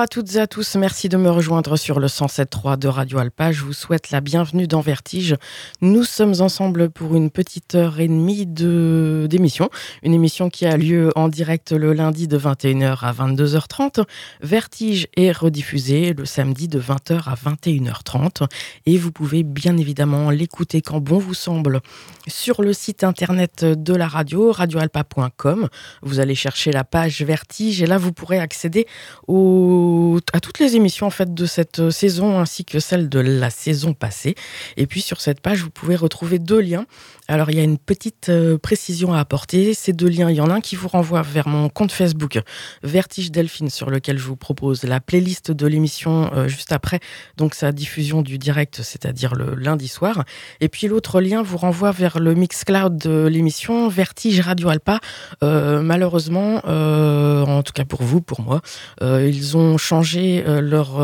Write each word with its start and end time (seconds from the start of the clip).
À 0.00 0.06
toutes 0.06 0.36
et 0.36 0.38
à 0.38 0.46
tous, 0.46 0.76
merci 0.76 1.08
de 1.08 1.16
me 1.16 1.28
rejoindre 1.28 1.76
sur 1.76 1.98
le 1.98 2.06
107.3 2.06 2.78
de 2.78 2.86
Radio 2.86 3.18
Alpa. 3.18 3.50
Je 3.50 3.64
vous 3.64 3.72
souhaite 3.72 4.12
la 4.12 4.20
bienvenue 4.20 4.68
dans 4.68 4.80
Vertige. 4.80 5.34
Nous 5.80 6.04
sommes 6.04 6.34
ensemble 6.38 6.88
pour 6.88 7.16
une 7.16 7.30
petite 7.30 7.74
heure 7.74 7.98
et 7.98 8.06
demie 8.06 8.46
d'émission. 8.46 9.70
Une 10.04 10.14
émission 10.14 10.50
qui 10.50 10.66
a 10.66 10.76
lieu 10.76 11.10
en 11.16 11.26
direct 11.26 11.72
le 11.72 11.94
lundi 11.94 12.28
de 12.28 12.38
21h 12.38 12.98
à 13.02 13.12
22h30. 13.12 14.04
Vertige 14.40 15.08
est 15.16 15.32
rediffusée 15.32 16.12
le 16.12 16.26
samedi 16.26 16.68
de 16.68 16.80
20h 16.80 17.24
à 17.28 17.34
21h30. 17.34 18.46
Et 18.86 18.98
vous 18.98 19.10
pouvez 19.10 19.42
bien 19.42 19.76
évidemment 19.76 20.30
l'écouter 20.30 20.80
quand 20.80 21.00
bon 21.00 21.18
vous 21.18 21.34
semble 21.34 21.80
sur 22.28 22.62
le 22.62 22.72
site 22.72 23.02
internet 23.02 23.64
de 23.64 23.94
la 23.94 24.06
radio, 24.06 24.52
radioalpa.com. 24.52 25.68
Vous 26.02 26.20
allez 26.20 26.36
chercher 26.36 26.70
la 26.70 26.84
page 26.84 27.20
Vertige 27.22 27.82
et 27.82 27.86
là 27.86 27.98
vous 27.98 28.12
pourrez 28.12 28.38
accéder 28.38 28.86
au 29.26 29.87
à 30.32 30.40
toutes 30.40 30.58
les 30.58 30.76
émissions 30.76 31.06
en 31.06 31.10
fait 31.10 31.34
de 31.34 31.46
cette 31.46 31.90
saison 31.90 32.38
ainsi 32.38 32.64
que 32.64 32.80
celles 32.80 33.08
de 33.08 33.20
la 33.20 33.50
saison 33.50 33.94
passée. 33.94 34.34
Et 34.76 34.86
puis 34.86 35.00
sur 35.00 35.20
cette 35.20 35.40
page, 35.40 35.62
vous 35.62 35.70
pouvez 35.70 35.96
retrouver 35.96 36.38
deux 36.38 36.60
liens. 36.60 36.86
Alors 37.28 37.50
il 37.50 37.56
y 37.56 37.60
a 37.60 37.62
une 37.62 37.78
petite 37.78 38.28
euh, 38.28 38.58
précision 38.58 39.12
à 39.12 39.20
apporter. 39.20 39.74
Ces 39.74 39.92
deux 39.92 40.08
liens, 40.08 40.30
il 40.30 40.36
y 40.36 40.40
en 40.40 40.50
a 40.50 40.54
un 40.54 40.60
qui 40.60 40.76
vous 40.76 40.88
renvoie 40.88 41.22
vers 41.22 41.48
mon 41.48 41.68
compte 41.68 41.92
Facebook 41.92 42.38
Vertige 42.82 43.30
Delphine 43.30 43.70
sur 43.70 43.90
lequel 43.90 44.18
je 44.18 44.24
vous 44.24 44.36
propose 44.36 44.82
la 44.84 45.00
playlist 45.00 45.50
de 45.50 45.66
l'émission 45.66 46.30
euh, 46.34 46.48
juste 46.48 46.72
après, 46.72 47.00
donc 47.36 47.54
sa 47.54 47.72
diffusion 47.72 48.22
du 48.22 48.38
direct, 48.38 48.80
c'est-à-dire 48.82 49.34
le 49.34 49.54
lundi 49.54 49.88
soir. 49.88 50.24
Et 50.60 50.68
puis 50.68 50.88
l'autre 50.88 51.20
lien 51.20 51.42
vous 51.42 51.58
renvoie 51.58 51.92
vers 51.92 52.18
le 52.18 52.34
Mixcloud 52.34 52.96
de 52.98 53.26
l'émission 53.26 53.88
Vertige 53.88 54.40
Radio 54.40 54.68
Alpa. 54.68 55.00
Euh, 55.42 55.82
malheureusement, 55.82 56.62
en 56.66 57.62
tout 57.62 57.72
cas 57.72 57.84
pour 57.84 58.02
vous, 58.02 58.20
pour 58.20 58.40
moi, 58.40 58.60
il 59.00 59.38
ils 59.38 59.56
ont 59.56 59.77
changé 59.78 60.44
leur 60.46 61.00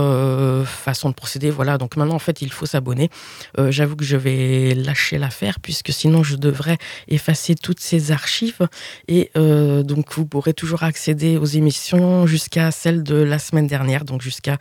façon 0.66 1.08
de 1.10 1.14
procéder. 1.14 1.50
Voilà, 1.50 1.78
donc 1.78 1.96
maintenant 1.96 2.14
en 2.14 2.20
fait 2.20 2.42
il 2.42 2.52
faut 2.52 2.66
s'abonner. 2.66 3.10
J'avoue 3.68 3.96
que 3.96 4.04
je 4.04 4.16
vais 4.16 4.74
lâcher 4.74 5.18
l'affaire 5.18 5.60
puisque 5.60 5.92
sinon 5.92 6.22
je 6.22 6.36
devrais 6.36 6.78
effacer 7.08 7.54
toutes 7.54 7.80
ces 7.80 8.12
archives 8.12 8.66
et 9.08 9.30
donc 9.34 10.12
vous 10.14 10.26
pourrez 10.26 10.54
toujours 10.54 10.82
accéder 10.82 11.36
aux 11.36 11.44
émissions 11.44 12.26
jusqu'à 12.26 12.70
celle 12.70 13.02
de 13.02 13.16
la 13.16 13.38
semaine 13.38 13.66
dernière, 13.66 14.04
donc 14.04 14.22
jusqu'à 14.22 14.58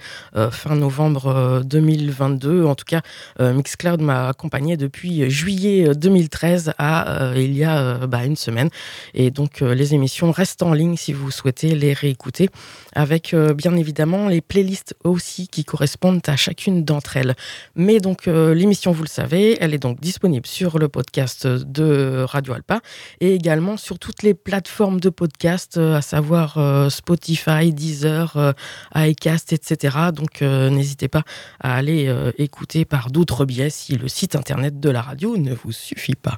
fin 0.51 0.75
novembre 0.75 1.61
2022. 1.65 2.65
En 2.65 2.75
tout 2.75 2.85
cas, 2.85 3.01
Mixcloud 3.39 4.01
m'a 4.01 4.29
accompagné 4.29 4.77
depuis 4.77 5.29
juillet 5.29 5.93
2013 5.95 6.73
à 6.77 7.33
il 7.35 7.53
y 7.57 7.63
a 7.63 8.05
bah, 8.07 8.25
une 8.25 8.35
semaine. 8.35 8.69
Et 9.13 9.31
donc, 9.31 9.61
euh, 9.61 9.73
les 9.73 9.93
émissions 9.93 10.31
restent 10.31 10.63
en 10.63 10.73
ligne 10.73 10.97
si 10.97 11.13
vous 11.13 11.31
souhaitez 11.31 11.75
les 11.75 11.93
réécouter, 11.93 12.49
avec 12.93 13.33
euh, 13.33 13.53
bien 13.53 13.75
évidemment 13.75 14.02
les 14.03 14.41
playlists 14.41 14.95
aussi 15.03 15.47
qui 15.47 15.63
correspondent 15.63 16.21
à 16.27 16.35
chacune 16.35 16.83
d'entre 16.83 17.17
elles. 17.17 17.35
Mais 17.75 17.99
donc, 17.99 18.27
euh, 18.27 18.53
l'émission, 18.53 18.91
vous 18.91 19.03
le 19.03 19.09
savez, 19.09 19.57
elle 19.59 19.73
est 19.73 19.79
donc 19.79 19.99
disponible 19.99 20.45
sur 20.45 20.79
le 20.79 20.89
podcast 20.89 21.47
de 21.47 22.23
Radio 22.27 22.53
Alpa 22.53 22.81
et 23.21 23.33
également 23.33 23.77
sur 23.77 23.99
toutes 23.99 24.23
les 24.23 24.33
plateformes 24.33 24.99
de 24.99 25.09
podcast, 25.09 25.77
à 25.77 26.01
savoir 26.01 26.57
Spotify, 26.91 27.73
Deezer, 27.73 28.53
iCast, 28.95 29.53
etc. 29.53 29.97
Donc, 30.13 30.41
n'hésitez 30.41 31.07
pas 31.07 31.23
à 31.59 31.75
aller 31.75 32.13
écouter 32.37 32.85
par 32.85 33.09
d'autres 33.09 33.45
biais 33.45 33.69
si 33.69 33.95
le 33.95 34.07
site 34.07 34.35
internet 34.35 34.79
de 34.79 34.89
la 34.89 35.01
radio 35.01 35.37
ne 35.37 35.53
vous 35.53 35.71
suffit 35.71 36.15
pas. 36.15 36.37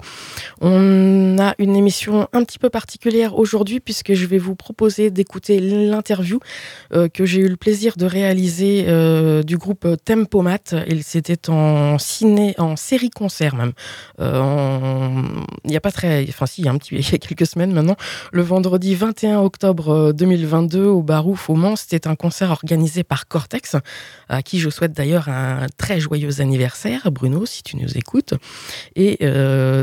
On 0.62 1.38
a 1.40 1.56
une 1.60 1.76
émission 1.76 2.28
un 2.34 2.44
petit 2.44 2.60
peu 2.60 2.70
particulière 2.70 3.38
aujourd'hui 3.38 3.80
puisque 3.80 4.14
je 4.14 4.26
vais 4.26 4.38
vous 4.38 4.56
proposer 4.56 5.12
d'écouter 5.12 5.60
l'interview 5.60 6.40
euh, 6.94 7.08
que 7.08 7.26
j'ai 7.26 7.42
eu 7.42 7.48
plaisir 7.58 7.94
de 7.98 8.06
réaliser 8.06 8.86
euh, 8.88 9.44
du 9.44 9.58
groupe 9.58 9.88
Tempomat. 10.04 10.58
C'était 11.02 11.50
en 11.50 11.98
ciné, 11.98 12.56
en 12.58 12.76
série 12.76 13.10
concert 13.10 13.56
même. 13.56 13.74
Euh, 14.20 15.22
il 15.64 15.70
n'y 15.70 15.78
a 15.78 15.82
pas 15.82 15.92
très, 15.92 16.26
enfin 16.30 16.46
si, 16.46 16.62
il 16.62 16.66
y 16.66 16.68
a 16.68 16.72
un 16.72 16.78
petit, 16.78 16.96
il 16.96 17.12
y 17.12 17.16
a 17.16 17.18
quelques 17.18 17.46
semaines 17.46 17.72
maintenant, 17.72 17.96
le 18.32 18.42
vendredi 18.42 18.96
21 18.96 19.40
octobre 19.40 20.14
2022 20.14 20.86
au 20.86 21.02
Barouf 21.02 21.50
au 21.50 21.56
Mans. 21.56 21.76
C'était 21.76 22.08
un 22.08 22.16
concert 22.16 22.52
organisé 22.52 23.04
par 23.04 23.28
Cortex, 23.28 23.76
à 24.30 24.42
qui 24.42 24.60
je 24.60 24.70
souhaite 24.70 24.94
d'ailleurs 24.94 25.30
un 25.30 25.68
très 25.78 26.00
joyeux 26.00 26.42
anniversaire, 26.42 27.12
Bruno, 27.12 27.46
si 27.46 27.64
tu 27.64 27.78
nous 27.78 27.98
écoutes. 27.98 28.34
Et 28.96 29.20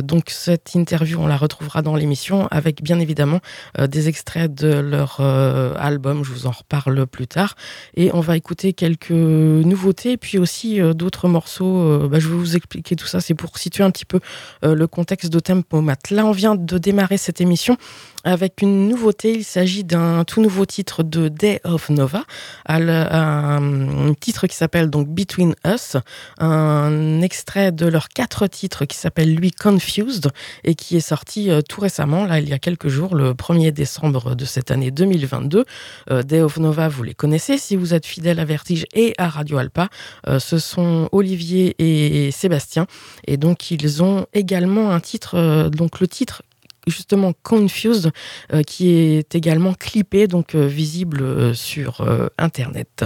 donc 0.02 0.30
cette 0.30 0.74
interview, 0.74 1.18
on 1.20 1.26
la 1.26 1.36
retrouvera 1.36 1.82
dans 1.82 1.96
l'émission 1.96 2.48
avec 2.50 2.82
bien 2.82 2.98
évidemment 2.98 3.40
euh, 3.78 3.86
des 3.86 4.08
extraits 4.08 4.54
de 4.54 4.68
leur 4.68 5.18
euh, 5.20 5.74
album. 5.78 6.24
Je 6.24 6.32
vous 6.32 6.46
en 6.46 6.50
reparle 6.50 7.06
plus 7.06 7.26
tard. 7.26 7.54
Et 7.96 8.10
on 8.14 8.20
va 8.20 8.36
écouter 8.36 8.72
quelques 8.72 9.10
nouveautés, 9.10 10.16
puis 10.16 10.38
aussi 10.38 10.80
euh, 10.80 10.92
d'autres 10.92 11.28
morceaux. 11.28 12.08
Bah, 12.08 12.18
je 12.18 12.28
vais 12.28 12.36
vous 12.36 12.56
expliquer 12.56 12.96
tout 12.96 13.06
ça. 13.06 13.20
C'est 13.20 13.34
pour 13.34 13.58
situer 13.58 13.84
un 13.84 13.90
petit 13.90 14.04
peu 14.04 14.20
le 14.62 14.86
contexte 14.86 15.32
de 15.32 15.40
Tempomat. 15.40 15.96
Là, 16.10 16.26
on 16.26 16.32
vient 16.32 16.54
de 16.54 16.78
démarrer 16.78 17.16
cette 17.16 17.40
émission 17.40 17.76
avec 18.24 18.62
une 18.62 18.88
nouveauté. 18.88 19.32
Il 19.32 19.44
s'agit 19.44 19.84
d'un 19.84 20.24
tout 20.24 20.40
nouveau 20.40 20.66
titre 20.66 21.02
de 21.02 21.28
Day 21.28 21.60
of 21.64 21.90
Nova, 21.90 22.24
un 22.66 24.14
titre 24.20 24.46
qui 24.46 24.56
s'appelle 24.56 24.90
donc 24.90 25.08
Between 25.08 25.54
Us, 25.66 25.96
un 26.38 27.20
extrait 27.20 27.72
de 27.72 27.86
leurs 27.86 28.08
quatre 28.08 28.46
titres 28.46 28.84
qui 28.84 28.96
s'appelle 28.96 29.34
lui 29.34 29.50
Confused 29.50 30.30
et 30.64 30.74
qui 30.74 30.96
est 30.96 31.00
sorti 31.00 31.50
euh, 31.50 31.60
tout 31.62 31.80
récemment, 31.80 32.24
là 32.24 32.38
il 32.38 32.48
y 32.48 32.52
a 32.52 32.58
quelques 32.58 32.88
jours, 32.88 33.14
le 33.14 33.32
1er 33.32 33.70
décembre 33.70 34.34
de 34.34 34.44
cette 34.44 34.70
année 34.70 34.90
2022. 34.90 35.64
Euh, 36.10 36.22
Day 36.22 36.40
of 36.40 36.58
Nova, 36.58 36.88
vous 36.88 37.02
les 37.02 37.14
connaissez 37.14 37.51
si 37.58 37.76
vous 37.76 37.94
êtes 37.94 38.06
fidèle 38.06 38.40
à 38.40 38.44
Vertige 38.44 38.86
et 38.94 39.14
à 39.18 39.28
Radio 39.28 39.58
Alpa. 39.58 39.88
Euh, 40.26 40.38
ce 40.38 40.58
sont 40.58 41.08
Olivier 41.12 41.74
et 41.78 42.30
Sébastien 42.30 42.86
et 43.26 43.36
donc 43.36 43.70
ils 43.70 44.02
ont 44.02 44.26
également 44.32 44.90
un 44.90 45.00
titre, 45.00 45.68
donc 45.70 46.00
le 46.00 46.08
titre 46.08 46.42
justement 46.86 47.32
Confused, 47.42 48.10
euh, 48.52 48.62
qui 48.62 48.90
est 48.90 49.34
également 49.34 49.74
clippé, 49.74 50.26
donc 50.26 50.54
euh, 50.54 50.66
visible 50.66 51.22
euh, 51.22 51.54
sur 51.54 52.06
Internet. 52.38 53.04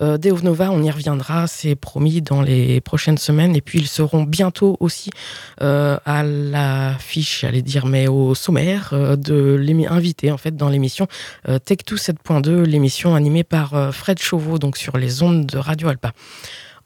Deus 0.00 0.42
Nova, 0.42 0.70
on 0.72 0.82
y 0.82 0.90
reviendra, 0.90 1.46
c'est 1.46 1.76
promis 1.76 2.22
dans 2.22 2.42
les 2.42 2.80
prochaines 2.80 3.18
semaines, 3.18 3.54
et 3.54 3.60
puis 3.60 3.78
ils 3.78 3.86
seront 3.86 4.24
bientôt 4.24 4.76
aussi 4.80 5.10
à 5.58 6.22
l'affiche, 6.24 7.42
j'allais 7.42 7.62
dire, 7.62 7.86
mais 7.86 8.08
au 8.08 8.34
sommaire 8.34 8.94
de 9.16 9.54
l'invité 9.54 10.32
en 10.32 10.38
fait 10.38 10.56
dans 10.56 10.68
l'émission 10.68 11.06
Tech2 11.46 11.96
7.2, 11.96 12.62
l'émission 12.62 13.14
animée 13.14 13.44
par 13.44 13.94
Fred 13.94 14.18
Chauveau, 14.18 14.58
donc 14.58 14.76
sur 14.76 14.96
les 14.96 15.22
ondes 15.22 15.46
de 15.46 15.58
Radio 15.58 15.88
Alpa. 15.88 16.12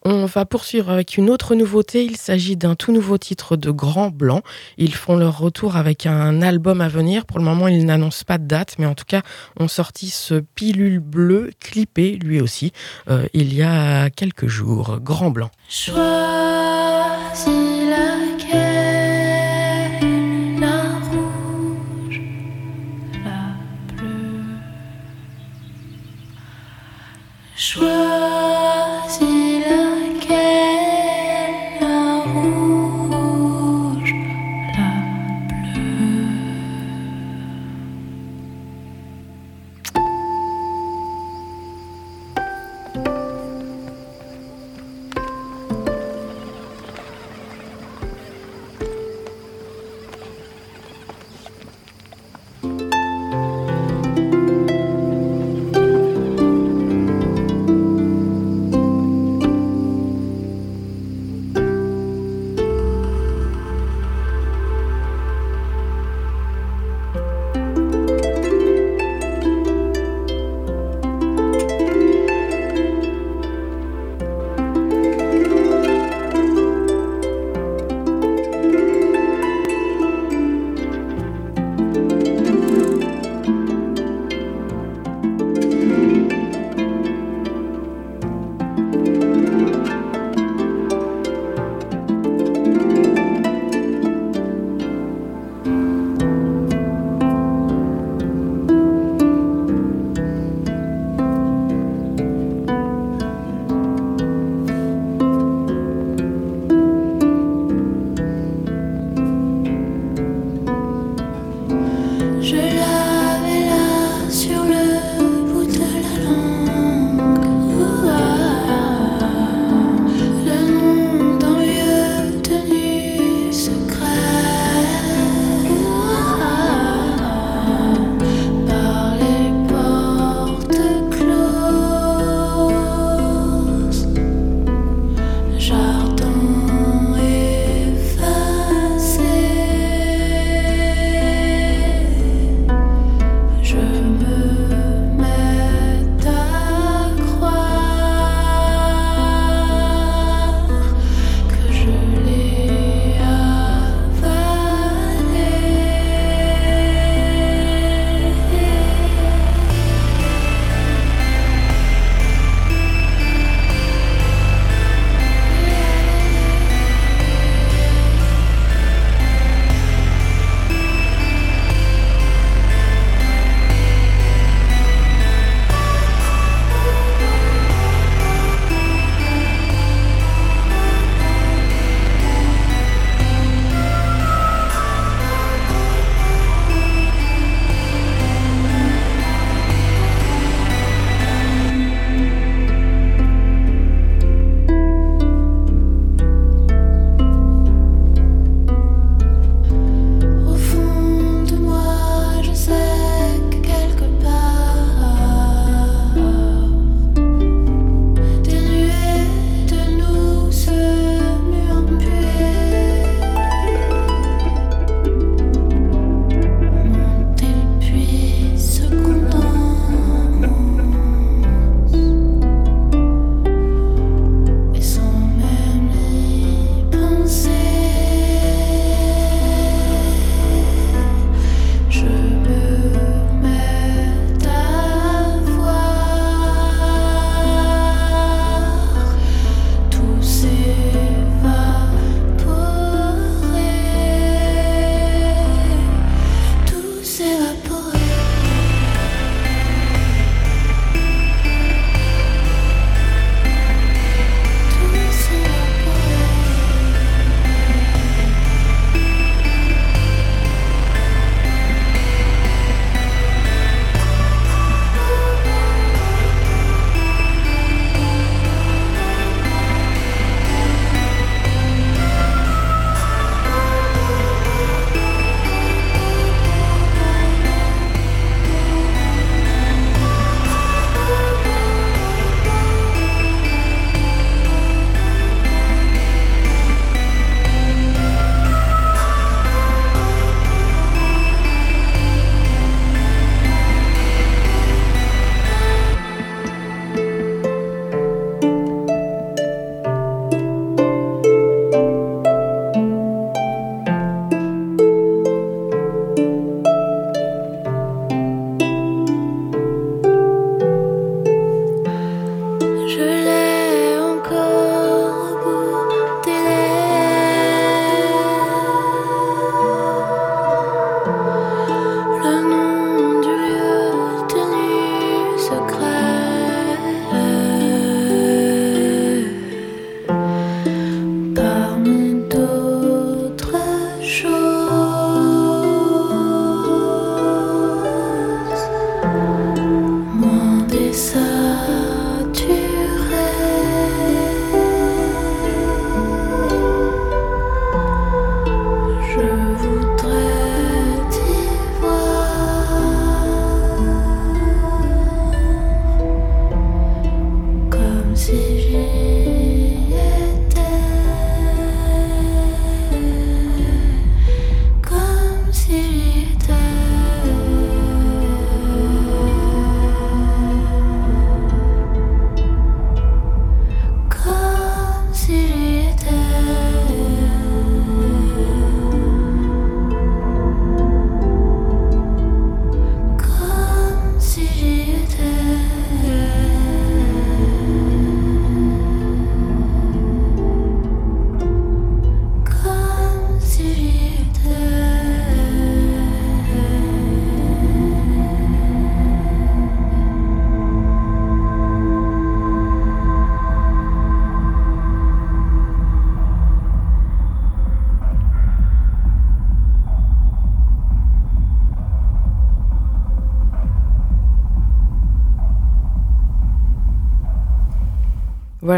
On 0.08 0.24
va 0.26 0.44
poursuivre 0.44 0.88
avec 0.90 1.16
une 1.16 1.28
autre 1.28 1.56
nouveauté. 1.56 2.04
Il 2.04 2.16
s'agit 2.16 2.56
d'un 2.56 2.76
tout 2.76 2.92
nouveau 2.92 3.18
titre 3.18 3.56
de 3.56 3.72
Grand 3.72 4.10
Blanc. 4.12 4.42
Ils 4.78 4.94
font 4.94 5.16
leur 5.16 5.36
retour 5.36 5.74
avec 5.74 6.06
un 6.06 6.42
album 6.42 6.80
à 6.80 6.86
venir. 6.86 7.26
Pour 7.26 7.40
le 7.40 7.44
moment, 7.44 7.66
ils 7.66 7.84
n'annoncent 7.84 8.22
pas 8.24 8.38
de 8.38 8.46
date, 8.46 8.76
mais 8.78 8.86
en 8.86 8.94
tout 8.94 9.04
cas, 9.04 9.22
ont 9.58 9.66
sorti 9.66 10.10
ce 10.10 10.34
pilule 10.34 11.00
bleu 11.00 11.50
clippé, 11.58 12.20
lui 12.22 12.40
aussi, 12.40 12.72
euh, 13.10 13.26
il 13.34 13.52
y 13.52 13.64
a 13.64 14.08
quelques 14.10 14.46
jours. 14.46 15.00
Grand 15.00 15.32
Blanc. 15.32 15.50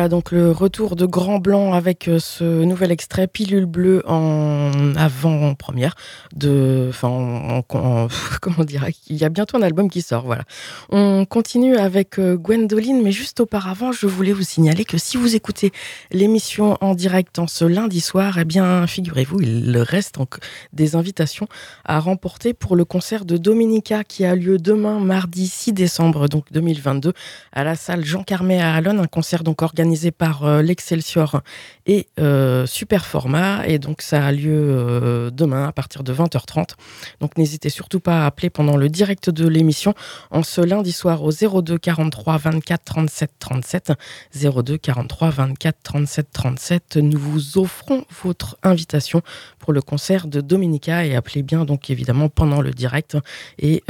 Donc 0.08 0.30
le 0.30 0.50
retour 0.52 0.96
de 0.96 1.04
Grand 1.04 1.38
Blanc 1.38 1.74
avec 1.74 2.08
euh, 2.08 2.18
ce 2.18 2.44
nouvel 2.44 2.90
extrait 2.90 3.26
Pilule 3.26 3.66
Bleue 3.66 4.02
en 4.06 4.94
avant-première 4.96 5.94
de, 6.34 6.86
enfin, 6.88 7.62
comment 8.40 8.64
dire, 8.64 8.86
il 9.08 9.16
y 9.16 9.24
a 9.24 9.28
bientôt 9.28 9.58
un 9.58 9.62
album 9.62 9.90
qui 9.90 10.00
sort, 10.00 10.24
voilà. 10.24 10.44
On 10.88 11.24
continue 11.24 11.76
avec 11.76 12.18
euh, 12.18 12.36
Gwendoline, 12.36 13.02
mais 13.02 13.12
juste 13.12 13.40
auparavant, 13.40 13.92
je 13.92 14.06
voulais 14.06 14.32
vous 14.32 14.42
signaler 14.42 14.84
que 14.84 14.96
si 14.98 15.16
vous 15.16 15.36
écoutez 15.36 15.72
l'émission 16.10 16.78
en 16.80 16.94
direct 16.94 17.38
en 17.38 17.46
ce 17.46 17.64
lundi 17.64 18.00
soir, 18.00 18.38
eh 18.38 18.44
bien, 18.44 18.86
figurez-vous, 18.86 19.42
il 19.42 19.76
reste 19.78 20.16
des 20.72 20.96
invitations 20.96 21.48
à 21.84 22.00
remporter 22.00 22.54
pour 22.54 22.76
le 22.76 22.84
concert 22.84 23.24
de 23.24 23.36
Dominica 23.36 24.04
qui 24.04 24.24
a 24.24 24.34
lieu 24.34 24.58
demain, 24.58 25.00
mardi 25.00 25.48
6 25.48 25.72
décembre, 25.72 26.28
donc 26.28 26.46
2022, 26.52 27.12
à 27.52 27.64
la 27.64 27.74
salle 27.74 28.04
Jean 28.04 28.22
Carmet 28.22 28.60
à 28.60 28.74
Alonne, 28.74 29.00
un 29.00 29.06
concert 29.06 29.44
donc 29.44 29.62
organisé 29.62 29.97
par 30.06 30.44
euh, 30.44 30.62
l'Excelsior 30.62 31.42
et 31.86 32.06
euh, 32.18 32.66
Super 32.66 33.06
Format. 33.06 33.66
Et 33.66 33.78
donc, 33.78 34.02
ça 34.02 34.24
a 34.24 34.32
lieu 34.32 34.52
euh, 34.52 35.30
demain 35.30 35.66
à 35.66 35.72
partir 35.72 36.04
de 36.04 36.12
20h30. 36.12 36.70
Donc, 37.20 37.36
n'hésitez 37.36 37.68
surtout 37.70 38.00
pas 38.00 38.22
à 38.22 38.26
appeler 38.26 38.50
pendant 38.50 38.76
le 38.76 38.88
direct 38.88 39.30
de 39.30 39.46
l'émission 39.46 39.94
en 40.30 40.42
ce 40.42 40.60
lundi 40.60 40.92
soir 40.92 41.22
au 41.22 41.30
02 41.32 41.78
43 41.78 42.38
24 42.38 42.84
37 42.84 43.30
37. 43.38 43.92
02 44.34 44.78
43 44.78 45.30
24 45.30 45.76
37 45.82 46.28
37. 46.32 46.96
Nous 46.96 47.18
vous 47.18 47.58
offrons 47.58 48.04
votre 48.22 48.56
invitation 48.62 49.22
pour 49.58 49.72
le 49.72 49.82
concert 49.82 50.26
de 50.26 50.40
Dominica 50.40 51.04
et 51.04 51.16
appelez 51.16 51.42
bien 51.42 51.64
donc 51.64 51.90
évidemment 51.90 52.28
pendant 52.28 52.60
le 52.60 52.70
direct 52.70 53.16
et 53.58 53.82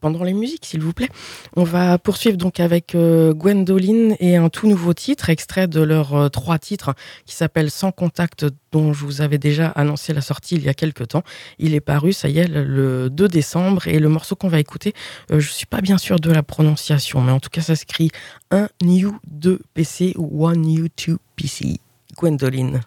pendant 0.00 0.24
les 0.24 0.32
musiques 0.32 0.66
s'il 0.66 0.80
vous 0.80 0.92
plaît. 0.92 1.08
On 1.56 1.64
va 1.64 1.98
poursuivre 1.98 2.36
donc 2.36 2.60
avec 2.60 2.96
Gwendoline 2.96 4.16
et 4.20 4.36
un 4.36 4.48
tout 4.48 4.68
nouveau 4.68 4.94
titre 4.94 5.30
extrait 5.34 5.68
de 5.68 5.82
leurs 5.82 6.14
euh, 6.14 6.28
trois 6.30 6.58
titres 6.58 6.94
qui 7.26 7.34
s'appelle 7.34 7.70
Sans 7.70 7.92
contact, 7.92 8.46
dont 8.72 8.94
je 8.94 9.04
vous 9.04 9.20
avais 9.20 9.36
déjà 9.36 9.68
annoncé 9.68 10.14
la 10.14 10.22
sortie 10.22 10.54
il 10.56 10.64
y 10.64 10.68
a 10.70 10.74
quelques 10.74 11.08
temps. 11.08 11.22
Il 11.58 11.74
est 11.74 11.80
paru, 11.80 12.14
ça 12.14 12.28
y 12.30 12.38
est, 12.38 12.48
le 12.48 13.10
2 13.10 13.28
décembre. 13.28 13.86
Et 13.86 13.98
le 13.98 14.08
morceau 14.08 14.36
qu'on 14.36 14.48
va 14.48 14.58
écouter, 14.58 14.94
euh, 15.30 15.40
je 15.40 15.50
suis 15.50 15.66
pas 15.66 15.82
bien 15.82 15.98
sûr 15.98 16.18
de 16.18 16.30
la 16.30 16.42
prononciation, 16.42 17.20
mais 17.20 17.32
en 17.32 17.40
tout 17.40 17.50
cas, 17.50 17.60
ça 17.60 17.76
s'écrit 17.76 18.10
un 18.50 18.68
New 18.82 19.18
2 19.26 19.60
PC 19.74 20.14
ou 20.16 20.46
One 20.46 20.62
New 20.62 20.88
2 21.06 21.18
PC. 21.36 21.80
Gwendoline. 22.16 22.80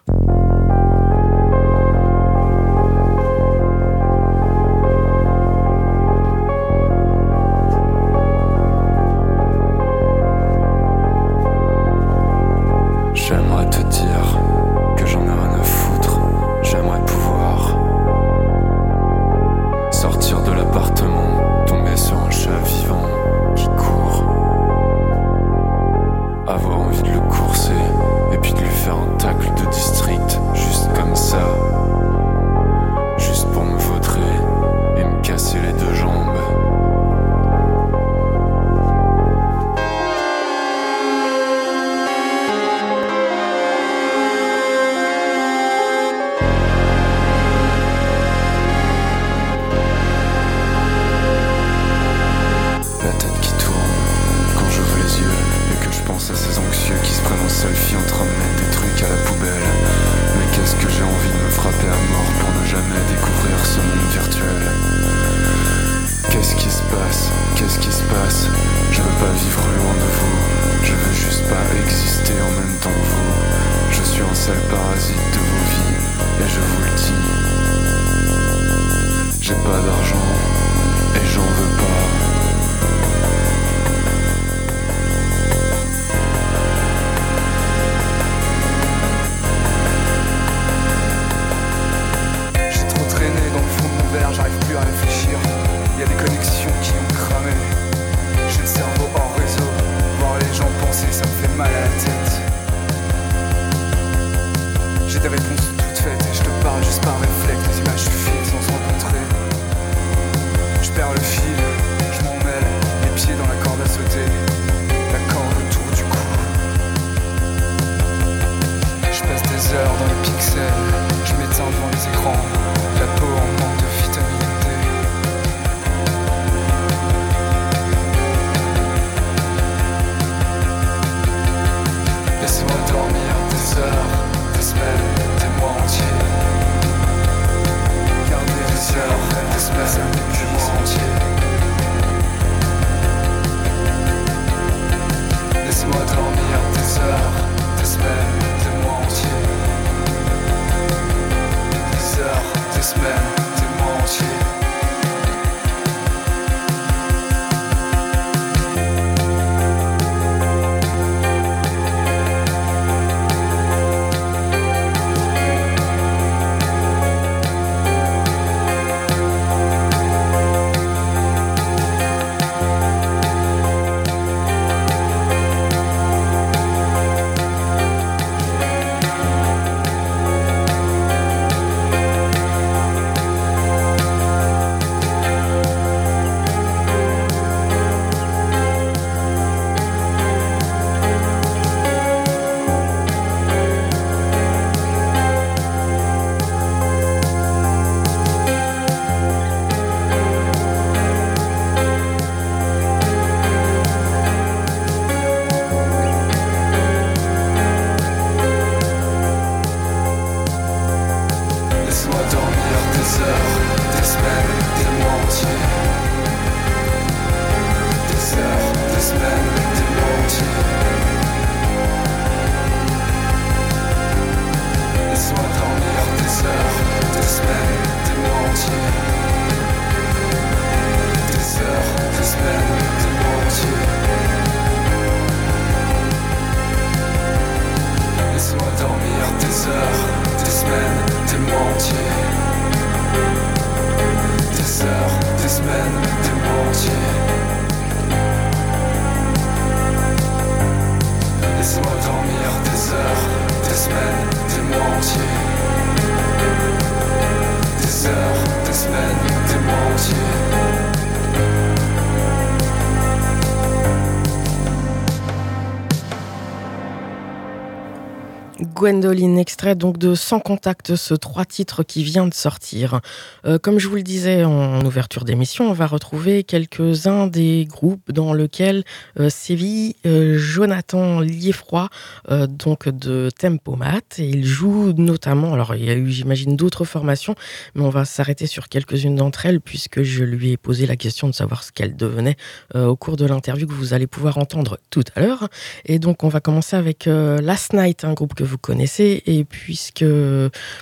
Gwendoline, 268.78 269.40
extrait 269.40 269.74
donc 269.74 269.98
de 269.98 270.14
Sans 270.14 270.38
Contact, 270.38 270.94
ce 270.94 271.12
trois 271.14 271.44
titres 271.44 271.82
qui 271.82 272.04
vient 272.04 272.28
de 272.28 272.32
sortir. 272.32 273.00
Euh, 273.44 273.58
comme 273.58 273.80
je 273.80 273.88
vous 273.88 273.96
le 273.96 274.04
disais 274.04 274.44
en 274.44 274.80
ouverture 274.86 275.24
d'émission, 275.24 275.68
on 275.68 275.72
va 275.72 275.88
retrouver 275.88 276.44
quelques-uns 276.44 277.26
des 277.26 277.66
groupes 277.68 278.12
dans 278.12 278.32
lesquels 278.32 278.84
euh, 279.18 279.30
sévit 279.30 279.96
euh, 280.06 280.38
Jonathan 280.38 281.18
Lieffroy, 281.18 281.88
euh, 282.30 282.46
donc 282.46 282.88
de 282.88 283.30
Tempomat. 283.36 284.00
Et 284.18 284.28
il 284.28 284.46
joue 284.46 284.92
notamment, 284.92 285.54
alors 285.54 285.74
il 285.74 285.84
y 285.84 285.90
a 285.90 285.94
eu, 285.94 286.08
j'imagine, 286.08 286.54
d'autres 286.54 286.84
formations, 286.84 287.34
mais 287.74 287.82
on 287.82 287.90
va 287.90 288.04
s'arrêter 288.04 288.46
sur 288.46 288.68
quelques-unes 288.68 289.16
d'entre 289.16 289.46
elles 289.46 289.60
puisque 289.60 290.02
je 290.02 290.22
lui 290.22 290.52
ai 290.52 290.56
posé 290.56 290.86
la 290.86 290.94
question 290.94 291.26
de 291.26 291.34
savoir 291.34 291.64
ce 291.64 291.72
qu'elle 291.72 291.96
devenait 291.96 292.36
au 292.76 292.94
cours 292.94 293.16
de 293.16 293.26
l'interview 293.26 293.66
que 293.66 293.72
vous 293.72 293.92
allez 293.92 294.06
pouvoir 294.06 294.38
entendre 294.38 294.78
tout 294.90 295.02
à 295.16 295.20
l'heure. 295.20 295.48
Et 295.84 295.98
donc, 295.98 296.22
on 296.22 296.28
va 296.28 296.38
commencer 296.38 296.76
avec 296.76 297.06
Last 297.06 297.72
Night, 297.72 298.04
un 298.04 298.12
groupe 298.12 298.34
que 298.34 298.44
vous 298.44 298.58
Et 298.70 299.44
puisque, 299.44 300.04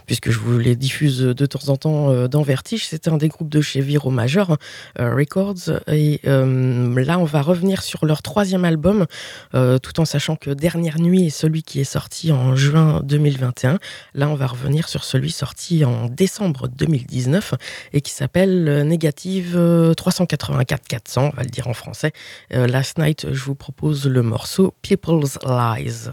puisque 0.07 0.31
je 0.31 0.39
vous 0.39 0.59
les 0.59 0.77
diffuse 0.77 1.21
de 1.21 1.47
temps 1.47 1.69
en 1.69 1.77
temps 1.77 2.11
euh, 2.11 2.29
dans 2.29 2.43
Vertige, 2.43 2.87
c'est 2.87 3.09
un 3.09 3.17
des 3.17 3.29
groupes 3.29 3.49
de 3.49 3.61
chez 3.61 3.81
Viro 3.81 4.11
Major 4.11 4.57
euh, 4.99 5.15
Records. 5.15 5.81
Et 5.89 6.21
euh, 6.27 7.05
là, 7.05 7.19
on 7.19 7.25
va 7.25 7.43
revenir 7.43 7.83
sur 7.83 8.05
leur 8.05 8.23
troisième 8.23 8.65
album, 8.65 9.07
tout 9.53 10.01
en 10.01 10.05
sachant 10.05 10.37
que 10.37 10.51
Dernière 10.51 10.99
Nuit 10.99 11.27
est 11.27 11.31
celui 11.31 11.63
qui 11.63 11.81
est 11.81 11.85
sorti 11.85 12.33
en 12.33 12.57
juin 12.57 13.01
2021. 13.05 13.79
Là, 14.15 14.29
on 14.29 14.35
va 14.35 14.47
revenir 14.47 14.89
sur 14.89 15.05
celui 15.05 15.31
sorti 15.31 15.85
en 15.85 16.07
décembre 16.07 16.69
2019 16.69 17.55
et 17.93 18.01
qui 18.01 18.13
s'appelle 18.13 18.87
Négative 18.87 19.55
euh, 19.57 19.95
384 19.95 20.89
400, 20.89 21.31
on 21.33 21.37
va 21.37 21.43
le 21.43 21.51
dire 21.51 21.69
en 21.69 21.75
français. 21.75 22.13
Last 22.51 22.99
Night, 22.99 23.33
je 23.33 23.45
vous 23.45 23.55
propose 23.55 24.07
le 24.07 24.23
morceau 24.23 24.75
People's 24.83 25.39
Lies. 25.45 26.11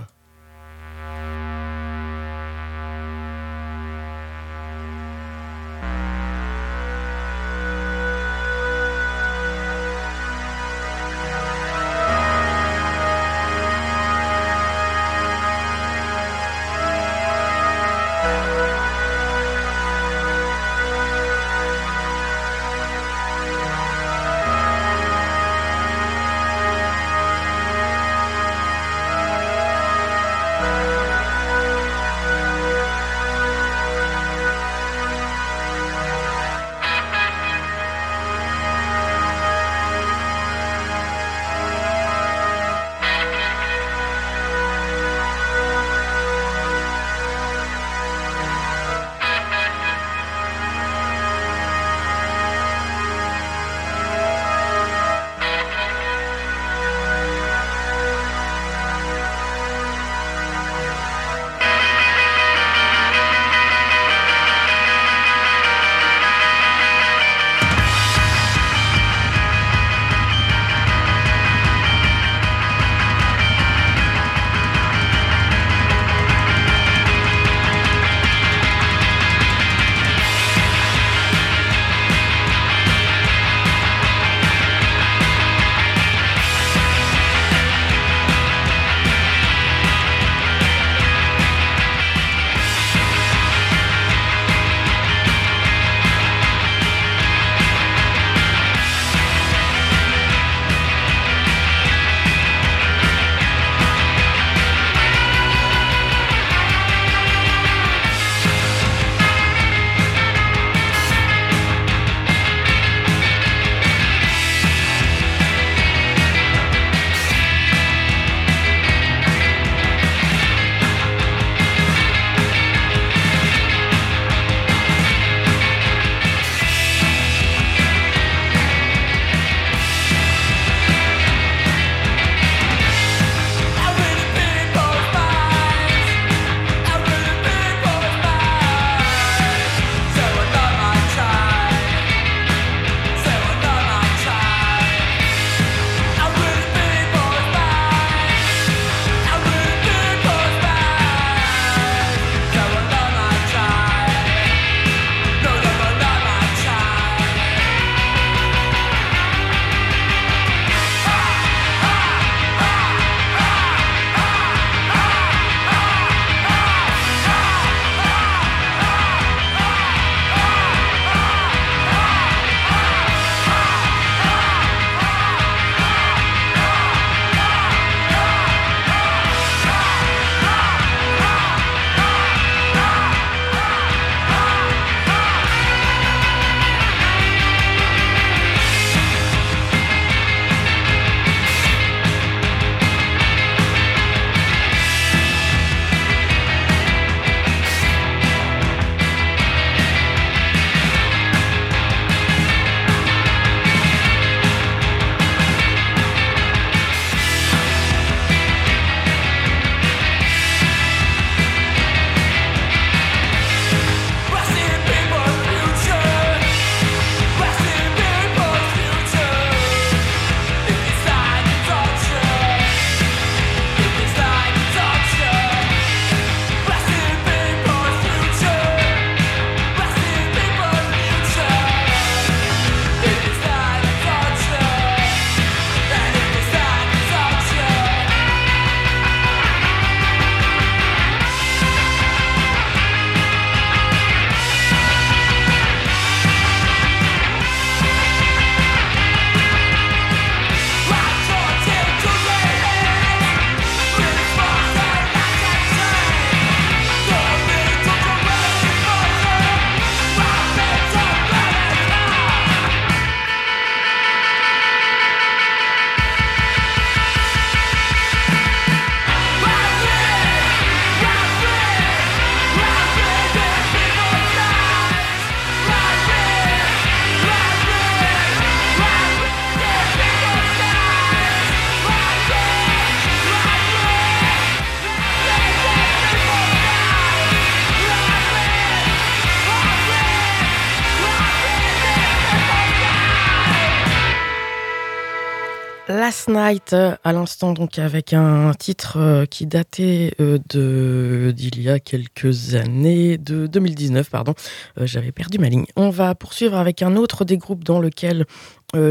Night 296.28 296.74
euh, 296.74 296.96
à 297.04 297.14
l'instant 297.14 297.54
donc 297.54 297.80
avec 297.80 298.14
un 298.14 298.54
titre 298.54 298.98
euh, 298.98 299.26
qui 299.26 299.46
datait 299.46 300.14
euh, 300.20 301.32
d'il 301.32 301.62
y 301.62 301.70
a 301.70 301.80
quelques 301.80 302.56
années 302.56 303.18
de 303.18 303.48
2019 303.48 304.10
pardon. 304.10 304.34
J'avais 304.78 305.12
perdu 305.12 305.40
ma 305.40 305.50
ligne. 305.50 305.66
On 305.76 305.90
va 305.90 306.16
poursuivre 306.16 306.58
avec 306.58 306.82
un 306.82 306.96
autre 306.96 307.26
des 307.26 307.38
groupes 307.38 307.64
dans 307.64 307.80
lequel 307.80 308.26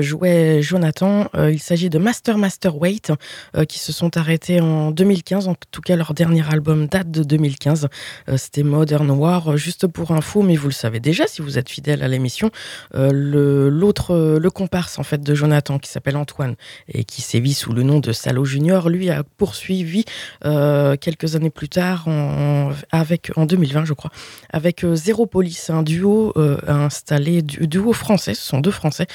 jouait 0.00 0.62
Jonathan. 0.62 1.28
Euh, 1.34 1.52
il 1.52 1.60
s'agit 1.60 1.90
de 1.90 1.98
Master 1.98 2.38
Master 2.38 2.76
Wait, 2.76 3.12
euh, 3.56 3.64
qui 3.64 3.78
se 3.78 3.92
sont 3.92 4.16
arrêtés 4.16 4.60
en 4.60 4.90
2015. 4.90 5.48
En 5.48 5.54
tout 5.70 5.80
cas, 5.80 5.96
leur 5.96 6.14
dernier 6.14 6.42
album 6.50 6.86
date 6.86 7.10
de 7.10 7.22
2015. 7.22 7.88
C'était 8.36 8.62
Modern 8.62 9.10
War. 9.10 9.56
Juste 9.56 9.86
pour 9.86 10.12
info, 10.12 10.42
mais 10.42 10.56
vous 10.56 10.68
le 10.68 10.72
savez 10.72 11.00
déjà 11.00 11.26
si 11.26 11.42
vous 11.42 11.58
êtes 11.58 11.68
fidèle 11.68 12.02
à 12.02 12.08
l'émission, 12.08 12.50
l'autre, 12.94 14.38
le, 14.38 14.50
comparse 14.50 14.98
en 14.98 15.02
fait 15.02 15.22
de 15.22 15.34
Jonathan, 15.34 15.78
qui 15.78 15.90
s'appelle 15.90 16.16
Antoine 16.16 16.54
et 16.88 17.04
qui 17.04 17.22
sévit 17.22 17.54
sous 17.54 17.72
le 17.72 17.82
nom 17.82 18.00
de 18.00 18.12
Salo 18.12 18.44
Junior, 18.44 18.88
lui 18.88 19.10
a 19.10 19.22
poursuivi 19.22 20.04
quelques 20.42 21.36
années 21.36 21.50
plus 21.50 21.68
tard, 21.68 22.06
en, 22.08 22.70
avec, 22.90 23.32
en 23.36 23.46
2020, 23.46 23.84
je 23.84 23.94
crois, 23.94 24.10
avec 24.50 24.84
Zero 24.94 25.26
Police, 25.26 25.70
un 25.70 25.82
duo 25.82 26.32
installé, 26.66 27.42
du, 27.42 27.66
duo 27.66 27.92
français, 27.92 28.34
ce 28.34 28.42
sont 28.42 28.60
deux 28.60 28.70
Français 28.70 29.06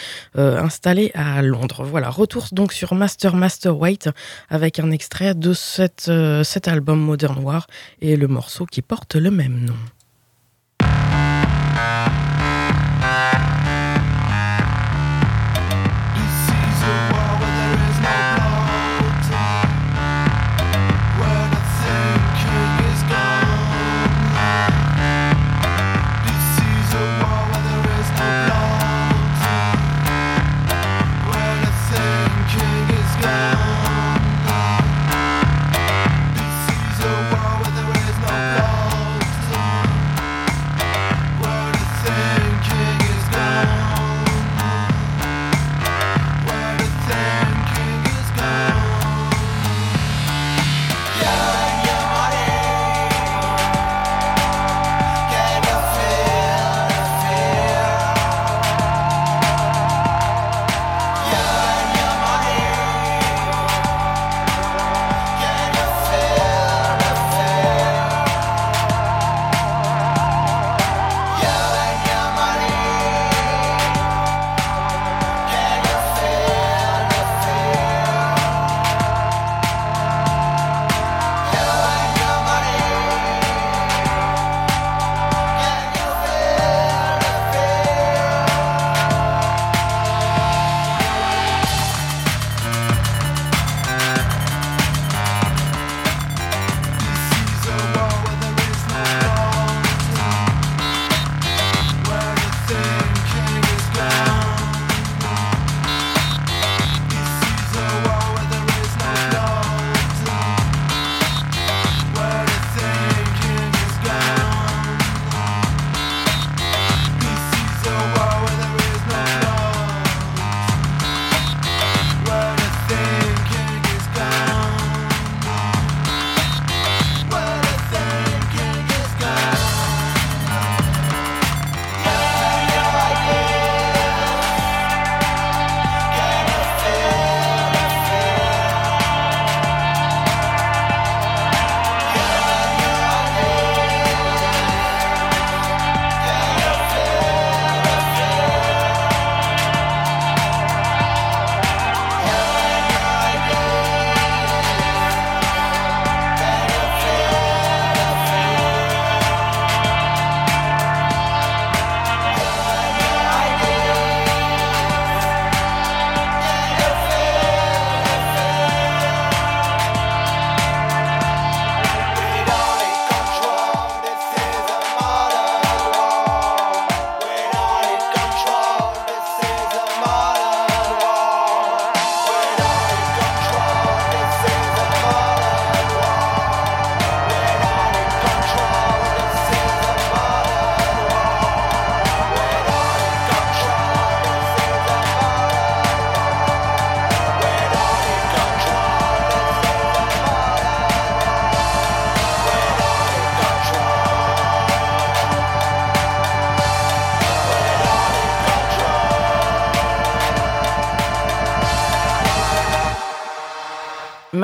installé 0.57 1.11
à 1.13 1.41
Londres. 1.41 1.83
Voilà, 1.85 2.09
retour 2.09 2.47
donc 2.51 2.73
sur 2.73 2.93
Master 2.95 3.35
Master 3.35 3.77
White 3.77 4.09
avec 4.49 4.79
un 4.79 4.91
extrait 4.91 5.33
de 5.33 5.53
euh, 6.09 6.43
cet 6.43 6.67
album 6.67 6.99
Modern 6.99 7.39
War 7.43 7.67
et 8.01 8.15
le 8.15 8.27
morceau 8.27 8.65
qui 8.65 8.81
porte 8.81 9.15
le 9.15 9.31
même 9.31 9.65
nom. 9.65 9.75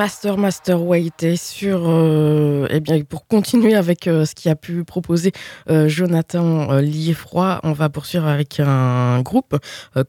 Master 0.04 0.36
Master 0.36 0.78
et 1.22 1.36
sur 1.36 1.88
euh, 1.88 2.66
eh 2.68 2.80
bien 2.80 3.00
pour 3.04 3.26
continuer 3.26 3.74
avec 3.74 4.06
euh, 4.06 4.26
ce 4.26 4.34
qui 4.34 4.50
a 4.50 4.54
pu 4.54 4.84
proposer 4.84 5.32
euh, 5.70 5.88
Jonathan 5.88 6.78
Lieffroy, 6.78 7.58
on 7.62 7.72
va 7.72 7.88
poursuivre 7.88 8.26
avec 8.26 8.60
un 8.60 9.22
groupe 9.22 9.56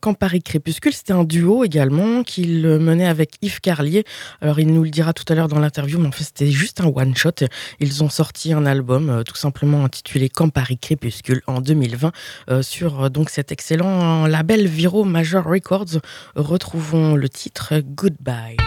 Campari 0.02 0.42
Crépuscule, 0.42 0.92
c'était 0.92 1.14
un 1.14 1.24
duo 1.24 1.64
également 1.64 2.24
qu'il 2.24 2.68
menait 2.68 3.08
avec 3.08 3.36
Yves 3.42 3.62
Carlier. 3.62 4.04
Alors 4.42 4.60
il 4.60 4.68
nous 4.68 4.84
le 4.84 4.90
dira 4.90 5.14
tout 5.14 5.24
à 5.32 5.34
l'heure 5.34 5.48
dans 5.48 5.60
l'interview 5.60 5.98
mais 5.98 6.10
en 6.10 6.12
fait 6.12 6.26
c'était 6.26 6.52
juste 6.52 6.82
un 6.82 6.92
one 6.94 7.16
shot. 7.16 7.46
Ils 7.80 8.04
ont 8.04 8.10
sorti 8.10 8.52
un 8.52 8.66
album 8.66 9.24
tout 9.26 9.38
simplement 9.38 9.86
intitulé 9.86 10.28
Campari 10.28 10.78
Crépuscule 10.78 11.42
en 11.48 11.62
2020 11.62 12.12
sur 12.62 13.10
donc 13.10 13.30
cet 13.30 13.54
excellent 13.54 14.28
label 14.28 14.68
Viro 14.68 15.06
Major 15.06 15.46
Records. 15.46 16.02
Retrouvons 16.36 17.16
le 17.16 17.30
titre 17.30 17.76
Goodbye. 17.96 18.58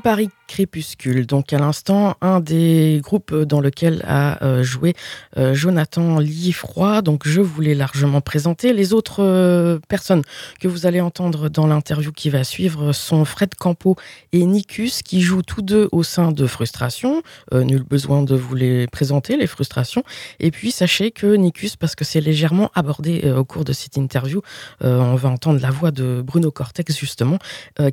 Paris 0.00 0.30
crépuscule, 0.54 1.26
donc 1.26 1.52
à 1.52 1.58
l'instant, 1.58 2.14
un 2.20 2.38
des 2.38 3.00
groupes 3.02 3.34
dans 3.34 3.60
lequel 3.60 4.04
a 4.06 4.40
euh, 4.44 4.62
joué 4.62 4.94
euh, 5.36 5.52
Jonathan 5.52 6.20
Liffroy. 6.20 7.02
Donc 7.02 7.26
je 7.26 7.40
voulais 7.40 7.74
largement 7.74 8.20
présenter. 8.20 8.72
Les 8.72 8.92
autres 8.92 9.24
euh, 9.24 9.80
personnes 9.88 10.22
que 10.60 10.68
vous 10.68 10.86
allez 10.86 11.00
entendre 11.00 11.48
dans 11.48 11.66
l'interview 11.66 12.12
qui 12.12 12.30
va 12.30 12.44
suivre 12.44 12.92
sont 12.92 13.24
Fred 13.24 13.56
Campo 13.56 13.96
et 14.30 14.46
Nicus 14.46 15.02
qui 15.02 15.22
jouent 15.22 15.42
tous 15.42 15.62
deux 15.62 15.88
au 15.90 16.04
sein 16.04 16.30
de 16.30 16.46
Frustration. 16.46 17.24
nul 17.52 17.82
besoin 17.82 18.22
de 18.22 18.36
vous 18.36 18.54
les 18.54 18.86
présenter, 18.86 19.36
les 19.36 19.48
frustrations. 19.48 20.04
Et 20.38 20.52
puis 20.52 20.70
sachez 20.70 21.10
que 21.10 21.34
Nicus, 21.34 21.74
parce 21.74 21.96
que 21.96 22.04
c'est 22.04 22.20
légèrement 22.20 22.70
abordé 22.76 23.28
au 23.36 23.44
cours 23.44 23.64
de 23.64 23.72
cette 23.72 23.96
interview, 23.96 24.40
on 24.80 25.16
va 25.16 25.28
entendre 25.30 25.60
la 25.60 25.72
voix 25.72 25.90
de 25.90 26.22
Bruno 26.24 26.52
Cortex 26.52 26.96
justement, 26.96 27.38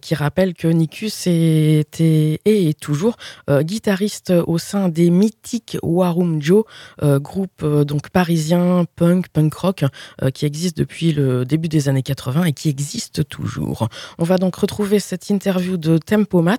qui 0.01 0.13
rappelle 0.13 0.53
que 0.53 0.67
Nicus 0.67 1.25
était 1.25 2.39
et 2.51 2.73
toujours 2.73 3.17
euh, 3.49 3.63
guitariste 3.63 4.33
au 4.47 4.57
sein 4.57 4.89
des 4.89 5.09
mythiques 5.09 5.77
Warum 5.81 6.41
Joe, 6.41 6.63
euh, 7.03 7.19
groupe 7.19 7.63
euh, 7.63 7.83
donc 7.83 8.09
parisien 8.09 8.85
punk, 8.95 9.29
punk 9.29 9.53
rock 9.53 9.85
qui 10.33 10.45
existe 10.45 10.77
depuis 10.77 11.13
le 11.13 11.45
début 11.45 11.67
des 11.67 11.89
années 11.89 12.03
80 12.03 12.45
et 12.45 12.53
qui 12.53 12.69
existe 12.69 13.27
toujours. 13.27 13.87
On 14.17 14.23
va 14.23 14.37
donc 14.37 14.55
retrouver 14.55 14.99
cette 14.99 15.29
interview 15.29 15.77
de 15.77 15.97
Tempomat 15.97 16.57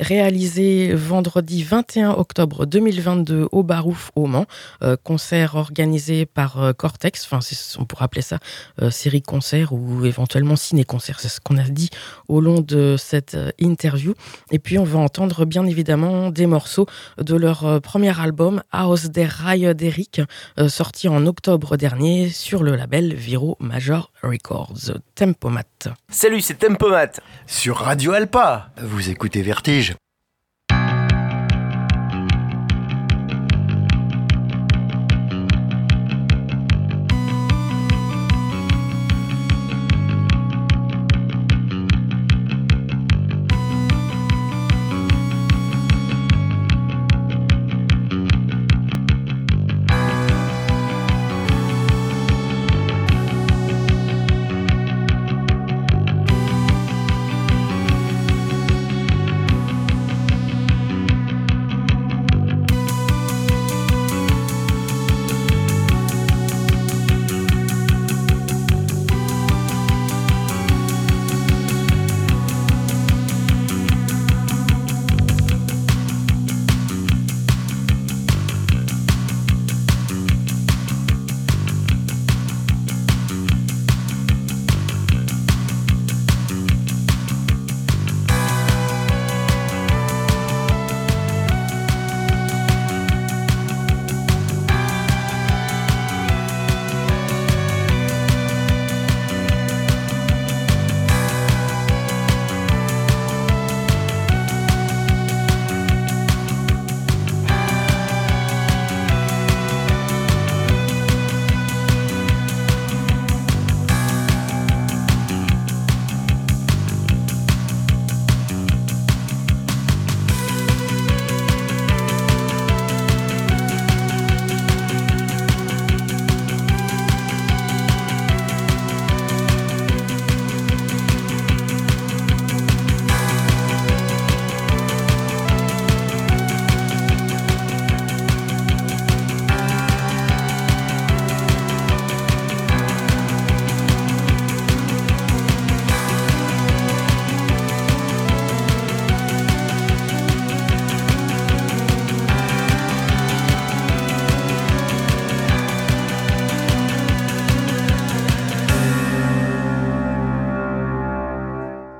réalisée 0.00 0.92
vendredi 0.94 1.62
21 1.62 2.10
octobre 2.10 2.66
2022 2.66 3.48
au 3.50 3.62
Barouf 3.62 4.10
au 4.14 4.26
Mans, 4.26 4.46
concert 5.04 5.54
organisé 5.54 6.26
par 6.26 6.72
Cortex, 6.76 7.24
enfin 7.24 7.40
on 7.78 7.84
pourrait 7.84 8.04
appeler 8.04 8.22
ça 8.22 8.38
série 8.90 9.22
concert 9.22 9.72
ou 9.72 10.04
éventuellement 10.04 10.56
ciné-concert, 10.56 11.20
c'est 11.20 11.28
ce 11.28 11.40
qu'on 11.40 11.56
a 11.56 11.64
dit 11.64 11.90
au 12.28 12.40
long 12.40 12.60
de 12.60 12.96
cette 12.98 13.36
interview. 13.58 14.14
Et 14.50 14.58
puis 14.58 14.78
on 14.78 14.84
va 14.84 14.98
entendre 14.98 15.27
bien 15.44 15.66
évidemment 15.66 16.30
des 16.30 16.46
morceaux 16.46 16.86
de 17.18 17.36
leur 17.36 17.64
euh, 17.64 17.80
premier 17.80 18.18
album 18.18 18.62
House 18.72 19.04
der 19.04 19.30
Reihe 19.30 19.74
d'Eric, 19.74 20.20
euh, 20.58 20.68
sorti 20.68 21.08
en 21.08 21.26
octobre 21.26 21.76
dernier 21.76 22.28
sur 22.28 22.62
le 22.62 22.76
label 22.76 23.14
Viro 23.14 23.56
Major 23.60 24.10
Records. 24.22 24.98
Tempomat. 25.14 25.62
Salut, 26.10 26.40
c'est 26.40 26.58
Tempomat. 26.58 27.20
Sur 27.46 27.76
Radio 27.78 28.12
Alpa. 28.12 28.70
Vous 28.82 29.10
écoutez 29.10 29.42
Vertige. 29.42 29.94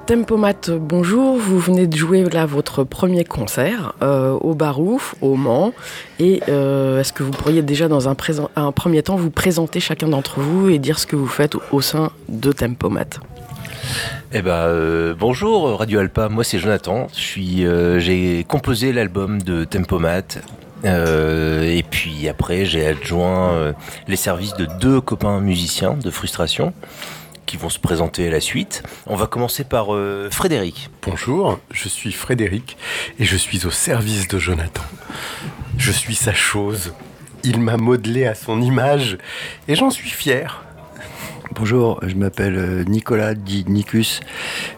Tempomat, 0.08 0.70
bonjour. 0.70 1.36
Vous 1.36 1.58
venez 1.58 1.86
de 1.86 1.94
jouer 1.94 2.24
là 2.24 2.46
votre 2.46 2.82
premier 2.82 3.24
concert 3.24 3.92
euh, 4.00 4.30
au 4.40 4.54
Barouf, 4.54 5.14
au 5.20 5.34
Mans. 5.34 5.74
Et 6.18 6.42
euh, 6.48 6.98
est-ce 7.00 7.12
que 7.12 7.22
vous 7.22 7.30
pourriez 7.30 7.60
déjà 7.60 7.88
dans 7.88 8.08
un, 8.08 8.14
premier 8.14 9.02
temps 9.02 9.16
vous 9.16 9.28
présenter 9.28 9.80
chacun 9.80 10.08
d'entre 10.08 10.40
vous 10.40 10.70
et 10.70 10.78
dire 10.78 10.98
ce 10.98 11.06
que 11.06 11.14
vous 11.14 11.26
faites 11.26 11.56
au 11.72 11.82
sein 11.82 12.10
de 12.30 12.52
Tempomat 12.52 13.20
eh 14.32 14.40
ben, 14.40 14.50
euh, 14.50 15.14
bonjour 15.14 15.78
Radio 15.78 16.00
Alpa, 16.00 16.30
moi 16.30 16.42
c'est 16.42 16.58
Jonathan. 16.58 17.08
j'ai 17.14 18.46
composé 18.48 18.94
l'album 18.94 19.42
de 19.42 19.64
Tempomat 19.64 20.22
et 20.84 21.84
puis 21.90 22.28
après, 22.28 22.64
j'ai 22.64 22.86
adjoint 22.86 23.74
les 24.06 24.16
services 24.16 24.54
de 24.54 24.66
deux 24.80 25.02
copains 25.02 25.40
musiciens 25.40 25.98
de 26.02 26.10
Frustration 26.10 26.72
qui 27.48 27.56
vont 27.56 27.70
se 27.70 27.78
présenter 27.78 28.28
à 28.28 28.30
la 28.30 28.40
suite. 28.40 28.82
On 29.06 29.16
va 29.16 29.26
commencer 29.26 29.64
par 29.64 29.94
euh, 29.94 30.28
Frédéric. 30.30 30.90
Bonjour, 31.02 31.58
je 31.70 31.88
suis 31.88 32.12
Frédéric 32.12 32.76
et 33.18 33.24
je 33.24 33.36
suis 33.36 33.64
au 33.64 33.70
service 33.70 34.28
de 34.28 34.38
Jonathan. 34.38 34.84
Je 35.78 35.90
suis 35.90 36.14
sa 36.14 36.34
chose. 36.34 36.92
Il 37.44 37.58
m'a 37.60 37.78
modelé 37.78 38.26
à 38.26 38.34
son 38.34 38.60
image 38.60 39.16
et 39.66 39.74
j'en 39.74 39.88
suis 39.88 40.10
fier. 40.10 40.62
Bonjour, 41.52 41.98
je 42.06 42.14
m'appelle 42.16 42.56
euh, 42.56 42.84
Nicolas 42.84 43.32
dit 43.32 43.64
Nicus 43.66 44.20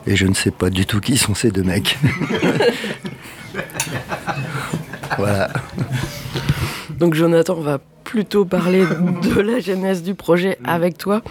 et 0.07 0.15
je 0.15 0.27
ne 0.27 0.35
sais 0.35 0.53
pas 0.53 0.71
du 0.71 0.87
tout 0.87 1.01
qui 1.01 1.19
sont 1.19 1.35
ces 1.35 1.51
deux 1.51 1.65
mecs. 1.65 1.99
voilà. 5.19 5.51
Donc 7.01 7.15
Jonathan 7.15 7.55
va 7.55 7.79
plutôt 8.05 8.45
parler 8.45 8.85
de 9.35 9.41
la 9.41 9.59
genèse 9.59 10.03
du 10.03 10.15
projet 10.15 10.59
avec 10.65 10.99
toi. 10.99 11.23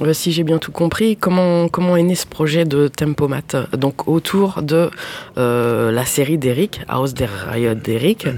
Euh, 0.00 0.12
si 0.12 0.30
j'ai 0.30 0.44
bien 0.44 0.58
tout 0.58 0.70
compris, 0.70 1.16
comment, 1.16 1.66
comment 1.68 1.96
est 1.96 2.04
né 2.04 2.14
ce 2.14 2.26
projet 2.26 2.64
de 2.64 2.86
Tempomat 2.86 3.66
Donc 3.72 4.06
autour 4.06 4.62
de 4.62 4.88
euh, 5.36 5.90
la 5.90 6.04
série 6.04 6.38
d'Eric, 6.38 6.80
House 6.86 7.12
der 7.12 7.30
Riot 7.50 7.74
d'Eric? 7.74 8.28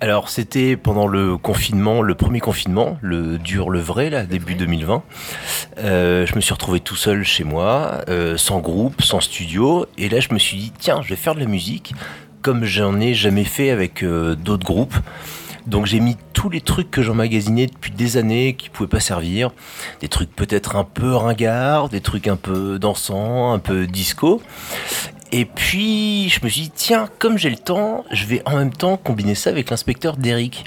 Alors 0.00 0.30
c'était 0.30 0.76
pendant 0.76 1.06
le 1.06 1.36
confinement, 1.36 2.02
le 2.02 2.16
premier 2.16 2.40
confinement, 2.40 2.98
le 3.02 3.38
dur, 3.38 3.70
le 3.70 3.78
vrai, 3.78 4.10
là, 4.10 4.24
début 4.24 4.56
2020. 4.56 5.04
Euh, 5.78 6.26
je 6.26 6.34
me 6.34 6.40
suis 6.40 6.52
retrouvé 6.52 6.80
tout 6.80 6.96
seul 6.96 7.22
chez 7.22 7.44
moi, 7.44 8.00
sans 8.36 8.58
groupe, 8.58 9.00
sans 9.00 9.20
studio, 9.20 9.86
et 9.96 10.08
là 10.08 10.18
je 10.18 10.34
me 10.34 10.40
suis 10.40 10.56
dit 10.56 10.72
tiens, 10.76 11.02
je 11.02 11.08
vais 11.10 11.16
faire 11.16 11.36
de 11.36 11.40
la 11.40 11.46
musique 11.46 11.94
comme 12.40 12.64
j'en 12.64 12.98
ai 12.98 13.14
jamais 13.14 13.44
fait 13.44 13.70
avec 13.70 14.04
d'autres 14.04 14.66
groupes. 14.66 14.96
Donc 15.66 15.86
j'ai 15.86 16.00
mis 16.00 16.16
tous 16.32 16.50
les 16.50 16.60
trucs 16.60 16.90
que 16.90 17.02
j'emmagasinais 17.02 17.66
depuis 17.66 17.92
des 17.92 18.16
années 18.16 18.54
qui 18.54 18.68
pouvaient 18.68 18.88
pas 18.88 19.00
servir, 19.00 19.50
des 20.00 20.08
trucs 20.08 20.34
peut-être 20.34 20.76
un 20.76 20.84
peu 20.84 21.14
ringards, 21.14 21.88
des 21.88 22.00
trucs 22.00 22.28
un 22.28 22.36
peu 22.36 22.78
dansants, 22.78 23.52
un 23.52 23.58
peu 23.58 23.86
disco. 23.86 24.42
Et 25.34 25.46
puis, 25.46 26.28
je 26.28 26.44
me 26.44 26.50
suis 26.50 26.62
dit, 26.62 26.72
tiens, 26.74 27.08
comme 27.18 27.38
j'ai 27.38 27.48
le 27.48 27.56
temps, 27.56 28.04
je 28.10 28.26
vais 28.26 28.42
en 28.44 28.56
même 28.56 28.72
temps 28.72 28.98
combiner 28.98 29.34
ça 29.34 29.48
avec 29.48 29.70
l'inspecteur 29.70 30.18
d'Eric. 30.18 30.64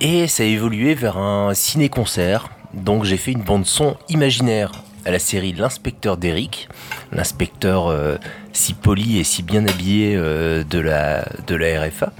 Et 0.00 0.28
ça 0.28 0.44
a 0.44 0.46
évolué 0.46 0.94
vers 0.94 1.18
un 1.18 1.52
ciné-concert. 1.52 2.48
Donc, 2.72 3.04
j'ai 3.04 3.18
fait 3.18 3.32
une 3.32 3.42
bande-son 3.42 3.98
imaginaire 4.08 4.72
à 5.04 5.10
la 5.10 5.18
série 5.18 5.52
L'inspecteur 5.52 6.16
d'Eric, 6.16 6.68
l'inspecteur 7.12 7.88
euh, 7.88 8.16
si 8.52 8.72
poli 8.72 9.18
et 9.18 9.24
si 9.24 9.42
bien 9.42 9.66
habillé 9.66 10.16
euh, 10.16 10.64
de, 10.64 10.78
la, 10.78 11.28
de 11.46 11.54
la 11.54 11.82
RFA. 11.82 12.12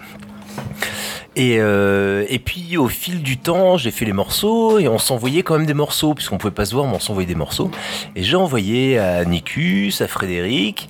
Et, 1.37 1.57
euh, 1.61 2.25
et 2.29 2.39
puis 2.39 2.79
au 2.79 2.89
fil 2.89 3.23
du 3.23 3.37
temps, 3.37 3.77
j'ai 3.77 3.91
fait 3.91 4.07
les 4.07 4.15
morceaux 4.15 4.79
et 4.79 4.89
on 4.89 4.99
s'envoyait 4.99 5.43
quand 5.43 5.59
même 5.59 5.67
des 5.67 5.75
morceaux, 5.75 6.15
puisqu'on 6.15 6.39
pouvait 6.39 6.55
pas 6.55 6.65
se 6.65 6.75
voir, 6.75 6.87
mais 6.87 6.97
on 6.97 7.01
s'envoyait 7.01 7.27
des 7.27 7.35
morceaux. 7.35 7.71
Et 8.15 8.23
j'ai 8.23 8.37
envoyé 8.37 8.99
à 8.99 9.25
Nicus, 9.27 10.01
à 10.01 10.09
Frédéric, 10.09 10.89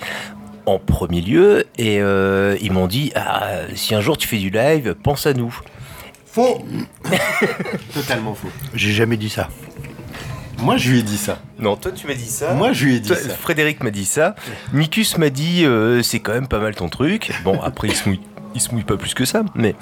en 0.64 0.78
premier 0.78 1.20
lieu, 1.20 1.64
et 1.78 2.00
euh, 2.00 2.56
ils 2.60 2.72
m'ont 2.72 2.86
dit 2.86 3.12
ah, 3.16 3.62
si 3.74 3.94
un 3.94 4.00
jour 4.00 4.16
tu 4.16 4.28
fais 4.28 4.38
du 4.38 4.50
live, 4.50 4.94
pense 5.02 5.26
à 5.26 5.32
nous. 5.32 5.56
Faux 6.26 6.64
Totalement 7.94 8.34
faux. 8.34 8.50
J'ai 8.74 8.92
jamais 8.92 9.16
dit 9.16 9.30
ça. 9.30 9.48
Moi, 10.58 10.76
je 10.76 10.90
lui 10.90 11.00
ai 11.00 11.02
dit 11.02 11.18
ça. 11.18 11.38
Non, 11.58 11.76
toi 11.76 11.92
tu 11.92 12.06
m'as 12.06 12.14
dit 12.14 12.28
ça. 12.28 12.54
Moi, 12.54 12.72
je 12.72 12.84
lui 12.84 12.96
ai 12.96 13.00
dit 13.00 13.08
Toi, 13.08 13.16
ça. 13.16 13.34
Frédéric 13.34 13.82
m'a 13.82 13.90
dit 13.90 14.04
ça. 14.04 14.34
Nicus 14.72 15.18
m'a 15.18 15.30
dit 15.30 15.64
euh, 15.64 16.02
c'est 16.02 16.20
quand 16.20 16.32
même 16.32 16.48
pas 16.48 16.58
mal 16.58 16.74
ton 16.74 16.88
truc. 16.88 17.32
Bon, 17.44 17.60
après 17.62 17.88
il 17.88 17.94
se 17.94 18.08
mouille. 18.08 18.20
Il 18.56 18.60
se 18.60 18.72
mouille 18.72 18.84
pas 18.84 18.96
plus 18.96 19.12
que 19.12 19.26
ça, 19.26 19.42
mais 19.54 19.74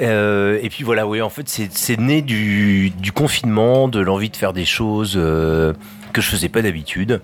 euh, 0.00 0.58
et 0.60 0.70
puis 0.70 0.82
voilà, 0.82 1.06
oui, 1.06 1.22
en 1.22 1.30
fait, 1.30 1.48
c'est 1.48 2.00
né 2.00 2.20
du, 2.20 2.92
confinement, 3.14 3.86
de 3.86 4.00
l'envie 4.00 4.28
de 4.28 4.36
faire 4.36 4.52
des 4.52 4.64
choses 4.64 5.14
euh, 5.14 5.72
que 6.12 6.20
je 6.20 6.28
faisais 6.28 6.48
pas 6.48 6.62
d'habitude. 6.62 7.20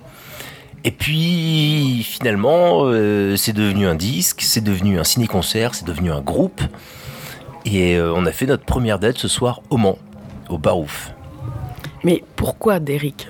Et 0.85 0.93
puis 0.93 2.05
finalement, 2.05 2.83
euh, 2.85 3.35
c'est 3.35 3.53
devenu 3.53 3.89
un 3.89 3.97
disque, 3.97 4.43
c'est 4.43 4.63
devenu 4.63 5.01
un 5.01 5.05
ciné-concert, 5.05 5.75
c'est 5.75 5.85
devenu 5.85 6.13
un 6.13 6.21
groupe. 6.21 6.63
Et 7.65 8.01
on 8.01 8.25
a 8.25 8.31
fait 8.31 8.47
notre 8.47 8.65
première 8.65 9.01
date 9.01 9.19
ce 9.19 9.27
soir 9.27 9.63
au 9.69 9.79
Mans, 9.79 9.99
au 10.49 10.59
Barouf. 10.59 11.13
Mais 12.05 12.23
pourquoi 12.37 12.79
Derrick? 12.79 13.27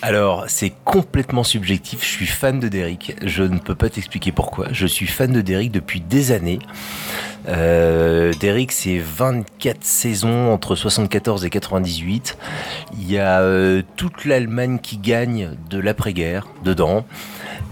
Alors, 0.00 0.44
c'est 0.46 0.72
complètement 0.84 1.42
subjectif. 1.42 2.02
Je 2.02 2.08
suis 2.08 2.26
fan 2.26 2.60
de 2.60 2.68
Derrick. 2.68 3.16
Je 3.24 3.42
ne 3.42 3.58
peux 3.58 3.74
pas 3.74 3.90
t'expliquer 3.90 4.30
pourquoi. 4.30 4.68
Je 4.70 4.86
suis 4.86 5.06
fan 5.06 5.32
de 5.32 5.40
Derrick 5.40 5.72
depuis 5.72 6.00
des 6.00 6.30
années. 6.30 6.60
Euh, 7.48 8.32
Derrick, 8.38 8.70
c'est 8.70 8.98
24 8.98 9.82
saisons 9.82 10.52
entre 10.52 10.76
74 10.76 11.44
et 11.44 11.50
98. 11.50 12.38
Il 12.94 13.10
y 13.10 13.18
a 13.18 13.40
euh, 13.40 13.82
toute 13.96 14.24
l'Allemagne 14.24 14.78
qui 14.80 14.98
gagne 14.98 15.56
de 15.68 15.78
l'après-guerre 15.80 16.46
dedans. 16.64 17.04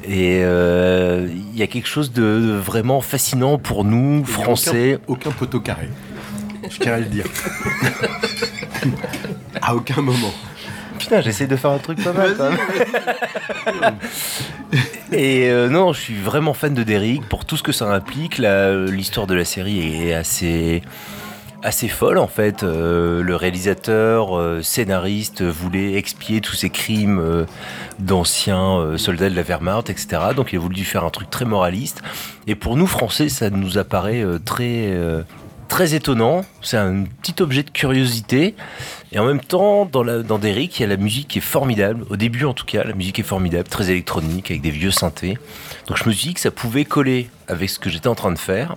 Et 0.05 0.41
euh, 0.43 1.29
il 1.31 1.57
y 1.57 1.63
a 1.63 1.67
quelque 1.69 1.89
chose 1.89 2.13
de, 2.13 2.23
de 2.23 2.53
vraiment 2.53 3.01
fascinant 3.01 3.59
pour 3.59 3.85
nous, 3.85 4.25
Français. 4.25 4.99
Aucun, 5.07 5.29
aucun 5.29 5.31
poteau 5.31 5.61
carré. 5.61 5.89
Je 6.69 6.79
tiens 6.79 6.95
à 6.95 6.99
le 6.99 7.07
dire. 7.07 7.27
à 9.63 9.75
aucun 9.77 10.03
moment. 10.03 10.33
Putain, 11.07 11.21
j'essaie 11.21 11.47
de 11.47 11.57
faire 11.57 11.71
un 11.71 11.79
truc 11.79 12.03
pas 12.03 12.13
mal. 12.13 12.35
quand 12.37 12.51
même. 13.81 13.97
Et 15.13 15.49
euh, 15.49 15.69
non, 15.69 15.93
je 15.93 16.01
suis 16.01 16.17
vraiment 16.17 16.53
fan 16.53 16.75
de 16.75 16.83
Derrick 16.83 17.29
pour 17.29 17.45
tout 17.45 17.57
ce 17.57 17.63
que 17.63 17.73
ça 17.73 17.87
implique. 17.87 18.39
L'histoire 18.39 19.27
de 19.27 19.35
la 19.35 19.45
série 19.45 20.09
est 20.09 20.15
assez 20.15 20.83
assez 21.67 21.89
folle 21.89 22.19
en 22.19 22.29
fait. 22.29 22.63
Euh, 22.63 23.23
le 23.23 23.37
réalisateur, 23.37 24.39
euh, 24.39 24.63
scénariste 24.63 25.43
voulait 25.43 25.95
expier 25.95 26.41
tous 26.41 26.55
ces 26.55 26.71
crimes 26.71 27.19
euh, 27.19 27.45
d'anciens 27.99 28.97
soldats 28.97 29.29
de 29.29 29.35
la 29.35 29.43
Wehrmacht, 29.43 29.91
etc. 29.91 30.19
Donc 30.35 30.53
il 30.53 30.57
a 30.57 30.61
voulu 30.61 30.85
faire 30.85 31.05
un 31.05 31.11
truc 31.11 31.29
très 31.29 31.45
moraliste. 31.45 32.03
Et 32.47 32.55
pour 32.55 32.77
nous 32.77 32.87
Français, 32.87 33.29
ça 33.29 33.51
nous 33.51 33.79
apparaît 33.79 34.25
très 34.45 34.97
très 35.69 35.95
étonnant. 35.95 36.45
C'est 36.63 36.77
un 36.77 37.05
petit 37.23 37.43
objet 37.43 37.63
de 37.63 37.71
curiosité. 37.71 38.55
Et 39.17 39.19
en 39.19 39.25
même 39.25 39.41
temps, 39.41 39.87
dans, 39.87 40.03
la, 40.03 40.23
dans 40.23 40.39
Derrick, 40.39 40.79
il 40.79 40.83
y 40.83 40.85
a 40.85 40.89
la 40.89 40.99
musique 40.99 41.29
qui 41.29 41.39
est 41.39 41.41
formidable. 41.41 42.05
Au 42.11 42.17
début, 42.17 42.45
en 42.45 42.53
tout 42.53 42.67
cas, 42.67 42.85
la 42.85 42.93
musique 42.93 43.19
est 43.19 43.23
formidable, 43.23 43.67
très 43.67 43.91
électronique, 43.91 44.51
avec 44.51 44.61
des 44.61 44.71
vieux 44.71 44.91
synthés. 44.91 45.39
Donc 45.87 45.97
je 45.97 46.05
me 46.07 46.13
suis 46.13 46.29
dit 46.29 46.35
que 46.35 46.41
ça 46.41 46.51
pouvait 46.51 46.85
coller 46.85 47.31
avec 47.49 47.71
ce 47.71 47.79
que 47.79 47.89
j'étais 47.89 48.09
en 48.09 48.15
train 48.15 48.31
de 48.31 48.39
faire. 48.39 48.77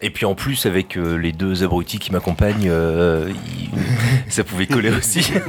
Et 0.00 0.10
puis 0.10 0.26
en 0.26 0.36
plus, 0.36 0.64
avec 0.66 0.96
euh, 0.96 1.16
les 1.16 1.32
deux 1.32 1.64
abrutis 1.64 1.98
qui 1.98 2.12
m'accompagnent, 2.12 2.68
euh, 2.68 3.32
ça 4.28 4.44
pouvait 4.44 4.68
coller 4.68 4.90
aussi. 4.90 5.28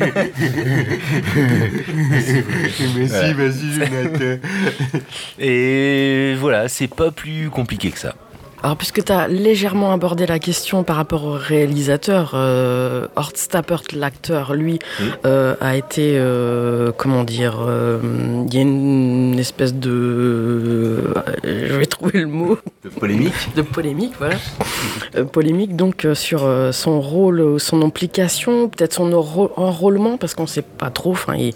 Mais 2.96 3.08
si, 3.08 3.34
vas-y, 3.34 3.74
Jonathan. 3.74 4.40
Et 5.38 6.34
voilà, 6.40 6.68
c'est 6.68 6.88
pas 6.88 7.12
plus 7.12 7.52
compliqué 7.52 7.92
que 7.92 8.00
ça. 8.00 8.16
Alors, 8.62 8.76
puisque 8.76 9.06
tu 9.06 9.12
as 9.14 9.30
légèrement 9.30 9.94
abordé 9.94 10.26
la 10.26 10.38
question 10.38 10.84
par 10.84 10.98
rapport 10.98 11.24
au 11.24 11.32
réalisateur, 11.32 12.32
euh, 12.34 13.08
Horst 13.16 13.52
Tappert, 13.52 13.84
l'acteur, 13.94 14.54
lui, 14.54 14.80
euh, 15.26 15.56
a 15.62 15.78
été, 15.78 16.16
euh, 16.18 16.92
comment 16.98 17.24
dire, 17.24 17.60
euh, 17.66 18.00
il 18.48 18.54
y 18.54 18.58
a 18.58 18.62
une 18.62 19.40
espèce 19.40 19.74
de... 19.74 21.04
je 21.46 21.74
vais 21.74 21.86
trouver 21.86 22.20
le 22.20 22.28
mot. 22.28 22.58
Polémique 23.00 23.34
de 23.56 23.62
polémique, 23.62 24.14
voilà. 24.20 24.36
Polémique 25.32 25.76
donc 25.78 26.06
sur 26.14 26.46
son 26.72 27.00
rôle, 27.00 27.60
son 27.62 27.82
implication, 27.82 28.68
peut-être 28.68 28.94
son 28.94 29.14
enrôlement, 29.14 30.18
parce 30.18 30.34
qu'on 30.34 30.44
ne 30.44 30.48
sait 30.48 30.62
pas 30.64 30.90
trop, 30.90 31.12
enfin, 31.12 31.36
il- 31.36 31.54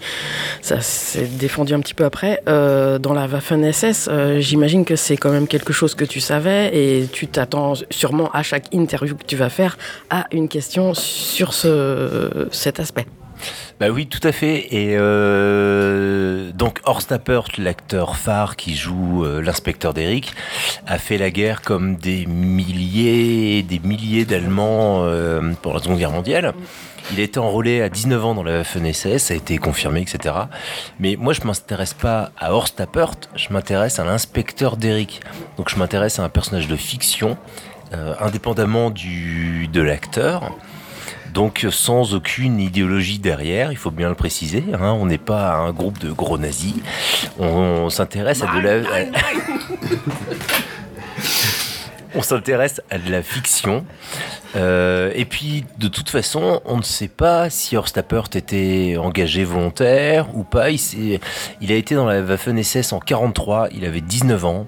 ça 0.62 0.80
s'est 0.80 1.26
défendu 1.26 1.74
un 1.74 1.80
petit 1.80 1.94
peu 1.94 2.04
après. 2.04 2.42
Dans 2.46 3.12
la 3.12 3.26
Waffen-SS, 3.26 4.08
j'imagine 4.38 4.86
que 4.86 4.96
c'est 4.96 5.18
quand 5.18 5.30
même 5.30 5.46
quelque 5.48 5.72
chose 5.74 5.94
que 5.94 6.04
tu 6.06 6.20
savais 6.20 6.74
et 6.74 6.93
tu 7.10 7.26
t'attends 7.26 7.74
sûrement 7.90 8.30
à 8.32 8.42
chaque 8.42 8.72
interview 8.72 9.16
que 9.16 9.24
tu 9.24 9.36
vas 9.36 9.50
faire 9.50 9.78
à 10.10 10.26
une 10.32 10.48
question 10.48 10.94
sur 10.94 11.52
ce, 11.52 12.48
cet 12.50 12.80
aspect. 12.80 13.06
Bah 13.80 13.88
oui, 13.90 14.06
tout 14.06 14.20
à 14.22 14.32
fait. 14.32 14.72
Et 14.74 14.94
euh, 14.96 16.52
donc 16.52 16.80
Horst 16.84 17.08
Tappert, 17.08 17.48
l'acteur 17.58 18.16
phare 18.16 18.56
qui 18.56 18.74
joue 18.76 19.24
euh, 19.24 19.42
l'inspecteur 19.42 19.94
d'Eric, 19.94 20.34
a 20.86 20.98
fait 20.98 21.18
la 21.18 21.30
guerre 21.30 21.60
comme 21.60 21.96
des 21.96 22.26
milliers 22.26 23.58
et 23.58 23.62
des 23.62 23.80
milliers 23.80 24.24
d'Allemands 24.24 25.04
euh, 25.04 25.40
pendant 25.60 25.76
la 25.76 25.82
Seconde 25.82 25.98
Guerre 25.98 26.12
mondiale. 26.12 26.54
Il 27.12 27.20
a 27.20 27.22
été 27.22 27.38
enrôlé 27.38 27.82
à 27.82 27.88
19 27.88 28.24
ans 28.24 28.34
dans 28.34 28.42
la 28.42 28.58
Waffen-SS, 28.58 29.18
ça 29.18 29.34
a 29.34 29.36
été 29.36 29.58
confirmé, 29.58 30.00
etc. 30.00 30.34
Mais 30.98 31.16
moi, 31.18 31.32
je 31.32 31.42
m'intéresse 31.42 31.94
pas 31.94 32.30
à 32.38 32.52
Horst 32.54 32.76
Tappert, 32.76 33.14
je 33.36 33.52
m'intéresse 33.52 33.98
à 33.98 34.04
l'inspecteur 34.04 34.76
d'Eric. 34.76 35.20
Donc 35.58 35.68
je 35.68 35.76
m'intéresse 35.76 36.18
à 36.18 36.24
un 36.24 36.28
personnage 36.28 36.66
de 36.66 36.76
fiction, 36.76 37.36
euh, 37.92 38.14
indépendamment 38.20 38.90
du, 38.90 39.68
de 39.68 39.80
l'acteur. 39.82 40.52
Donc 41.34 41.66
sans 41.70 42.14
aucune 42.14 42.60
idéologie 42.60 43.18
derrière, 43.18 43.72
il 43.72 43.76
faut 43.76 43.90
bien 43.90 44.08
le 44.08 44.14
préciser. 44.14 44.64
hein, 44.72 44.92
on 44.92 45.06
n'est 45.06 45.18
pas 45.18 45.54
un 45.54 45.72
groupe 45.72 45.98
de 45.98 46.10
gros 46.12 46.38
nazis. 46.38 46.74
On, 47.38 47.46
on 47.46 47.90
s'intéresse 47.90 48.42
à 48.42 48.46
de 48.46 48.60
la. 48.60 48.78
on 52.14 52.22
s'intéresse 52.22 52.80
à 52.90 52.98
de 52.98 53.10
la 53.10 53.22
fiction. 53.22 53.84
Euh, 54.56 55.10
et 55.14 55.24
puis, 55.24 55.64
de 55.78 55.88
toute 55.88 56.10
façon, 56.10 56.60
on 56.64 56.76
ne 56.76 56.82
sait 56.82 57.08
pas 57.08 57.50
si 57.50 57.76
Horst 57.76 57.94
Tappert 57.96 58.28
était 58.34 58.96
engagé 58.98 59.44
volontaire 59.44 60.28
ou 60.34 60.44
pas. 60.44 60.70
Il, 60.70 61.72
a 61.72 61.74
été 61.74 61.94
dans 61.94 62.06
la 62.06 62.20
Waffen-SS 62.22 62.92
en 62.92 63.00
43, 63.00 63.68
il 63.72 63.84
avait 63.84 64.00
19 64.00 64.44
ans. 64.44 64.66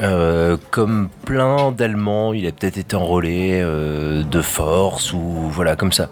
Euh, 0.00 0.56
comme 0.70 1.10
plein 1.26 1.70
d'Allemands, 1.70 2.32
il 2.32 2.46
a 2.46 2.52
peut-être 2.52 2.78
été 2.78 2.96
enrôlé 2.96 3.60
euh, 3.62 4.22
de 4.22 4.40
force 4.40 5.12
ou 5.12 5.20
voilà 5.50 5.76
comme 5.76 5.92
ça. 5.92 6.08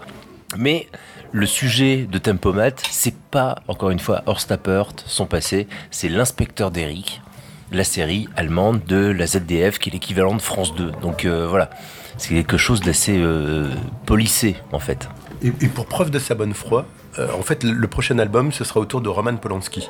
Mais 0.55 0.87
le 1.31 1.47
sujet 1.47 2.07
de 2.09 2.17
Tempomat, 2.19 2.71
c'est 2.89 3.15
pas 3.15 3.55
encore 3.67 3.89
une 3.89 3.99
fois 3.99 4.21
Horst 4.27 4.49
Tappert, 4.49 4.91
son 5.07 5.25
passé, 5.25 5.67
c'est 5.89 6.09
l'inspecteur 6.09 6.69
d'Eric, 6.69 7.21
la 7.71 7.83
série 7.83 8.27
allemande 8.35 8.81
de 8.85 9.07
la 9.11 9.25
ZDF 9.27 9.79
qui 9.79 9.89
est 9.89 9.93
l'équivalent 9.93 10.35
de 10.35 10.41
France 10.41 10.75
2. 10.75 10.91
Donc 11.01 11.25
euh, 11.25 11.47
voilà, 11.47 11.69
c'est 12.17 12.33
quelque 12.33 12.57
chose 12.57 12.81
d'assez 12.81 13.17
euh, 13.17 13.67
policé 14.05 14.55
en 14.71 14.79
fait. 14.79 15.07
Et, 15.43 15.47
et 15.47 15.67
pour 15.67 15.85
preuve 15.87 16.11
de 16.11 16.19
sa 16.19 16.35
bonne 16.35 16.53
foi, 16.53 16.85
euh, 17.19 17.27
en 17.37 17.41
fait, 17.41 17.63
le, 17.63 17.71
le 17.71 17.87
prochain 17.87 18.19
album, 18.19 18.51
ce 18.51 18.63
sera 18.63 18.79
autour 18.79 19.01
de 19.01 19.09
Roman 19.09 19.35
Polanski. 19.35 19.89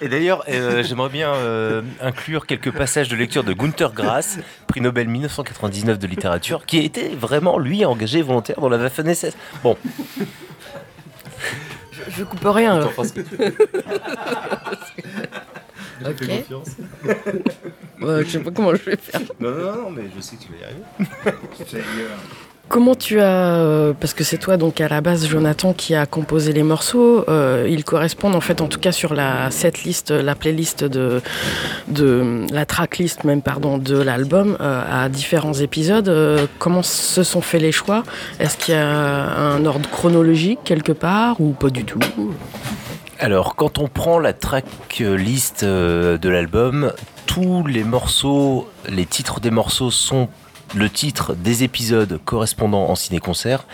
Et 0.00 0.08
d'ailleurs, 0.08 0.42
euh, 0.48 0.82
j'aimerais 0.82 1.10
bien 1.10 1.32
euh, 1.32 1.80
inclure 2.00 2.46
quelques 2.46 2.72
passages 2.72 3.08
de 3.08 3.14
lecture 3.14 3.44
de 3.44 3.52
Gunther 3.52 3.92
Grass, 3.92 4.38
prix 4.66 4.80
Nobel 4.80 5.06
1999 5.06 5.96
de 6.00 6.06
littérature, 6.08 6.66
qui 6.66 6.80
a 6.80 6.82
été 6.82 7.10
vraiment, 7.10 7.56
lui, 7.56 7.84
engagé 7.84 8.20
volontaire 8.20 8.60
dans 8.60 8.68
la 8.68 8.78
Waffen-SS. 8.78 9.36
Bon, 9.62 9.76
Je, 11.92 12.00
je 12.18 12.24
coupe 12.24 12.40
rien. 12.44 12.80
Ok. 16.06 16.28
Je 18.24 18.24
sais 18.30 18.38
pas 18.40 18.50
comment 18.50 18.74
je 18.74 18.82
vais 18.82 18.96
faire. 18.96 19.20
non, 19.38 19.50
non, 19.50 19.82
non, 19.82 19.90
mais 19.90 20.02
je 20.14 20.20
sais 20.20 20.34
que 20.36 20.42
tu 20.42 20.48
vas 20.52 20.58
y 20.58 20.64
arriver. 20.64 21.78
Comment 22.68 22.94
tu 22.94 23.20
as, 23.20 23.56
euh, 23.56 23.92
parce 23.92 24.14
que 24.14 24.24
c'est 24.24 24.38
toi 24.38 24.56
donc 24.56 24.80
à 24.80 24.88
la 24.88 25.02
base 25.02 25.26
Jonathan 25.26 25.74
qui 25.74 25.94
a 25.94 26.06
composé 26.06 26.54
les 26.54 26.62
morceaux, 26.62 27.22
euh, 27.28 27.66
ils 27.68 27.84
correspondent 27.84 28.34
en 28.34 28.40
fait 28.40 28.62
en 28.62 28.66
tout 28.66 28.80
cas 28.80 28.92
sur 28.92 29.12
la 29.12 29.50
setlist, 29.50 30.10
la 30.10 30.34
playlist 30.34 30.82
de, 30.82 31.20
de 31.88 32.46
la 32.50 32.64
tracklist 32.64 33.24
même 33.24 33.42
pardon 33.42 33.76
de 33.76 33.98
l'album 34.00 34.56
euh, 34.60 35.04
à 35.04 35.10
différents 35.10 35.52
épisodes. 35.52 36.08
Euh, 36.08 36.46
comment 36.58 36.82
se 36.82 37.22
sont 37.22 37.42
faits 37.42 37.60
les 37.60 37.72
choix? 37.72 38.04
Est-ce 38.40 38.56
qu'il 38.56 38.72
y 38.72 38.78
a 38.78 38.86
un 38.88 39.66
ordre 39.66 39.90
chronologique 39.90 40.60
quelque 40.64 40.92
part 40.92 41.42
ou 41.42 41.50
pas 41.50 41.68
du 41.68 41.84
tout? 41.84 42.00
Alors, 43.22 43.54
quand 43.54 43.78
on 43.78 43.86
prend 43.86 44.18
la 44.18 44.32
tracklist 44.32 45.62
euh, 45.62 46.18
de 46.18 46.28
l'album, 46.28 46.92
tous 47.26 47.64
les 47.64 47.84
morceaux, 47.84 48.68
les 48.88 49.06
titres 49.06 49.38
des 49.38 49.52
morceaux 49.52 49.92
sont 49.92 50.28
le 50.74 50.90
titre 50.90 51.36
des 51.36 51.62
épisodes 51.62 52.18
correspondant 52.24 52.88
en 52.88 52.96
ciné-concert. 52.96 53.64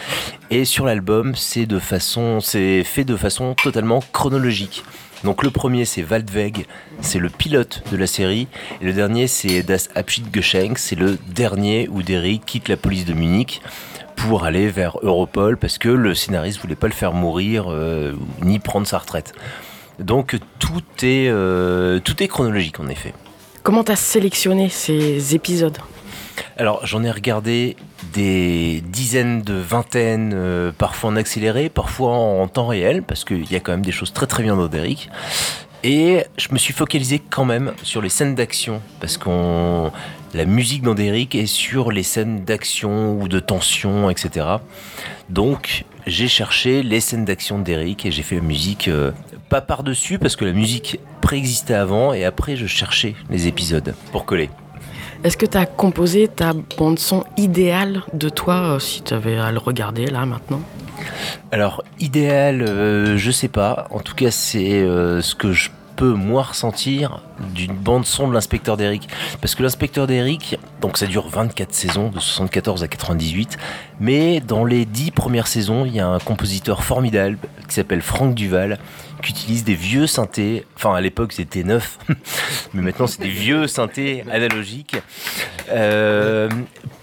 Et 0.50 0.66
sur 0.66 0.84
l'album, 0.84 1.34
c'est 1.34 1.64
de 1.64 1.78
façon, 1.78 2.40
c'est 2.40 2.84
fait 2.84 3.04
de 3.04 3.16
façon 3.16 3.54
totalement 3.54 4.02
chronologique. 4.12 4.84
Donc 5.24 5.42
le 5.42 5.50
premier 5.50 5.86
c'est 5.86 6.04
Waldweg, 6.04 6.66
c'est 7.00 7.18
le 7.18 7.30
pilote 7.30 7.82
de 7.90 7.96
la 7.96 8.06
série, 8.06 8.48
et 8.82 8.84
le 8.84 8.92
dernier 8.92 9.28
c'est 9.28 9.62
Das 9.62 9.88
Abschiedgeschenk, 9.94 10.78
c'est 10.78 10.94
le 10.94 11.18
dernier 11.26 11.88
où 11.90 12.02
Derrick 12.02 12.44
quitte 12.44 12.68
la 12.68 12.76
police 12.76 13.06
de 13.06 13.14
Munich 13.14 13.62
pour 14.18 14.44
aller 14.44 14.68
vers 14.68 14.98
Europol 15.02 15.56
parce 15.56 15.78
que 15.78 15.88
le 15.88 16.14
scénariste 16.14 16.60
voulait 16.60 16.74
pas 16.74 16.88
le 16.88 16.92
faire 16.92 17.12
mourir 17.12 17.66
euh, 17.68 18.14
ni 18.42 18.58
prendre 18.58 18.86
sa 18.86 18.98
retraite. 18.98 19.32
Donc 20.00 20.36
tout 20.58 20.82
est, 21.02 21.28
euh, 21.28 22.00
tout 22.00 22.22
est 22.22 22.28
chronologique 22.28 22.80
en 22.80 22.88
effet. 22.88 23.14
Comment 23.62 23.84
tu 23.84 23.92
as 23.92 23.96
sélectionné 23.96 24.68
ces 24.68 25.34
épisodes? 25.34 25.78
Alors 26.56 26.84
j'en 26.84 27.04
ai 27.04 27.10
regardé 27.10 27.76
des 28.12 28.82
dizaines 28.86 29.42
de 29.42 29.54
vingtaines, 29.54 30.32
euh, 30.34 30.72
parfois 30.76 31.10
en 31.10 31.16
accéléré, 31.16 31.68
parfois 31.68 32.12
en, 32.12 32.46
temps 32.48 32.66
réel, 32.66 33.02
parce 33.02 33.24
qu'il 33.24 33.50
y 33.50 33.56
a 33.56 33.60
quand 33.60 33.72
même 33.72 33.84
des 33.84 33.92
choses 33.92 34.12
très 34.12 34.26
très 34.26 34.42
bien 34.42 34.56
dans 34.56 34.66
Derrick. 34.66 35.10
Et 35.84 36.24
je 36.36 36.48
me 36.50 36.58
suis 36.58 36.74
focalisé 36.74 37.20
quand 37.20 37.44
même 37.44 37.72
sur 37.84 38.02
les 38.02 38.08
scènes 38.08 38.34
d'action, 38.34 38.82
parce 39.00 39.16
qu'on 39.16 39.92
la 40.34 40.44
musique 40.44 40.82
dans 40.82 40.94
Derrick 40.94 41.34
est 41.34 41.46
sur 41.46 41.90
les 41.90 42.02
scènes 42.02 42.44
d'action 42.44 43.18
ou 43.20 43.28
de 43.28 43.40
tension, 43.40 44.10
etc. 44.10 44.46
Donc 45.30 45.84
j'ai 46.06 46.28
cherché 46.28 46.82
les 46.82 47.00
scènes 47.00 47.24
d'action 47.24 47.58
de 47.58 47.64
Derrick 47.64 48.04
et 48.04 48.10
j'ai 48.10 48.22
fait 48.22 48.36
la 48.36 48.42
musique 48.42 48.88
euh, 48.88 49.12
pas 49.48 49.60
par-dessus, 49.60 50.18
parce 50.18 50.36
que 50.36 50.44
la 50.44 50.52
musique 50.52 51.00
préexistait 51.22 51.74
avant, 51.74 52.12
et 52.12 52.24
après 52.24 52.56
je 52.56 52.66
cherchais 52.66 53.14
les 53.30 53.46
épisodes 53.46 53.94
pour 54.12 54.26
coller. 54.26 54.50
Est-ce 55.24 55.36
que 55.36 55.46
tu 55.46 55.56
as 55.56 55.66
composé 55.66 56.28
ta 56.28 56.52
bande 56.52 56.98
son 56.98 57.24
idéale 57.36 58.02
de 58.12 58.28
toi 58.28 58.74
euh, 58.74 58.78
si 58.78 59.02
tu 59.02 59.14
avais 59.14 59.38
à 59.38 59.50
le 59.50 59.58
regarder 59.58 60.06
là 60.06 60.26
maintenant? 60.26 60.60
Alors, 61.50 61.82
idéal, 61.98 62.62
euh, 62.62 63.16
je 63.16 63.30
sais 63.30 63.48
pas. 63.48 63.86
En 63.90 64.00
tout 64.00 64.14
cas, 64.14 64.30
c'est 64.30 64.80
ce 64.80 65.34
que 65.34 65.52
je 65.52 65.70
peux 65.98 66.14
moi 66.14 66.44
ressentir 66.44 67.22
d'une 67.54 67.74
bande 67.74 68.06
son 68.06 68.28
de 68.28 68.32
l'inspecteur 68.32 68.76
d'Eric. 68.76 69.08
Parce 69.40 69.56
que 69.56 69.64
l'inspecteur 69.64 70.06
d'Eric, 70.06 70.56
donc 70.80 70.96
ça 70.96 71.06
dure 71.06 71.28
24 71.28 71.74
saisons, 71.74 72.08
de 72.08 72.20
74 72.20 72.84
à 72.84 72.88
98, 72.88 73.58
mais 73.98 74.38
dans 74.38 74.64
les 74.64 74.84
10 74.84 75.10
premières 75.10 75.48
saisons, 75.48 75.84
il 75.84 75.96
y 75.96 76.00
a 76.00 76.06
un 76.06 76.20
compositeur 76.20 76.84
formidable 76.84 77.36
qui 77.66 77.74
s'appelle 77.74 78.00
Franck 78.00 78.36
Duval, 78.36 78.78
qui 79.22 79.30
utilise 79.30 79.64
des 79.64 79.74
vieux 79.74 80.06
synthés, 80.06 80.64
enfin 80.76 80.94
à 80.94 81.00
l'époque 81.00 81.32
c'était 81.32 81.64
neuf, 81.64 81.98
mais 82.74 82.82
maintenant 82.82 83.06
c'est 83.06 83.22
des 83.22 83.28
vieux 83.28 83.66
synthés 83.66 84.24
analogiques, 84.30 84.96
euh, 85.70 86.48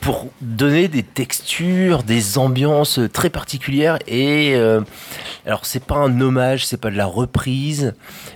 pour 0.02 0.28
donner 0.42 0.88
des 0.88 1.04
textures, 1.04 2.04
des 2.04 2.38
ambiances 2.38 3.00
très 3.12 3.30
particulières. 3.30 3.98
Et 4.08 4.54
euh, 4.56 4.82
alors 5.46 5.66
c'est 5.66 5.84
pas 5.84 5.96
un 5.96 6.22
hommage, 6.22 6.66
c'est 6.66 6.78
pas 6.80 6.92
de 6.92 6.98
la 6.98 7.06
reprise, 7.06 7.94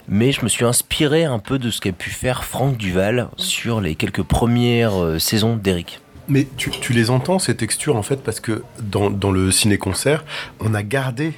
mais 0.07 0.31
je 0.31 0.43
me 0.43 0.49
suis 0.49 0.65
inspiré 0.65 1.25
un 1.25 1.39
peu 1.39 1.59
de 1.59 1.69
ce 1.69 1.79
qu'a 1.79 1.91
pu 1.91 2.09
faire 2.09 2.43
Franck 2.43 2.77
Duval 2.77 3.29
sur 3.37 3.81
les 3.81 3.95
quelques 3.95 4.23
premières 4.23 5.01
euh, 5.01 5.19
saisons 5.19 5.55
d'Eric. 5.55 6.01
Mais 6.27 6.47
tu, 6.57 6.69
tu 6.69 6.93
les 6.93 7.09
entends, 7.09 7.39
ces 7.39 7.55
textures, 7.55 7.95
en 7.95 8.03
fait, 8.03 8.17
parce 8.17 8.39
que 8.39 8.63
dans, 8.81 9.09
dans 9.09 9.31
le 9.31 9.49
ciné-concert, 9.49 10.23
on 10.59 10.75
a 10.75 10.83
gardé 10.83 11.33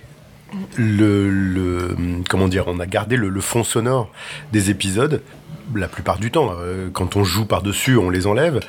le, 0.77 1.29
le- 1.29 1.95
comment 2.29 2.47
dire, 2.47 2.65
on 2.67 2.79
a 2.79 2.85
gardé 2.85 3.15
le, 3.17 3.29
le 3.29 3.41
fond 3.41 3.63
sonore 3.63 4.11
des 4.51 4.69
épisodes 4.69 5.21
la 5.73 5.87
plupart 5.87 6.19
du 6.19 6.31
temps. 6.31 6.51
Euh, 6.59 6.89
Quand 6.91 7.15
on 7.15 7.23
joue 7.23 7.45
par-dessus, 7.45 7.95
on 7.95 8.09
les 8.09 8.27
enlève. 8.27 8.59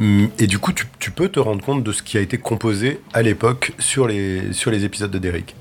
Hum, 0.00 0.28
Et 0.38 0.46
du 0.46 0.58
coup, 0.58 0.72
tu, 0.72 0.84
tu 1.00 1.10
peux 1.10 1.28
te 1.28 1.40
rendre 1.40 1.64
compte 1.64 1.82
de 1.82 1.90
ce 1.92 2.02
qui 2.02 2.18
a 2.18 2.20
été 2.20 2.38
composé 2.38 3.00
à 3.12 3.22
l'époque 3.22 3.72
sur 3.78 4.06
les, 4.06 4.52
sur 4.52 4.70
les 4.70 4.84
épisodes 4.84 5.10
de 5.10 5.18
Derrick. 5.18 5.56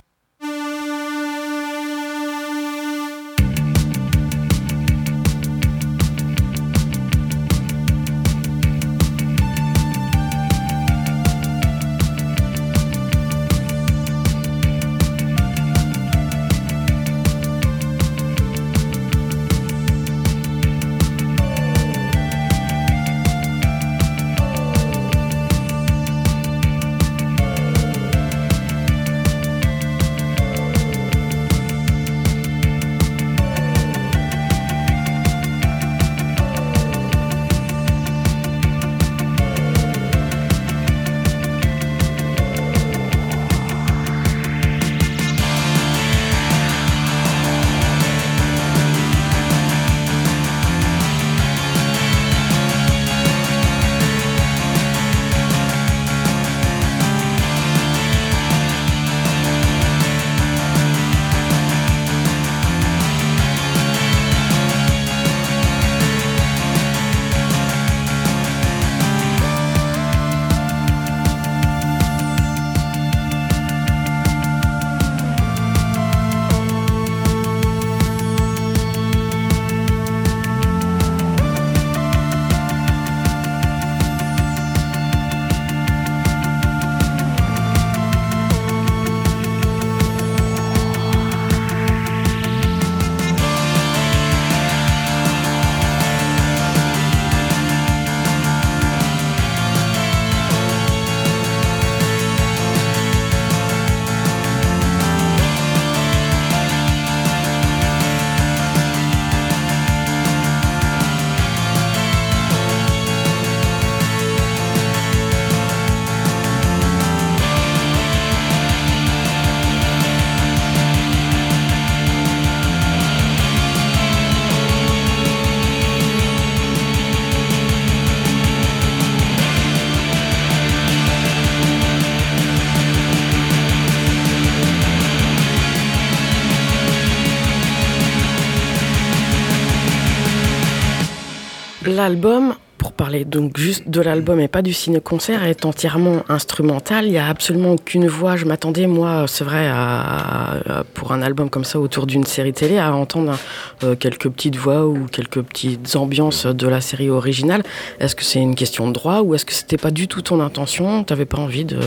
L'album, 141.86 142.56
pour 142.78 142.94
parler 142.94 143.26
donc 143.26 143.58
juste 143.58 143.88
de 143.88 144.02
l'album 144.02 144.40
et 144.40 144.48
pas 144.48 144.62
du 144.62 144.74
ciné-concert, 144.74 145.44
est 145.44 145.66
entièrement 145.66 146.24
instrumental. 146.30 147.06
Il 147.06 147.12
n'y 147.12 147.18
a 147.18 147.28
absolument 147.28 147.74
aucune 147.74 148.08
voix. 148.08 148.36
Je 148.36 148.46
m'attendais, 148.46 148.88
moi, 148.88 149.26
c'est 149.28 149.44
vrai, 149.44 149.68
à, 149.72 150.84
pour 150.94 151.12
un 151.12 151.22
album 151.22 151.50
comme 151.50 151.64
ça 151.64 151.80
autour 151.80 152.08
d'une 152.08 152.24
série 152.24 152.54
télé, 152.54 152.80
à 152.80 152.94
entendre 152.94 153.38
euh, 153.84 153.96
quelques 153.96 154.30
petites 154.30 154.56
voix 154.56 154.88
ou 154.88 155.06
quelques 155.06 155.42
petites 155.42 155.96
ambiances 155.96 156.46
de 156.48 156.68
la 156.68 156.82
série 156.82 157.10
originale. 157.10 157.64
Est-ce 158.00 158.16
que 158.16 158.24
c'est 158.24 158.42
une 158.42 158.56
question 158.56 158.88
de 158.88 158.94
droit 158.94 159.22
ou 159.22 159.36
est-ce 159.36 159.46
que 159.46 159.54
c'était 159.54 159.78
pas 159.78 159.92
du 159.92 160.08
tout 160.08 160.22
ton 160.22 160.40
intention? 160.40 161.04
T'avais 161.04 161.26
pas 161.26 161.38
envie 161.38 161.66
de. 161.66 161.80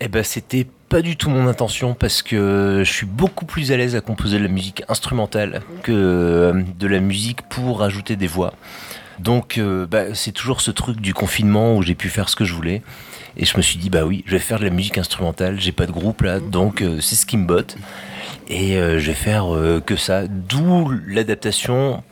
Eh 0.00 0.08
ben, 0.08 0.24
c'était 0.24 0.66
pas 0.88 1.02
du 1.02 1.16
tout 1.16 1.30
mon 1.30 1.46
intention 1.46 1.94
parce 1.94 2.20
que 2.20 2.82
je 2.84 2.92
suis 2.92 3.06
beaucoup 3.06 3.44
plus 3.44 3.70
à 3.70 3.76
l'aise 3.76 3.94
à 3.94 4.00
composer 4.00 4.38
de 4.38 4.42
la 4.42 4.48
musique 4.48 4.82
instrumentale 4.88 5.62
que 5.84 5.92
euh, 5.92 6.62
de 6.78 6.86
la 6.88 7.00
musique 7.00 7.42
pour 7.42 7.82
ajouter 7.82 8.16
des 8.16 8.26
voix. 8.26 8.54
Donc, 9.20 9.58
euh, 9.58 9.86
bah, 9.86 10.14
c'est 10.14 10.32
toujours 10.32 10.60
ce 10.60 10.70
truc 10.70 11.00
du 11.00 11.14
confinement 11.14 11.76
où 11.76 11.82
j'ai 11.82 11.94
pu 11.94 12.08
faire 12.08 12.28
ce 12.28 12.36
que 12.36 12.44
je 12.44 12.54
voulais. 12.54 12.82
Et 13.36 13.44
je 13.44 13.56
me 13.56 13.62
suis 13.62 13.78
dit, 13.78 13.90
bah 13.90 14.04
oui, 14.04 14.24
je 14.26 14.32
vais 14.32 14.38
faire 14.38 14.58
de 14.58 14.64
la 14.64 14.70
musique 14.70 14.98
instrumentale. 14.98 15.60
J'ai 15.60 15.72
pas 15.72 15.86
de 15.86 15.92
groupe 15.92 16.22
là, 16.22 16.40
donc 16.40 16.82
euh, 16.82 17.00
c'est 17.00 17.14
ce 17.16 17.26
qui 17.26 17.36
me 17.36 17.46
botte. 17.46 17.76
Et 18.48 18.76
euh, 18.76 18.98
je 18.98 19.06
vais 19.08 19.14
faire 19.14 19.44
que 19.86 19.94
ça. 19.96 20.26
D'où 20.26 20.90
l'adaptation 21.06 22.02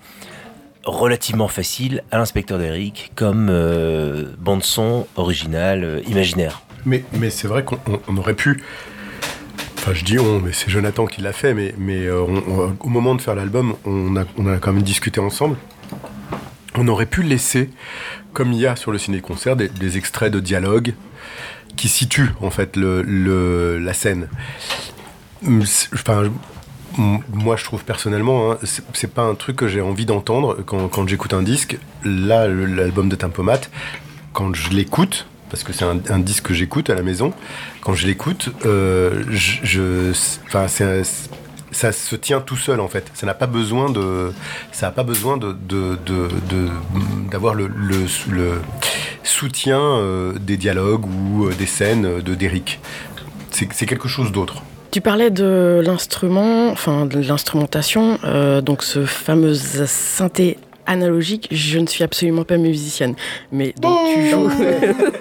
relativement 0.85 1.49
facile 1.49 2.03
à 2.13 2.19
l'inspecteur 2.19 2.59
d'Eric 2.59 3.11
comme 3.17 3.51
bande-son 4.39 5.07
originale 5.17 6.03
imaginaire. 6.09 6.63
Mais, 6.87 7.05
mais 7.13 7.31
c'est 7.31 7.49
vrai 7.49 7.65
qu'on 7.65 7.79
on- 7.87 8.01
on 8.09 8.17
aurait 8.17 8.35
pu. 8.35 8.63
Enfin, 9.77 9.93
je 9.93 10.05
dis 10.05 10.19
on, 10.19 10.41
mais 10.41 10.53
c'est 10.53 10.71
Jonathan 10.71 11.07
qui 11.07 11.21
l'a 11.21 11.33
fait, 11.33 11.53
mais, 11.55 11.75
mais 11.79 12.11
on- 12.11 12.43
on- 12.49 12.77
au 12.81 12.89
moment 12.89 13.15
de 13.15 13.21
faire 13.21 13.35
l'album, 13.35 13.75
on 13.85 14.17
a, 14.17 14.25
on 14.39 14.47
a 14.47 14.57
quand 14.59 14.73
même 14.73 14.83
discuté 14.83 15.21
ensemble. 15.21 15.57
On 16.81 16.87
aurait 16.87 17.07
pu 17.07 17.25
laisser, 17.25 17.71
comme 18.33 18.53
il 18.53 18.61
y 18.61 18.67
a 18.67 18.77
sur 18.77 18.93
le 18.93 18.99
ciné-concert, 18.99 19.57
des, 19.57 19.97
extraits 19.97 20.33
de 20.33 20.39
dialogue 20.39 20.95
qui 21.77 21.89
situent 21.89 22.31
en 22.41 22.51
fait 22.51 22.77
le, 22.77 23.79
la 23.79 23.93
scène. 23.95 24.29
Hum, 25.45 25.65
Enfin, 25.93 26.31
moi 26.97 27.57
je 27.57 27.65
trouve 27.65 27.85
personnellement, 27.85 28.53
hein, 28.53 28.59
c'est 28.95 29.13
pas 29.13 29.23
un 29.23 29.35
truc 29.35 29.57
que 29.57 29.67
j'ai 29.67 29.81
envie 29.81 30.07
d'entendre 30.07 30.59
quand, 30.65 31.09
j'écoute 31.09 31.35
un 31.35 31.43
disque. 31.43 31.79
Là, 32.05 32.47
l'album 32.47 33.09
de 33.09 33.17
Tempomat, 33.17 33.61
quand 34.33 34.55
je 34.55 34.71
l'écoute, 34.71 35.27
parce 35.51 35.65
que 35.65 35.73
c'est 35.73 35.85
un, 35.85 36.19
disque 36.21 36.45
que 36.45 36.55
j'écoute 36.55 36.91
à 36.91 36.95
la 36.95 37.03
maison, 37.03 37.33
quand 37.81 37.95
je 37.95 38.07
l'écoute, 38.07 38.51
euh, 38.67 39.25
je, 39.31 39.65
je- 39.65 40.13
ça 41.71 41.93
se 41.93 42.17
tient 42.17 42.41
tout 42.41 42.57
seul 42.57 42.81
en 42.81 42.89
fait. 42.89 43.05
Ça 43.15 43.27
n'a 43.27 43.35
pas 43.35 43.47
besoin 43.47 43.91
de, 43.91 44.33
ça 44.73 44.87
n'a 44.87 44.93
pas 44.93 45.03
besoin 45.03 45.37
de, 45.37 45.55
d'avoir 47.31 47.55
le, 47.55 47.69
le- 47.69 48.07
le 48.31 48.53
soutien 49.23 49.79
euh, 49.81 50.33
des 50.41 50.57
dialogues 50.57 51.05
ou 51.07 51.47
euh, 51.47 51.55
des 51.59 51.67
scènes 51.67 52.21
de 52.21 52.35
d'Eric. 52.35 52.81
C'est 53.51 53.87
quelque 53.87 54.09
chose 54.09 54.31
d'autre. 54.33 54.63
Tu 54.91 55.01
parlais 55.01 55.31
de 55.31 55.83
l'instrument, 55.85 56.71
enfin 56.71 57.05
de 57.07 57.19
l'instrumentation, 57.21 58.19
euh, 58.25 58.61
donc 58.61 58.83
ce 58.83 59.05
fameux 59.05 59.55
synthé 59.55 60.57
analogique. 60.87 61.49
Je 61.51 61.79
ne 61.79 61.87
suis 61.87 62.05
absolument 62.05 62.45
pas 62.45 62.57
musicienne, 62.57 63.15
mais 63.53 63.75
donc 63.81 63.99
tu 64.15 64.31
joues, 64.31 64.49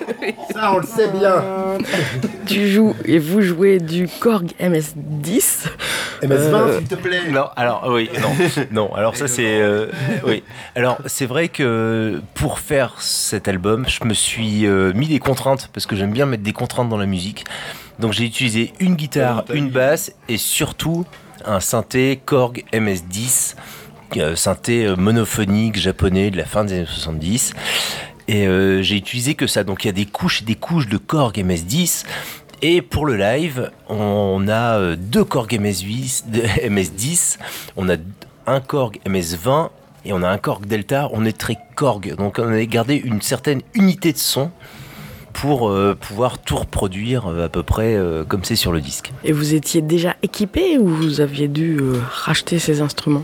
Ça, 0.57 0.73
on 0.73 0.77
le 0.79 0.87
sait 0.87 1.09
bien. 1.11 1.43
tu 2.47 2.67
joues 2.69 2.95
et 3.05 3.19
vous 3.19 3.41
jouez 3.41 3.79
du 3.79 4.07
Korg 4.07 4.51
MS10. 4.59 5.67
MS20, 6.23 6.29
Euh, 6.31 6.79
s'il 6.79 6.87
te 6.87 6.95
plaît. 6.95 7.29
Non, 7.29 7.45
alors 7.55 7.87
oui, 7.89 8.09
non, 8.19 8.63
non. 8.71 8.95
Alors 8.95 9.15
ça 9.15 9.27
c'est, 9.27 9.61
euh, 9.61 9.87
oui. 10.25 10.43
Alors 10.75 10.97
c'est 11.05 11.27
vrai 11.27 11.47
que 11.49 12.21
pour 12.33 12.59
faire 12.59 12.95
cet 13.01 13.47
album, 13.47 13.85
je 13.87 14.03
me 14.03 14.13
suis 14.15 14.65
euh, 14.65 14.93
mis 14.93 15.07
des 15.07 15.19
contraintes 15.19 15.69
parce 15.73 15.85
que 15.85 15.95
j'aime 15.95 16.11
bien 16.11 16.25
mettre 16.25 16.43
des 16.43 16.53
contraintes 16.53 16.89
dans 16.89 16.97
la 16.97 17.05
musique. 17.05 17.45
Donc 17.99 18.13
j'ai 18.13 18.25
utilisé 18.25 18.73
une 18.79 18.95
guitare, 18.95 19.43
une 19.53 19.69
basse 19.69 20.11
et 20.27 20.37
surtout 20.37 21.05
un 21.45 21.59
synthé 21.59 22.19
Korg 22.25 22.63
MS10, 22.73 23.55
euh, 24.17 24.35
synthé 24.35 24.93
monophonique 24.97 25.77
japonais 25.77 26.31
de 26.31 26.37
la 26.37 26.45
fin 26.45 26.63
des 26.65 26.73
années 26.77 26.85
70. 26.87 27.53
Et 28.27 28.45
euh, 28.47 28.81
j'ai 28.81 28.95
utilisé 28.97 29.35
que 29.35 29.47
ça. 29.47 29.63
Donc 29.63 29.83
il 29.83 29.87
y 29.87 29.89
a 29.89 29.93
des 29.93 30.05
couches 30.05 30.41
et 30.41 30.45
des 30.45 30.55
couches 30.55 30.87
de 30.87 30.97
Korg 30.97 31.37
MS10. 31.37 32.05
Et 32.61 32.81
pour 32.81 33.05
le 33.05 33.15
live, 33.15 33.71
on 33.87 34.47
a 34.47 34.79
euh, 34.79 34.95
deux 34.97 35.23
Korg 35.23 35.51
MS10, 35.53 36.29
de- 36.31 36.41
MS10, 36.69 37.37
on 37.75 37.87
a 37.89 37.95
un 38.47 38.59
Korg 38.59 38.97
MS20 39.05 39.69
et 40.05 40.13
on 40.13 40.23
a 40.23 40.29
un 40.29 40.37
Korg 40.37 40.65
Delta. 40.65 41.07
On 41.13 41.23
est 41.25 41.37
très 41.37 41.57
Korg, 41.75 42.15
donc 42.15 42.39
on 42.39 42.51
a 42.51 42.65
gardé 42.65 42.95
une 42.95 43.21
certaine 43.21 43.61
unité 43.75 44.11
de 44.11 44.17
son 44.17 44.49
pour 45.33 45.69
euh, 45.69 45.95
pouvoir 45.95 46.39
tout 46.39 46.55
reproduire 46.55 47.27
à 47.27 47.47
peu 47.47 47.61
près 47.61 47.95
comme 48.27 48.43
c'est 48.43 48.55
sur 48.55 48.71
le 48.71 48.81
disque. 48.81 49.11
Et 49.23 49.31
vous 49.33 49.53
étiez 49.53 49.81
déjà 49.83 50.15
équipé 50.23 50.79
ou 50.79 50.87
vous 50.87 51.21
aviez 51.21 51.47
dû 51.47 51.79
racheter 52.09 52.57
ces 52.57 52.81
instruments? 52.81 53.23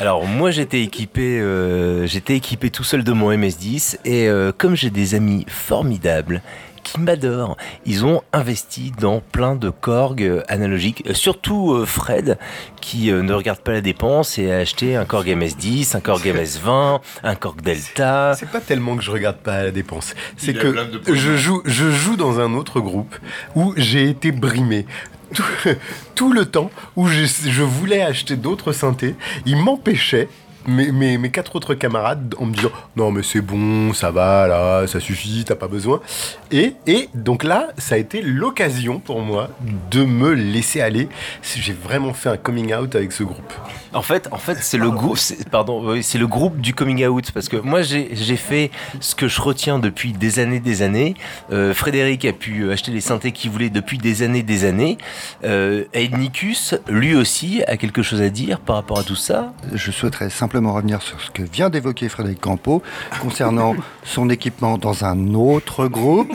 Alors 0.00 0.24
moi 0.26 0.50
j'étais 0.50 0.80
équipé, 0.80 1.38
euh, 1.40 2.06
j'étais 2.06 2.34
équipé 2.34 2.70
tout 2.70 2.84
seul 2.84 3.04
de 3.04 3.12
mon 3.12 3.30
MS10 3.32 3.98
et 4.06 4.28
euh, 4.28 4.50
comme 4.56 4.74
j'ai 4.74 4.88
des 4.88 5.14
amis 5.14 5.44
formidables 5.46 6.40
qui 6.82 7.00
m'adorent, 7.00 7.56
ils 7.86 8.04
ont 8.04 8.22
investi 8.32 8.92
dans 8.98 9.20
plein 9.20 9.54
de 9.54 9.70
Korg 9.70 10.22
euh, 10.22 10.42
analogiques, 10.48 11.04
surtout 11.12 11.74
euh, 11.74 11.86
Fred 11.86 12.38
qui 12.80 13.10
euh, 13.10 13.22
ne 13.22 13.32
regarde 13.32 13.60
pas 13.60 13.72
la 13.72 13.80
dépense 13.80 14.38
et 14.38 14.50
a 14.50 14.58
acheté 14.58 14.96
un 14.96 15.04
Korg 15.04 15.26
MS10, 15.28 15.96
un 15.96 16.00
Korg 16.00 16.24
MS20, 16.24 17.00
un 17.22 17.34
Korg 17.34 17.60
Delta. 17.60 18.34
C'est 18.36 18.48
pas 18.48 18.60
tellement 18.60 18.96
que 18.96 19.02
je 19.02 19.10
regarde 19.10 19.36
pas 19.36 19.64
la 19.64 19.70
dépense. 19.70 20.14
C'est 20.36 20.54
que 20.54 20.74
je 21.06 21.36
joue, 21.36 21.62
je 21.64 21.90
joue 21.90 22.16
dans 22.16 22.40
un 22.40 22.54
autre 22.54 22.80
groupe 22.80 23.14
où 23.54 23.74
j'ai 23.76 24.08
été 24.08 24.32
brimé. 24.32 24.86
Tout, 26.14 26.32
le 26.32 26.44
temps 26.44 26.70
où 26.96 27.06
je, 27.06 27.24
je 27.24 27.62
voulais 27.62 28.02
acheter 28.02 28.36
d'autres 28.36 28.72
synthés, 28.72 29.14
ils 29.46 29.56
m'empêchaient. 29.56 30.28
Mes, 30.66 30.92
mes, 30.92 31.16
mes 31.16 31.30
quatre 31.30 31.56
autres 31.56 31.74
camarades 31.74 32.34
en 32.38 32.44
me 32.46 32.54
disant 32.54 32.70
non 32.94 33.10
mais 33.10 33.22
c'est 33.22 33.40
bon 33.40 33.94
ça 33.94 34.10
va 34.10 34.46
là 34.46 34.86
ça 34.86 35.00
suffit 35.00 35.44
t'as 35.46 35.54
pas 35.54 35.68
besoin 35.68 36.00
et, 36.50 36.74
et 36.86 37.08
donc 37.14 37.44
là 37.44 37.68
ça 37.78 37.94
a 37.94 37.98
été 37.98 38.20
l'occasion 38.20 38.98
pour 38.98 39.20
moi 39.20 39.48
de 39.90 40.04
me 40.04 40.32
laisser 40.34 40.82
aller 40.82 41.08
j'ai 41.42 41.72
vraiment 41.72 42.12
fait 42.12 42.28
un 42.28 42.36
coming 42.36 42.74
out 42.74 42.94
avec 42.94 43.12
ce 43.12 43.22
groupe 43.22 43.52
En 43.92 44.02
fait, 44.02 44.28
en 44.30 44.38
fait, 44.38 44.58
c'est 44.60 44.78
le 44.78 44.90
groupe, 44.90 45.18
pardon, 45.50 46.00
c'est 46.02 46.18
le 46.18 46.26
groupe 46.28 46.60
du 46.60 46.74
coming 46.74 47.04
out 47.06 47.32
parce 47.32 47.48
que 47.48 47.56
moi 47.56 47.82
j'ai 47.82 48.10
j'ai 48.12 48.36
fait 48.36 48.70
ce 49.00 49.14
que 49.14 49.26
je 49.28 49.40
retiens 49.40 49.78
depuis 49.80 50.12
des 50.12 50.38
années, 50.38 50.60
des 50.60 50.82
années. 50.82 51.16
Euh, 51.52 51.74
Frédéric 51.74 52.24
a 52.24 52.32
pu 52.32 52.70
acheter 52.70 52.92
les 52.92 53.00
synthés 53.00 53.32
qu'il 53.32 53.50
voulait 53.50 53.70
depuis 53.70 53.98
des 53.98 54.22
années, 54.22 54.42
des 54.42 54.64
années. 54.64 54.96
Euh, 55.42 55.84
Ednicus, 55.92 56.74
lui 56.88 57.16
aussi, 57.16 57.62
a 57.66 57.76
quelque 57.76 58.02
chose 58.02 58.20
à 58.22 58.28
dire 58.28 58.60
par 58.60 58.76
rapport 58.76 58.98
à 58.98 59.02
tout 59.02 59.16
ça? 59.16 59.52
Je 59.72 59.90
souhaiterais 59.90 60.30
simplement 60.30 60.49
revenir 60.58 61.02
sur 61.02 61.20
ce 61.20 61.30
que 61.30 61.42
vient 61.42 61.70
d'évoquer 61.70 62.08
Frédéric 62.08 62.40
Campo 62.40 62.82
concernant 63.20 63.74
son 64.04 64.28
équipement 64.30 64.78
dans 64.78 65.04
un 65.04 65.34
autre 65.34 65.86
groupe. 65.86 66.32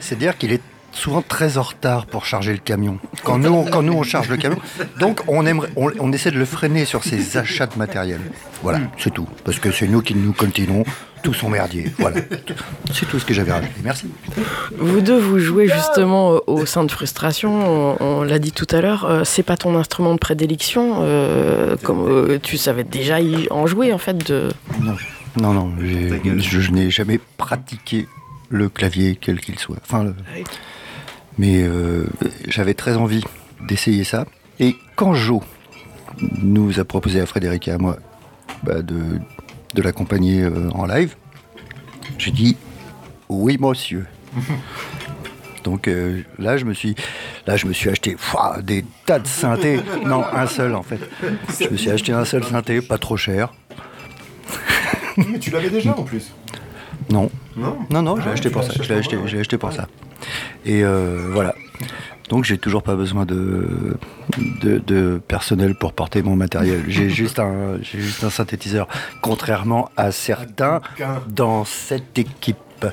C'est-à-dire 0.00 0.36
qu'il 0.38 0.52
est 0.52 0.62
souvent 0.92 1.22
très 1.22 1.58
en 1.58 1.62
retard 1.62 2.06
pour 2.06 2.24
charger 2.24 2.52
le 2.52 2.58
camion. 2.58 2.98
Quand 3.22 3.38
nous, 3.38 3.50
on, 3.50 3.64
quand 3.64 3.82
nous 3.82 3.92
on 3.92 4.02
charge 4.02 4.28
le 4.28 4.36
camion, 4.36 4.58
donc 4.98 5.20
on, 5.28 5.46
aimerait, 5.46 5.68
on, 5.76 5.90
on 6.00 6.12
essaie 6.12 6.30
de 6.30 6.38
le 6.38 6.44
freiner 6.44 6.84
sur 6.84 7.04
ses 7.04 7.36
achats 7.36 7.66
de 7.66 7.76
matériel. 7.78 8.20
Voilà, 8.62 8.80
c'est 8.98 9.12
tout. 9.12 9.28
Parce 9.44 9.58
que 9.58 9.70
c'est 9.70 9.86
nous 9.86 10.02
qui 10.02 10.14
nous 10.14 10.32
continuons 10.32 10.84
tout 11.22 11.34
son 11.34 11.48
merdier. 11.50 11.90
Voilà, 11.98 12.20
c'est 12.92 13.06
tout 13.08 13.18
ce 13.18 13.24
que 13.24 13.34
j'avais 13.34 13.52
rajouté. 13.52 13.74
Merci. 13.84 14.06
Vous 14.76 15.00
deux, 15.00 15.18
vous 15.18 15.38
jouez 15.38 15.68
justement 15.68 16.34
euh, 16.34 16.38
au 16.46 16.66
sein 16.66 16.84
de 16.84 16.90
Frustration, 16.90 17.50
on, 17.50 17.96
on 18.00 18.22
l'a 18.22 18.38
dit 18.38 18.52
tout 18.52 18.66
à 18.70 18.80
l'heure, 18.80 19.04
euh, 19.04 19.24
c'est 19.24 19.42
pas 19.42 19.56
ton 19.56 19.76
instrument 19.76 20.12
de 20.14 20.18
prédilection, 20.18 20.98
euh, 21.02 21.76
comme 21.82 22.06
euh, 22.08 22.38
tu 22.42 22.56
savais 22.56 22.84
déjà 22.84 23.20
y 23.20 23.46
en 23.50 23.66
jouer 23.66 23.92
en 23.92 23.98
fait. 23.98 24.16
De... 24.26 24.48
Non, 24.80 24.94
non, 25.36 25.52
non, 25.52 25.72
je, 25.80 26.60
je 26.60 26.70
n'ai 26.70 26.90
jamais 26.90 27.20
pratiqué 27.36 28.06
le 28.48 28.68
clavier 28.68 29.16
quel 29.20 29.40
qu'il 29.40 29.58
soit. 29.58 29.76
Enfin, 29.84 30.04
le- 30.04 30.14
mais 31.38 31.62
euh, 31.62 32.06
j'avais 32.48 32.74
très 32.74 32.96
envie 32.96 33.22
d'essayer 33.68 34.04
ça. 34.04 34.26
Et 34.60 34.76
quand 34.96 35.14
Jo 35.14 35.42
nous 36.42 36.80
a 36.80 36.84
proposé 36.84 37.20
à 37.20 37.26
Frédéric 37.26 37.68
et 37.68 37.72
à 37.72 37.78
moi 37.78 37.96
bah, 38.64 38.82
de, 38.82 38.96
de 39.74 39.82
l'accompagner 39.82 40.42
euh, 40.42 40.70
en 40.70 40.86
live, 40.86 41.14
j'ai 42.18 42.30
dit 42.30 42.56
oui, 43.28 43.58
monsieur. 43.60 44.06
Donc 45.64 45.88
euh, 45.88 46.22
là, 46.38 46.56
je 46.56 46.64
me 46.64 46.72
suis, 46.72 46.94
là, 47.46 47.56
je 47.56 47.66
me 47.66 47.72
suis 47.72 47.90
acheté 47.90 48.16
ouah, 48.32 48.60
des 48.62 48.84
tas 49.06 49.18
de 49.18 49.26
synthés. 49.26 49.80
Non, 50.06 50.24
un 50.32 50.46
seul 50.46 50.74
en 50.74 50.82
fait. 50.82 51.00
Je 51.60 51.68
me 51.68 51.76
suis 51.76 51.90
acheté 51.90 52.12
un 52.12 52.24
seul 52.24 52.44
synthé, 52.44 52.80
pas 52.80 52.96
trop 52.98 53.16
cher. 53.16 53.52
mais 55.16 55.38
tu 55.38 55.50
l'avais 55.50 55.68
déjà 55.70 55.94
en 55.96 56.02
plus 56.04 56.32
Non. 57.10 57.30
non 57.56 57.76
Non, 57.90 58.02
non, 58.02 58.16
j'ai 58.16 58.28
Ah, 58.28 58.32
acheté 58.32 58.50
pour 58.50 58.62
ça. 58.62 58.72
Je 58.80 58.88
l'ai 58.88 58.98
acheté, 58.98 59.16
ouais. 59.16 59.38
acheté 59.40 59.58
pour 59.58 59.72
ça. 59.72 59.88
Et 60.64 60.82
euh, 60.84 61.28
voilà. 61.32 61.54
Donc 62.28 62.44
j'ai 62.44 62.58
toujours 62.58 62.82
pas 62.82 62.94
besoin 62.94 63.24
de, 63.24 63.96
de, 64.62 64.78
de 64.78 65.20
personnel 65.26 65.74
pour 65.74 65.92
porter 65.92 66.22
mon 66.22 66.36
matériel. 66.36 66.84
J'ai 66.88 67.08
juste, 67.20 67.38
un, 67.38 67.78
j'ai 67.82 68.00
juste 68.00 68.22
un 68.24 68.30
synthétiseur, 68.30 68.88
contrairement 69.22 69.90
à 69.96 70.12
certains 70.12 70.80
dans 71.28 71.64
cette 71.64 72.18
équipe. 72.18 72.56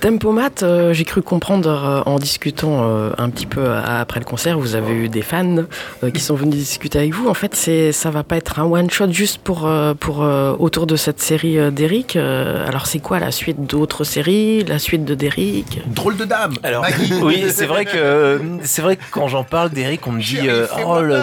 Tempomat, 0.00 0.62
euh, 0.62 0.94
j'ai 0.94 1.04
cru 1.04 1.20
comprendre 1.20 1.68
euh, 1.68 2.10
en 2.10 2.18
discutant 2.18 2.88
euh, 2.88 3.10
un 3.18 3.28
petit 3.28 3.44
peu 3.44 3.68
après 3.70 4.18
le 4.18 4.24
concert, 4.24 4.58
vous 4.58 4.74
avez 4.74 4.94
eu 4.94 5.08
des 5.10 5.20
fans 5.20 5.56
euh, 6.02 6.10
qui 6.10 6.20
sont 6.22 6.34
venus 6.34 6.54
discuter 6.56 6.98
avec 6.98 7.12
vous. 7.12 7.28
En 7.28 7.34
fait, 7.34 7.54
c'est 7.54 7.92
ça 7.92 8.08
va 8.10 8.22
pas 8.24 8.36
être 8.38 8.58
un 8.60 8.64
one 8.64 8.88
shot 8.88 9.12
juste 9.12 9.38
pour 9.42 9.70
pour 10.00 10.22
euh, 10.22 10.54
autour 10.58 10.86
de 10.86 10.96
cette 10.96 11.20
série 11.20 11.58
euh, 11.58 11.70
d'Eric. 11.70 12.16
Euh, 12.16 12.66
alors 12.66 12.86
c'est 12.86 12.98
quoi 13.00 13.18
la 13.18 13.30
suite 13.30 13.66
d'autres 13.66 14.04
séries, 14.04 14.64
la 14.64 14.78
suite 14.78 15.04
de 15.04 15.14
d'Eric? 15.14 15.80
Drôle 15.88 16.16
de 16.16 16.24
dame 16.24 16.54
Alors, 16.62 16.80
Maggie. 16.80 17.12
oui, 17.22 17.44
c'est 17.50 17.66
vrai 17.66 17.84
que 17.84 18.40
c'est 18.62 18.80
vrai 18.80 18.96
que 18.96 19.02
quand 19.10 19.28
j'en 19.28 19.44
parle 19.44 19.68
d'Eric, 19.68 20.06
on 20.06 20.12
me 20.12 20.22
dit 20.22 20.48
euh, 20.48 20.66
oh 20.86 21.02
le, 21.02 21.20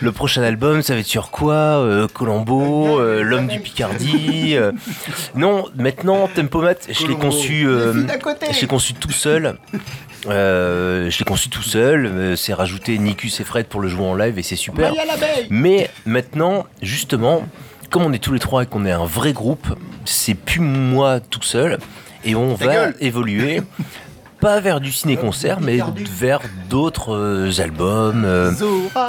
le 0.00 0.12
prochain 0.12 0.42
album, 0.42 0.80
ça 0.80 0.94
va 0.94 1.00
être 1.00 1.06
sur 1.06 1.30
quoi 1.30 1.54
Euh, 1.54 2.08
Colombo, 2.08 2.98
euh, 3.00 3.22
l'homme 3.22 3.48
du 3.48 3.60
Picardie. 3.60 4.54
euh. 4.56 4.72
Non, 5.34 5.66
maintenant 5.76 6.26
Tempomat, 6.34 6.74
je 6.88 7.06
l'ai 7.06 7.16
conçu, 7.16 7.66
euh, 8.16 8.18
côté. 8.18 8.46
je 8.52 8.60
l'ai 8.60 8.66
conçu 8.66 8.94
tout 8.94 9.12
seul. 9.12 9.58
Euh, 10.26 11.10
je 11.10 11.18
l'ai 11.18 11.24
conçu 11.24 11.48
tout 11.50 11.62
seul. 11.62 12.06
euh, 12.06 12.36
C'est 12.36 12.54
rajouté 12.54 12.98
Nicus 12.98 13.40
et 13.40 13.44
Fred 13.44 13.66
pour 13.66 13.80
le 13.80 13.88
jouer 13.88 14.06
en 14.06 14.14
live 14.14 14.38
et 14.38 14.42
c'est 14.42 14.56
super. 14.56 14.92
Mais 15.50 15.90
maintenant, 16.06 16.66
justement, 16.82 17.46
comme 17.90 18.02
on 18.04 18.12
est 18.12 18.18
tous 18.18 18.32
les 18.32 18.40
trois 18.40 18.62
et 18.62 18.66
qu'on 18.66 18.86
est 18.86 18.92
un 18.92 19.04
vrai 19.04 19.32
groupe, 19.32 19.66
c'est 20.04 20.34
plus 20.34 20.60
moi 20.60 21.20
tout 21.20 21.42
seul. 21.42 21.78
Et 22.24 22.34
on 22.34 22.56
Ta 22.56 22.64
va 22.66 22.72
gueule. 22.72 22.96
évoluer, 23.00 23.60
pas 24.40 24.60
vers 24.60 24.80
du 24.80 24.90
ciné-concert, 24.92 25.60
mais 25.60 25.78
vers 26.18 26.40
d'autres 26.70 27.14
euh, 27.14 27.60
albums 27.60 28.24
euh, 28.24 28.50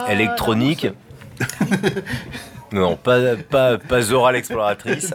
électroniques. 0.10 0.88
Non, 2.72 2.96
pas, 2.96 3.36
pas, 3.50 3.78
pas 3.78 4.02
Zora 4.02 4.32
l'exploratrice. 4.32 5.14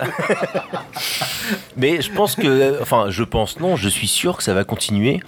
Mais 1.76 2.00
je 2.00 2.10
pense 2.12 2.36
que, 2.36 2.80
enfin, 2.80 3.06
je 3.08 3.24
pense 3.24 3.58
non, 3.60 3.76
je 3.76 3.88
suis 3.88 4.08
sûr 4.08 4.36
que 4.36 4.42
ça 4.42 4.54
va 4.54 4.64
continuer 4.64 5.20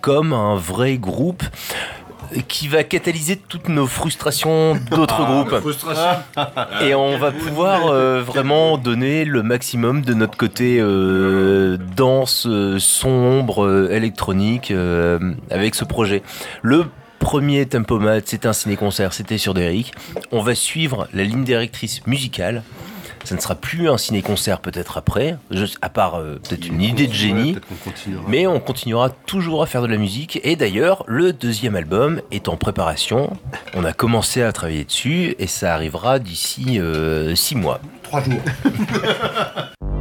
comme 0.00 0.32
un 0.32 0.56
vrai 0.56 0.96
groupe 0.96 1.42
qui 2.46 2.68
va 2.68 2.84
catalyser 2.84 3.36
toutes 3.36 3.68
nos 3.68 3.86
frustrations 3.86 4.78
d'autres 4.90 5.24
groupes. 5.24 5.54
Et 6.82 6.94
on 6.94 7.16
va 7.16 7.32
pouvoir 7.32 7.86
euh, 7.86 8.22
vraiment 8.22 8.76
donner 8.76 9.24
le 9.24 9.42
maximum 9.42 10.02
de 10.02 10.12
notre 10.14 10.36
côté 10.36 10.78
euh, 10.78 11.78
danse, 11.96 12.46
euh, 12.46 12.78
sombre, 12.78 13.64
euh, 13.64 13.90
électronique 13.90 14.70
euh, 14.70 15.18
avec 15.50 15.74
ce 15.74 15.84
projet. 15.84 16.22
Le 16.60 16.84
premier 17.18 17.66
Tempomat, 17.66 18.20
c'était 18.24 18.48
un 18.48 18.52
ciné-concert, 18.52 19.12
c'était 19.12 19.38
sur 19.38 19.54
Derrick. 19.54 19.92
On 20.32 20.42
va 20.42 20.54
suivre 20.54 21.08
la 21.12 21.24
ligne 21.24 21.44
directrice 21.44 22.06
musicale. 22.06 22.62
Ça 23.24 23.34
ne 23.34 23.40
sera 23.40 23.54
plus 23.56 23.90
un 23.90 23.98
ciné-concert 23.98 24.60
peut-être 24.60 24.96
après, 24.96 25.36
à 25.82 25.88
part 25.90 26.14
euh, 26.14 26.40
peut-être 26.48 26.66
une 26.66 26.80
idée 26.80 27.06
de 27.06 27.12
génie. 27.12 27.56
Mais 28.26 28.46
on 28.46 28.60
continuera 28.60 29.10
toujours 29.10 29.62
à 29.62 29.66
faire 29.66 29.82
de 29.82 29.86
la 29.88 29.98
musique. 29.98 30.40
Et 30.44 30.56
d'ailleurs, 30.56 31.04
le 31.06 31.32
deuxième 31.32 31.76
album 31.76 32.22
est 32.30 32.48
en 32.48 32.56
préparation. 32.56 33.36
On 33.74 33.84
a 33.84 33.92
commencé 33.92 34.42
à 34.42 34.52
travailler 34.52 34.84
dessus 34.84 35.34
et 35.38 35.46
ça 35.46 35.74
arrivera 35.74 36.18
d'ici 36.18 36.80
euh, 36.80 37.34
six 37.34 37.56
mois. 37.56 37.80
Trois 38.02 38.22
jours. 38.22 38.40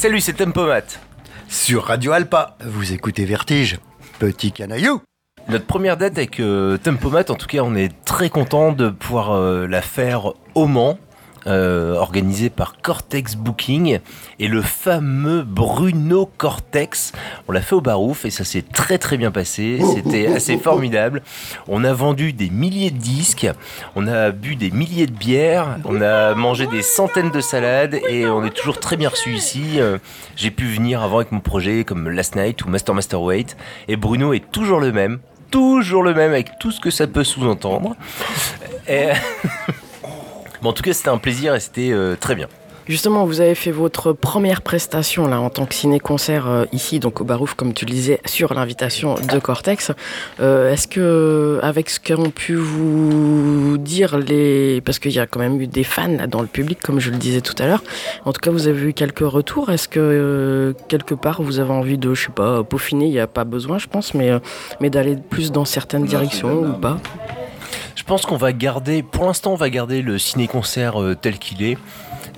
Salut, 0.00 0.20
c'est 0.20 0.34
Tempomat. 0.34 0.82
Sur 1.48 1.86
Radio 1.86 2.12
Alpa. 2.12 2.56
Vous 2.64 2.92
écoutez 2.92 3.24
Vertige, 3.24 3.80
petit 4.20 4.52
canaillou. 4.52 5.02
Notre 5.48 5.66
première 5.66 5.96
date 5.96 6.16
avec 6.18 6.38
euh, 6.38 6.76
Tempomat, 6.76 7.24
en 7.30 7.34
tout 7.34 7.48
cas, 7.48 7.62
on 7.64 7.74
est 7.74 7.92
très 8.04 8.30
content 8.30 8.70
de 8.70 8.90
pouvoir 8.90 9.32
euh, 9.32 9.66
la 9.66 9.82
faire 9.82 10.34
au 10.54 10.68
Mans. 10.68 11.00
Euh, 11.48 11.94
organisée 11.96 12.50
par 12.50 12.74
Cortex 12.82 13.34
Booking 13.34 13.98
et 14.38 14.48
le 14.48 14.62
fameux 14.62 15.42
Bruno 15.42 16.30
Cortex. 16.38 17.12
On 17.48 17.52
l'a 17.52 17.60
fait 17.62 17.74
au 17.74 17.80
Barouf 17.80 18.24
et 18.24 18.30
ça 18.30 18.44
s'est 18.44 18.62
très 18.62 18.98
très 18.98 19.16
bien 19.16 19.30
passé. 19.30 19.80
C'était 19.94 20.26
assez 20.26 20.58
formidable. 20.58 21.22
On 21.66 21.82
a 21.84 21.92
vendu 21.92 22.32
des 22.32 22.50
milliers 22.50 22.90
de 22.90 22.98
disques, 22.98 23.48
on 23.96 24.06
a 24.06 24.30
bu 24.30 24.54
des 24.56 24.70
milliers 24.70 25.06
de 25.06 25.12
bières, 25.16 25.78
on 25.84 26.00
a 26.02 26.34
mangé 26.34 26.66
des 26.66 26.82
centaines 26.82 27.30
de 27.30 27.40
salades 27.40 27.98
et 28.08 28.26
on 28.26 28.44
est 28.44 28.50
toujours 28.54 28.78
très 28.78 28.96
bien 28.96 29.08
reçu 29.08 29.32
ici. 29.32 29.80
Euh, 29.80 29.98
J'ai 30.36 30.50
pu 30.50 30.66
venir 30.66 31.02
avant 31.02 31.16
avec 31.16 31.32
mon 31.32 31.40
projet 31.40 31.84
comme 31.84 32.08
Last 32.08 32.36
Night 32.36 32.64
ou 32.64 32.68
Master 32.68 32.94
Master 32.94 33.22
Wait 33.22 33.56
et 33.88 33.96
Bruno 33.96 34.32
est 34.32 34.50
toujours 34.52 34.80
le 34.80 34.92
même. 34.92 35.18
Toujours 35.50 36.02
le 36.02 36.12
même 36.12 36.32
avec 36.32 36.58
tout 36.60 36.70
ce 36.70 36.78
que 36.80 36.90
ça 36.90 37.06
peut 37.06 37.24
sous-entendre. 37.24 37.96
Et- 38.86 39.08
Bon, 40.62 40.70
en 40.70 40.72
tout 40.72 40.82
cas, 40.82 40.92
c'était 40.92 41.08
un 41.10 41.18
plaisir 41.18 41.54
et 41.54 41.60
c'était 41.60 41.90
euh, 41.92 42.16
très 42.18 42.34
bien. 42.34 42.48
Justement, 42.88 43.26
vous 43.26 43.42
avez 43.42 43.54
fait 43.54 43.70
votre 43.70 44.14
première 44.14 44.62
prestation 44.62 45.28
là 45.28 45.38
en 45.42 45.50
tant 45.50 45.66
que 45.66 45.74
ciné-concert 45.74 46.48
euh, 46.48 46.64
ici, 46.72 47.00
donc 47.00 47.20
au 47.20 47.24
Barouf, 47.24 47.52
comme 47.52 47.74
tu 47.74 47.84
le 47.84 47.90
disais, 47.90 48.18
sur 48.24 48.54
l'invitation 48.54 49.16
de 49.16 49.38
Cortex. 49.38 49.92
Euh, 50.40 50.72
Est-ce 50.72 50.88
que, 50.88 51.60
avec 51.62 51.90
ce 51.90 52.00
qu'ont 52.00 52.30
pu 52.30 52.54
vous 52.54 53.76
dire 53.76 54.16
les, 54.16 54.80
parce 54.80 54.98
qu'il 54.98 55.12
y 55.12 55.18
a 55.18 55.26
quand 55.26 55.38
même 55.38 55.60
eu 55.60 55.66
des 55.66 55.84
fans 55.84 56.08
là 56.08 56.26
dans 56.26 56.40
le 56.40 56.46
public, 56.46 56.78
comme 56.82 56.98
je 56.98 57.10
le 57.10 57.18
disais 57.18 57.42
tout 57.42 57.54
à 57.58 57.66
l'heure. 57.66 57.84
En 58.24 58.32
tout 58.32 58.40
cas, 58.40 58.50
vous 58.50 58.68
avez 58.68 58.80
eu 58.88 58.92
quelques 58.94 59.18
retours. 59.18 59.68
Est-ce 59.68 59.86
que 59.86 60.00
euh, 60.00 60.72
quelque 60.88 61.14
part 61.14 61.42
vous 61.42 61.58
avez 61.58 61.72
envie 61.72 61.98
de, 61.98 62.14
je 62.14 62.24
sais 62.24 62.32
pas, 62.32 62.64
peaufiner? 62.64 63.04
Il 63.04 63.12
n'y 63.12 63.20
a 63.20 63.26
pas 63.26 63.44
besoin, 63.44 63.76
je 63.76 63.86
pense, 63.86 64.14
mais 64.14 64.30
euh, 64.30 64.38
mais 64.80 64.88
d'aller 64.88 65.18
plus 65.28 65.52
dans 65.52 65.66
certaines 65.66 66.06
directions 66.06 66.62
ou 66.62 66.72
pas? 66.72 66.96
Je 67.98 68.04
pense 68.04 68.24
qu'on 68.26 68.36
va 68.36 68.52
garder, 68.52 69.02
pour 69.02 69.24
l'instant, 69.26 69.54
on 69.54 69.56
va 69.56 69.70
garder 69.70 70.02
le 70.02 70.20
ciné-concert 70.20 71.02
euh, 71.02 71.16
tel 71.16 71.36
qu'il 71.40 71.64
est. 71.64 71.76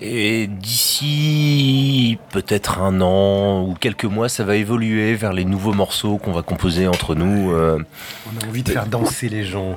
Et 0.01 0.47
d'ici 0.47 2.17
peut-être 2.33 2.79
un 2.79 3.03
an 3.03 3.61
ou 3.69 3.75
quelques 3.79 4.07
mois, 4.07 4.31
ça 4.31 4.43
va 4.43 4.57
évoluer 4.57 5.15
vers 5.15 5.35
les 5.35 5.45
nouveaux 5.45 5.75
morceaux 5.75 6.17
qu'on 6.17 6.33
va 6.33 6.41
composer 6.41 6.89
entre 6.89 7.15
nous. 7.15 7.53
euh. 7.53 7.79
On 8.27 8.43
a 8.43 8.49
envie 8.49 8.63
de 8.63 8.71
faire 8.71 8.87
danser 8.87 9.29
les 9.29 9.45
gens. 9.45 9.77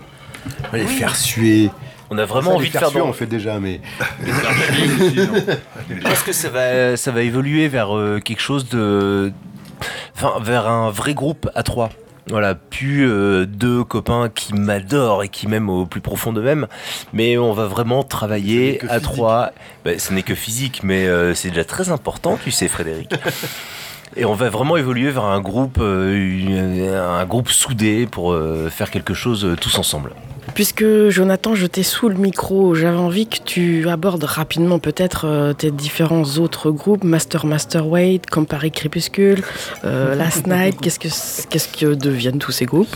On 0.64 0.72
va 0.72 0.78
les 0.78 0.88
faire 0.88 1.18
suer. 1.18 1.70
on 2.10 2.18
a 2.18 2.24
vraiment 2.24 2.52
Ça, 2.52 2.56
envie 2.56 2.70
de 2.70 2.78
faire 2.78 2.88
suer, 2.88 3.00
dans- 3.00 3.08
on 3.10 3.14
fait 3.14 3.26
déjà, 3.26 3.60
mais 3.60 3.82
pense 6.02 6.24
que 6.24 6.32
ça 6.32 6.50
va, 6.50 6.96
ça 6.96 7.12
va 7.12 7.24
évoluer 7.24 7.68
vers 7.68 7.94
euh, 7.94 8.22
quelque 8.24 8.42
chose 8.42 8.70
de. 8.70 9.34
Enfin, 10.16 10.36
vers 10.42 10.70
un 10.70 10.92
vrai 10.92 11.14
groupe 11.14 11.50
à 11.56 11.64
trois. 11.64 11.90
Voilà, 12.30 12.56
plus 12.56 13.06
euh, 13.10 13.46
deux 13.46 13.84
copains 13.84 14.30
qui 14.34 14.54
m'adorent 14.54 15.24
et 15.24 15.30
qui 15.30 15.48
m'aiment 15.48 15.70
au 15.70 15.86
plus 15.86 16.00
profond 16.00 16.32
d'eux-mêmes, 16.32 16.68
mais 17.12 17.38
on 17.38 17.52
va 17.52 17.66
vraiment 17.66 18.04
travailler 18.04 18.82
à 18.84 19.00
physique. 19.00 19.04
trois. 19.04 19.52
Ben, 19.84 20.00
ce 20.00 20.14
n'est 20.14 20.24
que 20.24 20.34
physique, 20.36 20.82
mais 20.84 21.06
euh, 21.06 21.34
c'est 21.34 21.50
déjà 21.50 21.66
très 21.66 21.90
important, 21.90 22.38
tu 22.42 22.52
sais, 22.52 22.70
Frédéric. 22.70 23.14
Et 24.16 24.26
on 24.26 24.34
va 24.34 24.49
vraiment 24.49 24.78
évoluer 24.78 25.09
vers 25.09 25.26
un 25.26 25.41
groupe, 25.41 25.78
euh, 25.80 27.20
un 27.20 27.26
groupe 27.26 27.49
soudé 27.49 28.07
pour 28.09 28.32
euh, 28.32 28.70
faire 28.70 28.91
quelque 28.91 29.14
chose 29.14 29.45
euh, 29.45 29.55
tous 29.55 29.78
ensemble. 29.78 30.11
Puisque 30.53 30.86
Jonathan, 31.09 31.55
je 31.55 31.66
t'ai 31.66 31.84
sous 31.84 32.09
le 32.09 32.16
micro, 32.16 32.76
j'avais 32.76 32.97
envie 32.97 33.26
que 33.28 33.39
tu 33.43 33.89
abordes 33.89 34.24
rapidement 34.24 34.78
peut-être 34.78 35.53
tes 35.57 35.72
différents 35.72 36.26
autres 36.38 36.70
groupes, 36.70 37.03
Master 37.03 37.45
Master 37.45 37.88
Wait, 37.88 38.20
Campari 38.30 38.70
Crépuscule, 38.70 39.41
Last 39.84 40.45
Night. 40.45 40.78
Qu'est-ce 40.82 40.99
que 40.99 41.47
qu'est-ce 41.49 41.70
que 41.70 41.95
deviennent 41.95 42.39
tous 42.39 42.51
ces 42.51 42.66
groupes? 42.66 42.95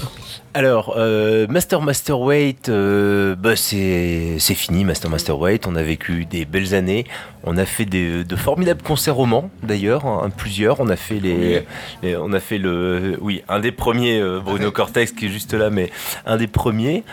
Alors, 0.58 0.96
euh, 0.98 1.46
Master 1.50 1.82
Master 1.84 2.20
Weight, 2.20 2.68
euh, 2.70 3.36
bah 3.36 3.56
c'est 3.56 4.40
fini, 4.40 4.86
Master 4.86 5.08
Master 5.08 5.38
Weight. 5.38 5.68
On 5.68 5.76
a 5.76 5.84
vécu 5.84 6.26
des 6.26 6.46
belles 6.46 6.74
années. 6.74 7.06
On 7.44 7.58
a 7.58 7.66
fait 7.66 7.86
des, 7.86 8.24
de 8.24 8.36
formidables 8.36 8.82
concerts 8.82 9.14
romans, 9.14 9.52
d'ailleurs, 9.62 10.08
hein, 10.08 10.32
plusieurs. 10.36 10.80
On 10.80 10.90
a 10.90 10.96
fait 10.96 11.20
les, 11.20 11.62
les- 12.02 12.18
on 12.18 12.34
a 12.34 12.40
fait 12.40 12.58
le, 12.58 13.20
oui, 13.22 13.44
un 13.50 13.60
des 13.60 13.72
premiers, 13.72 14.20
euh, 14.20 14.40
Bruno 14.44 14.72
Cortex 14.80 15.12
qui 15.12 15.28
est 15.28 15.30
juste 15.30 15.54
là, 15.54 15.70
mais 15.70 15.92
un 16.26 16.38
des 16.38 16.48
premiers. 16.48 17.04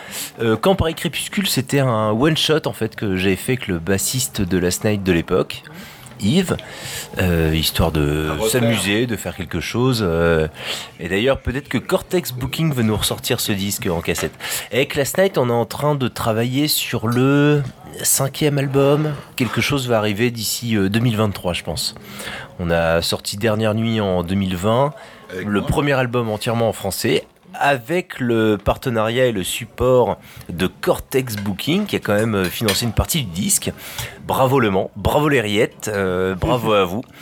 Quand 0.61 0.73
Paris 0.73 0.95
Crépuscule, 0.95 1.45
c'était 1.47 1.81
un 1.81 2.09
one 2.13 2.37
shot 2.37 2.65
en 2.65 2.73
fait 2.73 2.95
que 2.95 3.15
j'avais 3.15 3.35
fait 3.35 3.51
avec 3.53 3.67
le 3.67 3.77
bassiste 3.77 4.41
de 4.41 4.57
Last 4.57 4.85
Night 4.85 5.03
de 5.03 5.11
l'époque. 5.11 5.61
Yves, 6.19 6.57
euh, 7.19 7.51
histoire 7.53 7.91
de 7.91 8.29
s'amuser, 8.49 9.07
de 9.07 9.15
faire 9.15 9.35
quelque 9.35 9.59
chose. 9.59 9.99
euh, 10.03 10.47
et 10.99 11.09
d'ailleurs, 11.09 11.39
peut-être 11.41 11.67
que 11.67 11.77
Cortex 11.77 12.31
Booking 12.31 12.73
veut 12.73 12.83
nous 12.83 12.95
ressortir 12.95 13.39
ce 13.39 13.51
disque 13.51 13.87
en 13.87 14.01
cassette. 14.01 14.33
Et 14.71 14.77
avec 14.77 14.95
Last 14.95 15.17
Night, 15.17 15.37
on 15.37 15.49
est 15.49 15.53
en 15.53 15.65
train 15.65 15.95
de 15.95 16.07
travailler 16.07 16.67
sur 16.67 17.07
le 17.07 17.63
cinquième 18.03 18.57
album. 18.57 19.13
Quelque 19.35 19.61
chose 19.61 19.87
va 19.87 19.97
arriver 19.97 20.31
d'ici 20.31 20.75
euh, 20.75 20.89
2023, 20.89 21.53
je 21.53 21.63
pense. 21.63 21.95
On 22.59 22.69
a 22.71 23.01
sorti 23.01 23.37
Dernière 23.37 23.75
Nuit 23.75 23.99
en 23.99 24.23
2020, 24.23 24.93
le 25.45 25.61
premier 25.61 25.93
album 25.93 26.29
entièrement 26.29 26.69
en 26.69 26.73
français. 26.73 27.25
Avec 27.59 28.19
le 28.19 28.57
partenariat 28.57 29.25
et 29.25 29.31
le 29.31 29.43
support 29.43 30.17
de 30.49 30.67
Cortex 30.67 31.35
Booking, 31.37 31.85
qui 31.85 31.95
a 31.95 31.99
quand 31.99 32.13
même 32.15 32.35
euh, 32.35 32.45
financé 32.45 32.85
une 32.85 32.91
partie 32.93 33.23
du 33.23 33.31
disque. 33.31 33.71
Bravo 34.27 34.59
Le 34.59 34.69
Mans, 34.71 34.89
bravo 34.95 35.29
les 35.29 35.41
rillettes, 35.41 35.89
euh, 35.93 36.35
bravo 36.35 36.73
à 36.73 36.85
vous. 36.85 37.03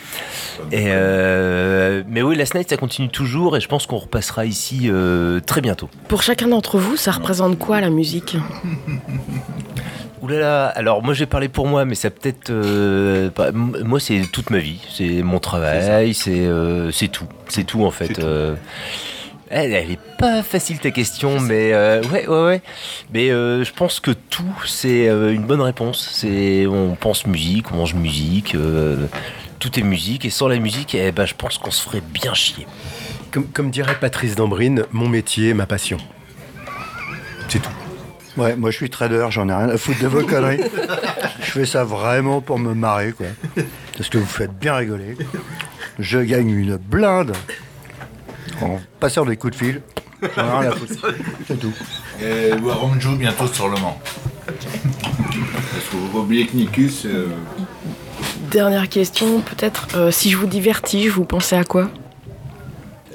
Et 0.72 0.84
euh, 0.86 2.02
mais 2.08 2.22
oui, 2.22 2.36
Last 2.36 2.54
Night, 2.54 2.70
ça 2.70 2.76
continue 2.76 3.08
toujours 3.08 3.56
et 3.56 3.60
je 3.60 3.66
pense 3.66 3.86
qu'on 3.86 3.96
repassera 3.98 4.44
ici 4.46 4.82
euh, 4.84 5.40
très 5.40 5.60
bientôt. 5.60 5.88
Pour 6.08 6.22
chacun 6.22 6.46
d'entre 6.46 6.78
vous, 6.78 6.96
ça 6.96 7.10
représente 7.10 7.58
quoi 7.58 7.80
la 7.80 7.90
musique? 7.90 8.36
Ouh 10.22 10.28
là 10.28 10.38
là, 10.38 10.66
alors 10.68 11.02
moi 11.02 11.12
j'ai 11.12 11.26
parlé 11.26 11.48
pour 11.48 11.66
moi, 11.66 11.84
mais 11.84 11.94
ça 11.96 12.08
peut-être. 12.08 12.48
euh, 12.50 13.30
moi 13.84 14.00
c'est 14.00 14.22
toute 14.32 14.50
ma 14.50 14.58
vie, 14.58 14.80
c'est 14.90 15.22
mon 15.22 15.38
travail, 15.38 16.14
c'est 16.14 16.46
euh, 16.46 16.90
tout, 17.12 17.26
c'est 17.48 17.64
tout 17.64 17.84
en 17.84 17.90
fait. 17.90 18.18
Euh. 18.20 18.54
Elle, 19.50 19.72
elle 19.72 19.90
est 19.90 19.98
pas 20.18 20.42
facile 20.42 20.78
ta 20.78 20.90
question, 20.90 21.40
mais 21.40 21.72
euh, 21.72 22.02
ouais, 22.04 22.26
ouais, 22.26 22.44
ouais. 22.44 22.62
Mais 23.12 23.30
euh, 23.30 23.64
je 23.64 23.72
pense 23.72 24.00
que 24.00 24.10
tout 24.10 24.62
c'est 24.66 25.08
euh, 25.08 25.32
une 25.32 25.42
bonne 25.42 25.60
réponse. 25.60 26.10
C'est 26.12 26.66
on 26.66 26.94
pense 26.94 27.26
musique, 27.26 27.70
on 27.72 27.76
mange 27.76 27.94
musique, 27.94 28.54
euh, 28.54 29.06
tout 29.58 29.78
est 29.78 29.82
musique 29.82 30.24
et 30.24 30.30
sans 30.30 30.48
la 30.48 30.58
musique, 30.58 30.94
eh 30.94 31.12
ben 31.12 31.26
je 31.26 31.34
pense 31.34 31.58
qu'on 31.58 31.70
se 31.70 31.82
ferait 31.82 32.02
bien 32.02 32.34
chier. 32.34 32.66
comme, 33.30 33.46
comme 33.46 33.70
dirait 33.70 33.96
Patrice 34.00 34.36
Dambrine, 34.36 34.84
mon 34.92 35.08
métier, 35.08 35.54
ma 35.54 35.66
passion. 35.66 35.98
C'est 37.48 37.60
tout. 37.60 37.70
Ouais, 38.36 38.56
moi 38.56 38.70
je 38.70 38.76
suis 38.76 38.90
trader, 38.90 39.26
j'en 39.30 39.48
ai 39.48 39.54
rien 39.54 39.68
à 39.68 39.76
foutre 39.76 40.00
de 40.00 40.08
vos 40.08 40.22
conneries. 40.24 40.60
Je 41.40 41.50
fais 41.50 41.66
ça 41.66 41.84
vraiment 41.84 42.40
pour 42.40 42.58
me 42.58 42.74
marrer, 42.74 43.12
quoi. 43.12 43.26
Parce 43.96 44.08
que 44.08 44.18
vous 44.18 44.26
faites 44.26 44.52
bien 44.58 44.74
rigoler. 44.74 45.16
Je 45.98 46.18
gagne 46.18 46.50
une 46.50 46.76
blinde 46.76 47.32
en 48.62 48.80
passant 49.00 49.24
des 49.24 49.36
coups 49.36 49.52
de 49.52 49.64
fil. 49.64 49.82
J'en 50.36 50.46
ai 50.46 50.58
rien 50.60 50.70
à 50.70 50.74
foutre. 50.74 51.06
C'est 51.46 51.58
tout. 51.58 51.72
Et 52.22 52.50
joue 53.00 53.16
bientôt 53.16 53.46
sur 53.46 53.68
le 53.68 53.78
Mans. 53.80 53.98
Parce 54.46 55.84
que 55.90 55.96
vous 55.96 56.18
oubliez 56.20 56.46
que 56.46 56.56
Nikus, 56.56 57.04
euh, 57.06 57.28
Dernière 58.50 58.88
question, 58.88 59.40
peut-être. 59.40 59.88
euh, 59.96 60.10
si 60.10 60.30
je 60.30 60.36
vous 60.36 60.46
dis 60.46 60.60
vertige, 60.60 61.10
vous 61.10 61.24
pensez 61.24 61.56
à 61.56 61.64
quoi? 61.64 61.90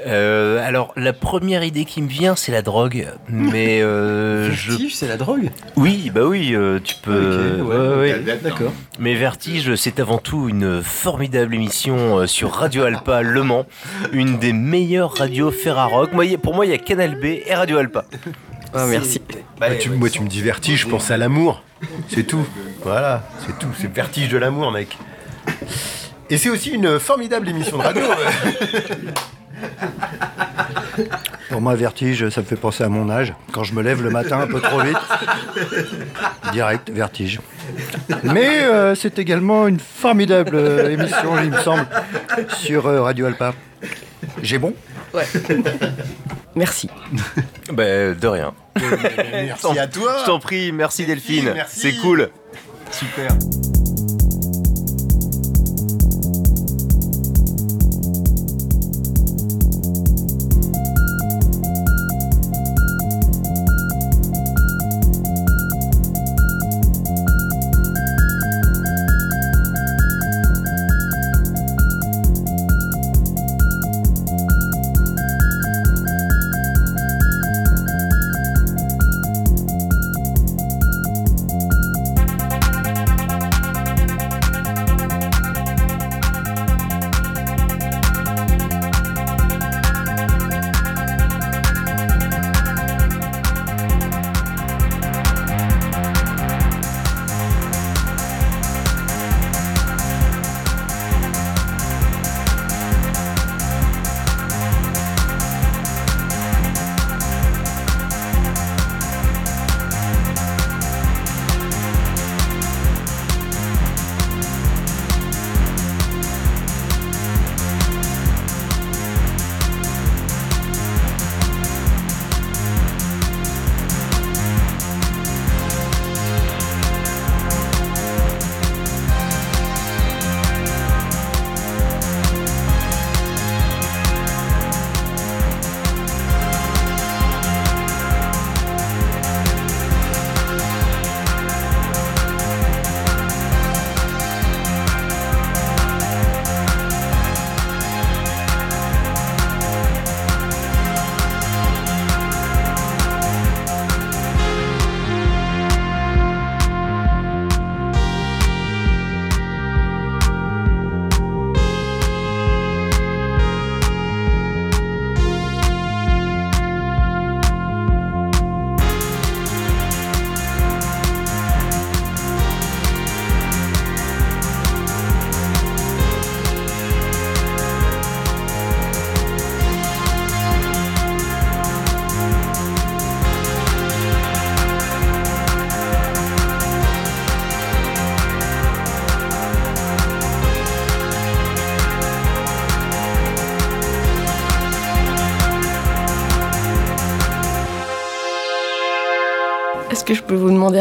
Euh, 0.05 0.65
alors 0.65 0.93
la 0.95 1.13
première 1.13 1.63
idée 1.63 1.85
qui 1.85 2.01
me 2.01 2.07
vient, 2.07 2.35
c'est 2.35 2.51
la 2.51 2.61
drogue, 2.61 3.07
mais 3.27 3.81
euh, 3.81 4.51
je 4.53 4.71
Vertige, 4.71 4.95
c'est 4.95 5.07
la 5.07 5.17
drogue 5.17 5.49
Oui, 5.75 6.11
bah 6.13 6.21
oui, 6.25 6.55
euh, 6.55 6.79
tu 6.83 6.95
peux. 7.01 7.59
Ok, 7.61 7.67
ouais, 7.69 7.77
ouais, 7.77 7.95
ouais. 7.97 8.09
Calvette, 8.11 8.43
non 8.43 8.49
D'accord. 8.49 8.73
Mais 8.99 9.15
Vertige, 9.15 9.75
c'est 9.75 9.99
avant 9.99 10.17
tout 10.17 10.47
une 10.49 10.81
formidable 10.81 11.53
émission 11.53 12.25
sur 12.27 12.51
Radio 12.51 12.83
Alpa 12.83 13.21
Le 13.21 13.43
Mans, 13.43 13.65
une 14.13 14.37
des 14.37 14.53
meilleures 14.53 15.15
radios 15.15 15.51
Ferrarock. 15.51 16.13
Moi, 16.13 16.25
pour 16.41 16.55
moi, 16.55 16.65
il 16.65 16.71
y 16.71 16.75
a 16.75 16.77
Canal 16.77 17.19
B 17.19 17.25
et 17.45 17.53
Radio 17.53 17.77
Alpa. 17.77 18.05
Ah, 18.73 18.85
Merci. 18.87 19.19
Bah, 19.59 19.67
Moi, 19.69 19.77
tu, 19.77 19.89
moi, 19.89 20.09
tu 20.09 20.21
me 20.21 20.27
dis 20.27 20.41
vertige, 20.41 20.81
je 20.81 20.87
pense 20.87 21.11
à 21.11 21.17
l'amour. 21.17 21.63
C'est 22.07 22.23
tout. 22.23 22.45
Voilà, 22.83 23.23
c'est 23.45 23.57
tout. 23.57 23.69
C'est 23.77 23.87
le 23.87 23.93
vertige 23.93 24.29
de 24.29 24.37
l'amour, 24.37 24.71
mec. 24.71 24.97
Et 26.29 26.37
c'est 26.37 26.49
aussi 26.49 26.69
une 26.69 26.99
formidable 26.99 27.49
émission 27.49 27.77
de 27.77 27.83
radio. 27.83 28.03
Pour 31.49 31.61
moi, 31.61 31.75
vertige, 31.75 32.29
ça 32.29 32.41
me 32.41 32.45
fait 32.45 32.55
penser 32.55 32.83
à 32.83 32.89
mon 32.89 33.09
âge. 33.09 33.33
Quand 33.51 33.63
je 33.63 33.73
me 33.73 33.81
lève 33.81 34.03
le 34.03 34.09
matin 34.09 34.41
un 34.41 34.47
peu 34.47 34.61
trop 34.61 34.81
vite, 34.81 34.97
direct, 36.51 36.89
vertige. 36.89 37.39
Mais 38.23 38.63
euh, 38.63 38.95
c'est 38.95 39.19
également 39.19 39.67
une 39.67 39.79
formidable 39.79 40.55
euh, 40.55 40.89
émission, 40.89 41.41
il 41.43 41.51
me 41.51 41.59
semble, 41.59 41.87
sur 42.53 42.87
euh, 42.87 43.01
Radio 43.01 43.25
Alpa. 43.25 43.53
J'ai 44.41 44.57
bon? 44.57 44.73
Merci. 46.55 46.89
bah, 47.71 48.13
de 48.13 48.27
rien. 48.27 48.53
Merci 48.79 49.79
à 49.79 49.87
toi. 49.87 50.17
Je 50.21 50.25
t'en 50.25 50.39
prie, 50.39 50.71
merci 50.71 51.05
Delphine. 51.05 51.51
merci. 51.53 51.79
C'est 51.79 51.93
cool. 51.95 52.29
Super. 52.91 53.31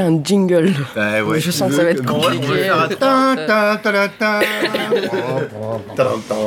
Un 0.09 0.25
jingle 0.25 0.73
ouais, 0.97 1.41
Je 1.41 1.51
sens 1.51 1.71
que 1.71 1.77
ça 1.77 1.85
va 1.85 1.91
être 1.91 2.05
compliqué. 2.05 2.71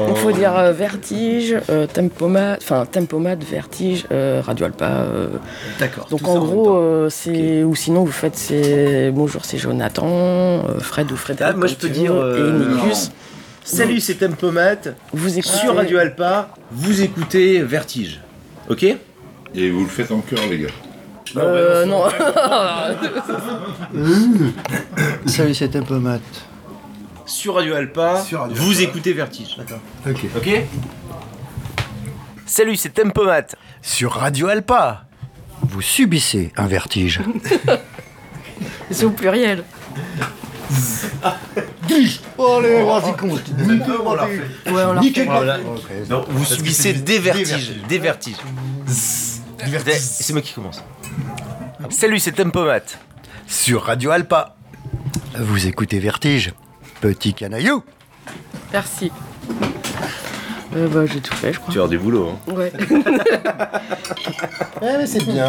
Il 0.09 0.15
faut 0.17 0.31
dire 0.31 0.57
euh, 0.57 0.71
vertige, 0.71 1.55
euh, 1.69 1.87
tempomat, 1.87 2.57
enfin 2.61 2.85
tempomat, 2.85 3.35
vertige, 3.35 4.05
euh, 4.11 4.41
radio 4.43 4.65
alpa. 4.65 4.85
euh. 4.85 5.27
D'accord. 5.79 6.07
Donc 6.09 6.27
en 6.27 6.39
gros, 6.39 7.09
c'est 7.09 7.63
ou 7.63 7.75
sinon 7.75 8.03
vous 8.03 8.11
faites 8.11 8.37
c'est 8.37 9.11
bonjour 9.11 9.45
c'est 9.45 9.57
Jonathan, 9.57 10.07
euh, 10.07 10.79
Fred 10.79 11.11
ou 11.11 11.15
Frédéric. 11.15 11.53
Ah, 11.55 11.57
moi, 11.57 11.67
je 11.67 11.75
peux 11.75 11.89
dire, 11.89 12.13
euh, 12.13 12.49
et 12.49 12.87
Nicus. 12.87 13.11
Salut, 13.63 13.99
c'est 13.99 14.15
Tempomat. 14.15 14.75
Vous 15.13 15.37
écoutez 15.37 15.57
Sur 15.57 15.75
Radio 15.75 15.99
Alpa, 15.99 16.49
vous 16.71 17.01
écoutez 17.01 17.61
Vertige. 17.61 18.19
Ok? 18.69 18.83
Et 18.83 19.69
vous 19.69 19.81
le 19.81 19.89
faites 19.89 20.11
en 20.11 20.19
chœur, 20.21 20.39
les 20.49 20.59
gars. 20.59 20.67
Euh, 21.37 21.85
non. 21.85 22.03
Salut, 25.25 25.53
c'est 25.55 25.75
un 25.75 25.83
peu 25.83 25.97
mat. 25.99 26.21
Sur 27.25 27.55
Radio 27.55 27.75
Alpa, 27.75 28.21
Sur 28.21 28.41
Radio 28.41 28.57
vous 28.57 28.71
Alpa. 28.71 28.81
écoutez 28.83 29.13
Vertige. 29.13 29.57
Ok. 30.07 30.25
Ok 30.35 30.49
Salut, 32.45 32.75
c'est 32.75 32.89
Tempomat. 32.89 33.43
Sur 33.81 34.11
Radio 34.13 34.47
Alpa. 34.49 35.05
Vous 35.61 35.81
subissez 35.81 36.51
un 36.57 36.67
vertige. 36.67 37.21
c'est 38.91 39.05
au 39.05 39.11
pluriel. 39.11 39.63
Oh, 42.37 42.59
allez, 42.59 42.81
vas-y, 42.83 43.15
compte. 43.17 43.41
Ouais, 43.59 43.83
on 44.05 44.13
l'a 44.93 45.01
refait. 45.01 45.25
Voilà. 45.25 45.57
Non, 46.09 46.23
vous 46.29 46.45
subissez 46.45 46.93
des 46.93 47.01
des 47.01 47.19
vertiges. 47.19 47.73
Des 47.89 47.99
vertiges. 47.99 48.37
Des- 48.87 49.91
C'est 49.99 50.31
moi 50.31 50.41
qui 50.41 50.53
commence. 50.53 50.81
Salut, 51.89 52.19
c'est 52.19 52.31
Tempomat. 52.33 52.79
Sur 53.47 53.83
Radio 53.83 54.11
Alpa. 54.11 54.55
Vous 55.37 55.67
écoutez 55.67 55.99
Vertige. 55.99 56.53
Petit 57.01 57.33
canaillou. 57.33 57.83
Merci. 58.71 59.11
Euh, 60.75 60.87
bah, 60.87 61.05
j'ai 61.05 61.19
tout 61.19 61.33
fait, 61.35 61.51
je 61.51 61.59
crois. 61.59 61.73
Tu 61.73 61.81
as 61.81 61.87
du 61.87 61.97
boulot. 61.97 62.29
Hein. 62.47 62.53
Ouais. 64.81 64.97
mais 64.97 65.05
c'est 65.05 65.23
bien. 65.23 65.45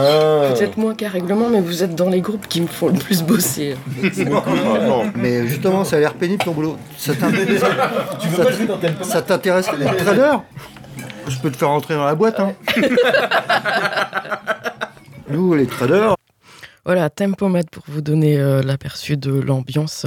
Peut-être 0.55 0.77
moins 0.77 0.95
qu'un 0.95 1.09
règlement, 1.09 1.49
mais 1.49 1.61
vous 1.62 1.82
êtes 1.82 1.95
dans 1.95 2.11
les 2.11 2.20
groupes 2.20 2.47
qui 2.49 2.61
me 2.61 2.66
font 2.66 2.89
le 2.89 2.99
plus 2.99 3.23
bosser. 3.23 3.77
Mais 5.16 5.49
justement, 5.49 5.85
ça 5.85 5.97
a 5.97 6.01
l'air 6.01 6.12
pénible 6.12 6.45
ton 6.45 6.53
boulot. 6.53 6.77
Ça 6.99 7.15
t'intéresse 7.15 7.62
Tu 8.20 8.28
veux 8.28 8.45
pas 8.45 8.53
jouer 8.53 8.66
dans 8.66 8.77
Tempomat 8.77 9.05
Ça 9.05 9.23
t'intéresse 9.23 9.69
les 9.78 9.86
traders? 9.86 10.43
Je 11.28 11.39
peux 11.39 11.51
te 11.51 11.57
faire 11.57 11.69
rentrer 11.69 11.95
dans 11.95 12.05
la 12.05 12.15
boîte. 12.15 12.41
Hein. 12.41 12.53
Nous, 15.33 15.55
les 15.55 15.67
traders, 15.67 16.15
Voilà, 16.85 17.11
Tempomat 17.11 17.63
pour 17.71 17.85
vous 17.87 18.01
donner 18.01 18.41
euh, 18.41 18.61
l'aperçu 18.61 19.17
de 19.17 19.31
l'ambiance 19.31 20.05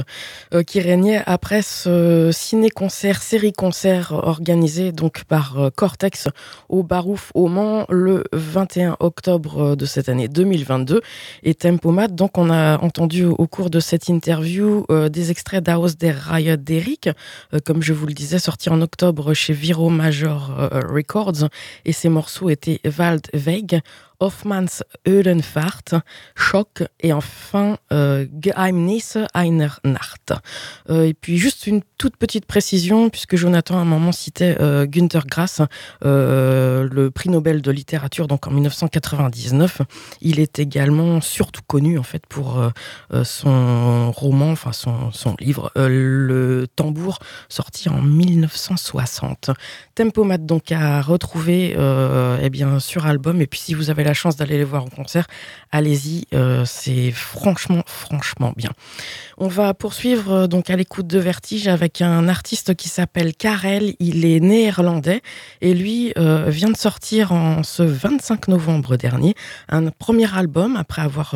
euh, 0.52 0.62
qui 0.62 0.78
régnait 0.78 1.22
après 1.24 1.62
ce 1.62 2.28
ciné-concert, 2.34 3.22
série-concert 3.22 4.12
organisé 4.12 4.92
donc 4.92 5.24
par 5.24 5.58
euh, 5.58 5.70
Cortex 5.74 6.28
au 6.68 6.82
Barouf 6.82 7.32
au 7.34 7.48
Mans 7.48 7.86
le 7.88 8.24
21 8.34 8.98
octobre 9.00 9.74
de 9.74 9.86
cette 9.86 10.10
année 10.10 10.28
2022. 10.28 11.00
Et 11.44 11.54
Tempomat, 11.54 12.08
donc 12.08 12.36
on 12.36 12.50
a 12.50 12.76
entendu 12.82 13.24
au 13.24 13.46
cours 13.46 13.70
de 13.70 13.80
cette 13.80 14.08
interview 14.08 14.84
des 15.10 15.30
extraits 15.30 15.64
d'Aos 15.64 15.94
der 15.98 16.14
Riot 16.28 16.56
d'Eric, 16.56 17.08
comme 17.64 17.82
je 17.82 17.94
vous 17.94 18.06
le 18.06 18.12
disais, 18.12 18.38
sorti 18.38 18.68
en 18.68 18.82
octobre 18.82 19.32
chez 19.32 19.54
Viro 19.54 19.88
Major 19.88 20.54
Records. 20.70 21.48
Et 21.86 21.92
ces 21.92 22.10
morceaux 22.10 22.50
étaient 22.50 22.80
Waldweg, 22.98 23.80
Hoffmanns 24.20 24.82
Eulenfahrt, 25.06 25.94
Choc 26.34 26.84
et 27.00 27.12
enfin 27.12 27.78
euh, 27.92 28.26
Geheimnisse 28.40 29.18
einer 29.34 29.68
Nacht. 29.84 30.32
Euh, 30.90 31.06
et 31.06 31.14
puis 31.14 31.38
juste 31.38 31.66
une 31.66 31.82
toute 31.98 32.16
petite 32.16 32.46
précision, 32.46 33.08
puisque 33.08 33.36
Jonathan 33.36 33.78
à 33.78 33.80
un 33.80 33.84
moment 33.84 34.12
citait 34.12 34.56
euh, 34.60 34.86
Günther 34.86 35.26
Grass, 35.26 35.62
euh, 36.04 36.88
le 36.90 37.10
prix 37.10 37.30
Nobel 37.30 37.62
de 37.62 37.70
littérature 37.70 38.28
donc 38.28 38.46
en 38.46 38.50
1999. 38.50 39.82
Il 40.20 40.40
est 40.40 40.58
également 40.58 41.20
surtout 41.20 41.62
connu 41.66 41.98
en 41.98 42.02
fait 42.02 42.26
pour 42.26 42.60
euh, 42.60 43.24
son 43.24 44.12
roman, 44.12 44.50
enfin 44.50 44.72
son, 44.72 45.10
son 45.12 45.34
livre 45.40 45.70
Le 45.76 46.66
Tambour, 46.76 47.18
sorti 47.48 47.88
en 47.88 48.02
1960. 48.02 49.50
Tempomat 49.94 50.38
donc 50.38 50.72
à 50.72 51.00
retrouver 51.00 51.76
eh 52.42 52.50
bien 52.50 52.78
sur 52.80 53.06
album 53.06 53.40
et 53.40 53.46
puis 53.46 53.60
si 53.60 53.74
vous 53.74 53.90
avez 53.90 54.04
chance 54.14 54.36
d'aller 54.36 54.58
les 54.58 54.64
voir 54.64 54.84
en 54.84 54.88
concert, 54.88 55.26
allez-y, 55.72 56.24
euh, 56.34 56.64
c'est 56.64 57.10
franchement 57.10 57.82
franchement 57.86 58.52
bien. 58.56 58.70
On 59.38 59.48
va 59.48 59.74
poursuivre 59.74 60.32
euh, 60.32 60.46
donc 60.46 60.70
à 60.70 60.76
l'écoute 60.76 61.06
de 61.06 61.18
Vertige 61.18 61.68
avec 61.68 62.00
un 62.02 62.28
artiste 62.28 62.74
qui 62.74 62.88
s'appelle 62.88 63.34
Karel, 63.34 63.94
il 63.98 64.24
est 64.24 64.40
néerlandais 64.40 65.20
et 65.60 65.74
lui 65.74 66.12
euh, 66.18 66.46
vient 66.48 66.70
de 66.70 66.76
sortir 66.76 67.32
en 67.32 67.62
ce 67.62 67.82
25 67.82 68.48
novembre 68.48 68.96
dernier 68.96 69.34
un 69.68 69.90
premier 69.90 70.34
album 70.36 70.76
après 70.76 71.02
avoir 71.02 71.34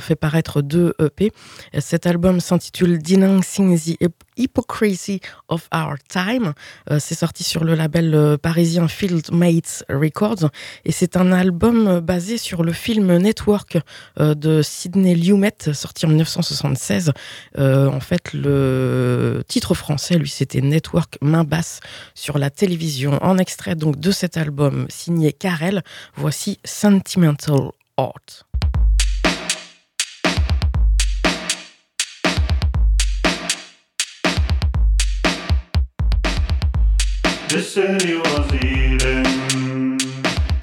fait 0.00 0.16
paraître 0.16 0.62
deux 0.62 0.94
EP. 1.00 1.32
Cet 1.78 2.06
album 2.06 2.40
s'intitule 2.40 2.98
the 3.02 3.96
Hyp- 4.00 4.12
Hypocrisy 4.42 5.20
of 5.48 5.68
Our 5.74 5.96
Time. 6.08 6.52
Euh, 6.90 6.98
c'est 7.00 7.14
sorti 7.14 7.44
sur 7.44 7.64
le 7.64 7.74
label 7.74 8.14
euh, 8.14 8.36
parisien 8.36 8.88
Fieldmates 8.88 9.84
Records 9.88 10.50
et 10.84 10.92
c'est 10.92 11.16
un 11.16 11.32
album 11.32 11.86
euh, 11.86 12.00
basé 12.00 12.38
sur 12.38 12.62
le 12.62 12.72
film 12.72 13.16
Network 13.16 13.78
de 14.18 14.62
Sidney 14.62 15.14
Lumet 15.14 15.52
sorti 15.72 16.06
en 16.06 16.08
1976. 16.10 17.12
Euh, 17.58 17.88
en 17.88 18.00
fait, 18.00 18.32
le 18.32 19.42
titre 19.46 19.74
français, 19.74 20.16
lui, 20.16 20.28
c'était 20.28 20.60
Network 20.60 21.18
main 21.20 21.44
basse 21.44 21.80
sur 22.14 22.38
la 22.38 22.50
télévision. 22.50 23.18
En 23.22 23.38
extrait 23.38 23.74
donc 23.74 23.98
de 23.98 24.10
cet 24.10 24.36
album 24.36 24.86
signé 24.88 25.32
Karel, 25.32 25.82
voici 26.16 26.58
Sentimental 26.64 27.70
Art. 27.96 28.51
The 37.52 37.60
city 37.60 38.16
was 38.16 38.54
eating 38.64 39.98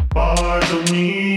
part 0.10 0.64
of 0.72 0.92
me 0.92 1.29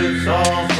It's 0.00 0.28
all. 0.28 0.77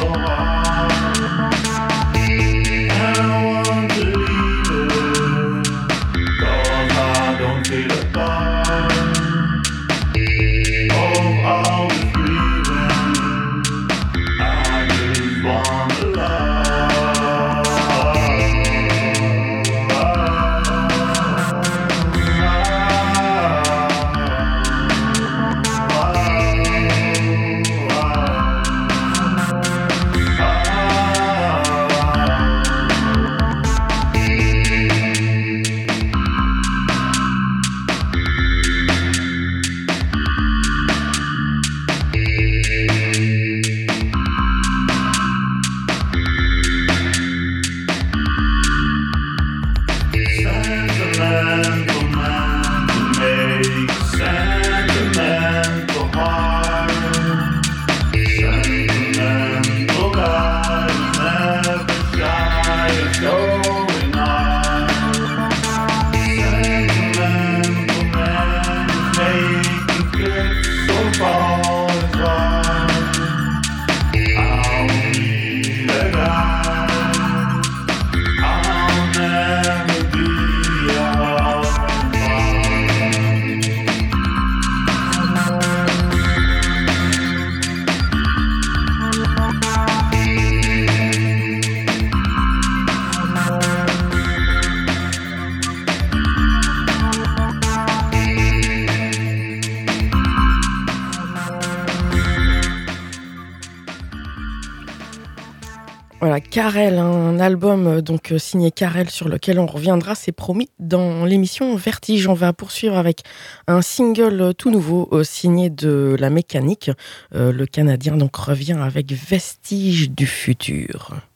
Donc 108.09 108.33
euh, 108.33 108.39
signé 108.39 108.73
Karel 108.73 109.11
sur 109.11 109.29
lequel 109.29 109.59
on 109.61 109.67
reviendra, 109.67 110.15
c'est 110.15 110.33
promis 110.33 110.71
dans 110.79 111.25
l'émission 111.25 111.77
Vertige. 111.77 112.27
On 112.27 112.35
va 112.35 112.53
poursuivre 112.53 112.97
avec 112.97 113.23
un 113.67 113.83
single 113.83 114.41
euh, 114.41 114.53
tout 114.53 114.71
nouveau 114.71 115.09
signé 115.23 115.71
de 115.71 116.17
La 116.19 116.31
Mécanique. 116.31 116.91
le 117.33 117.65
Canadien 117.67 118.17
donc 118.17 118.35
revient 118.35 118.79
avec 118.81 119.13
Vestige 119.13 120.11
du 120.11 120.27
futur. 120.27 121.28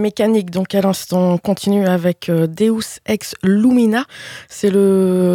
Mécanique, 0.00 0.50
donc 0.50 0.74
à 0.74 0.80
l'instant, 0.80 1.38
continue 1.38 1.86
avec 1.86 2.28
euh, 2.28 2.46
Deus 2.46 2.98
Ex 3.06 3.34
Lumina. 3.42 4.04
C'est 4.48 4.70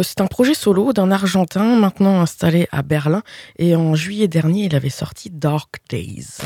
c'est 0.02 0.20
un 0.20 0.26
projet 0.26 0.54
solo 0.54 0.92
d'un 0.92 1.10
Argentin 1.10 1.76
maintenant 1.76 2.20
installé 2.20 2.68
à 2.72 2.82
Berlin. 2.82 3.22
Et 3.58 3.76
en 3.76 3.94
juillet 3.94 4.28
dernier, 4.28 4.64
il 4.64 4.76
avait 4.76 4.90
sorti 4.90 5.30
Dark 5.30 5.76
Days. 5.88 6.38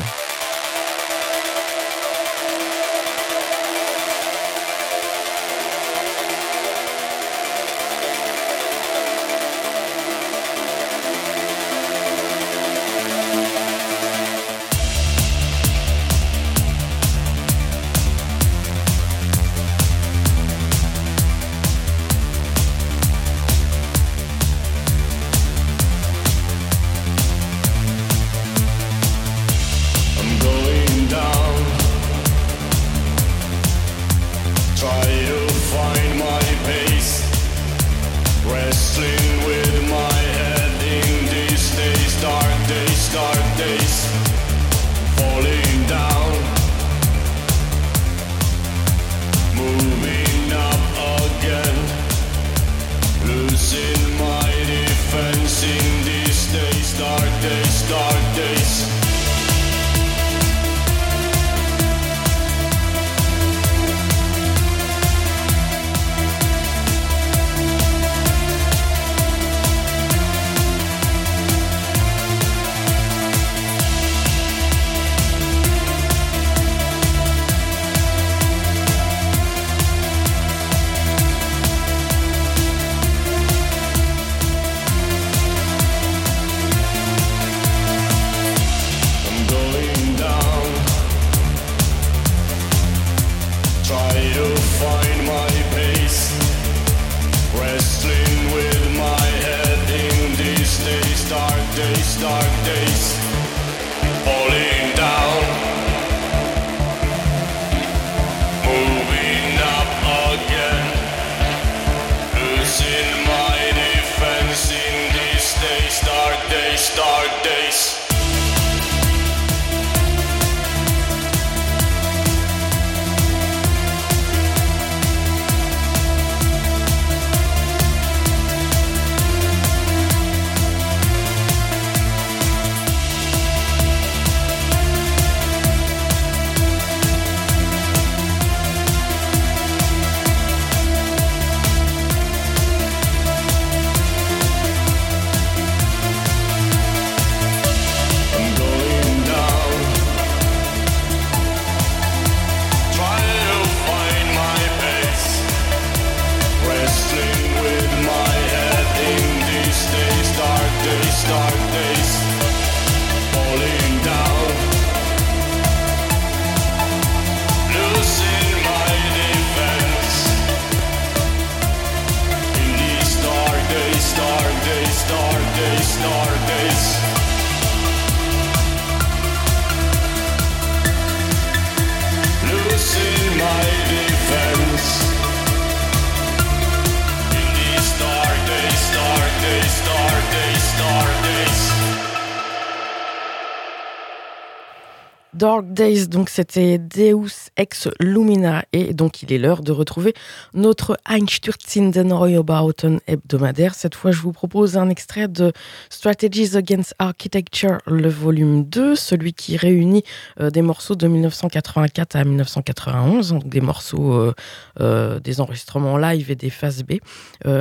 Donc 196.11 196.27
c'était 196.27 196.77
Deus 196.77 197.49
ex 197.55 197.87
lumina 198.01 198.65
et 198.73 198.93
donc 198.93 199.23
il 199.23 199.31
est 199.31 199.37
l'heure 199.37 199.61
de 199.61 199.71
retrouver 199.71 200.13
notre 200.53 200.99
Einstürzenden 201.09 202.11
Reubauten 202.11 202.99
hebdomadaire. 203.07 203.73
Cette 203.75 203.95
fois, 203.95 204.11
je 204.11 204.19
vous 204.19 204.33
propose 204.33 204.75
un 204.75 204.89
extrait 204.89 205.29
de 205.29 205.53
Strategies 205.89 206.57
Against 206.57 206.95
Architecture, 206.99 207.77
le 207.87 208.09
volume 208.09 208.65
2, 208.65 208.97
celui 208.97 209.33
qui 209.33 209.55
réunit 209.55 210.03
euh, 210.41 210.49
des 210.49 210.61
morceaux 210.61 210.95
de 210.95 211.07
1984 211.07 212.17
à 212.17 212.25
1991, 212.25 213.29
donc 213.29 213.47
des 213.47 213.61
morceaux, 213.61 214.13
euh, 214.13 214.33
euh, 214.81 215.21
des 215.21 215.39
enregistrements 215.39 215.97
live 215.97 216.29
et 216.29 216.35
des 216.35 216.49
phases 216.49 216.83
B. 216.83 216.95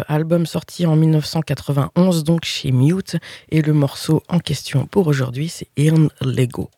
album 0.09 0.45
sorti 0.45 0.87
en 0.87 0.97
1991 0.97 2.25
donc 2.25 2.45
chez 2.45 2.73
Mute 2.73 3.17
et 3.51 3.63
le 3.63 3.73
morceau 3.73 4.25
en 4.29 4.41
question 4.41 4.87
pour 4.87 5.07
aujourd'hui, 5.07 5.49
c'est 5.49 5.69
Irn 5.77 6.09
Lego. 6.21 6.69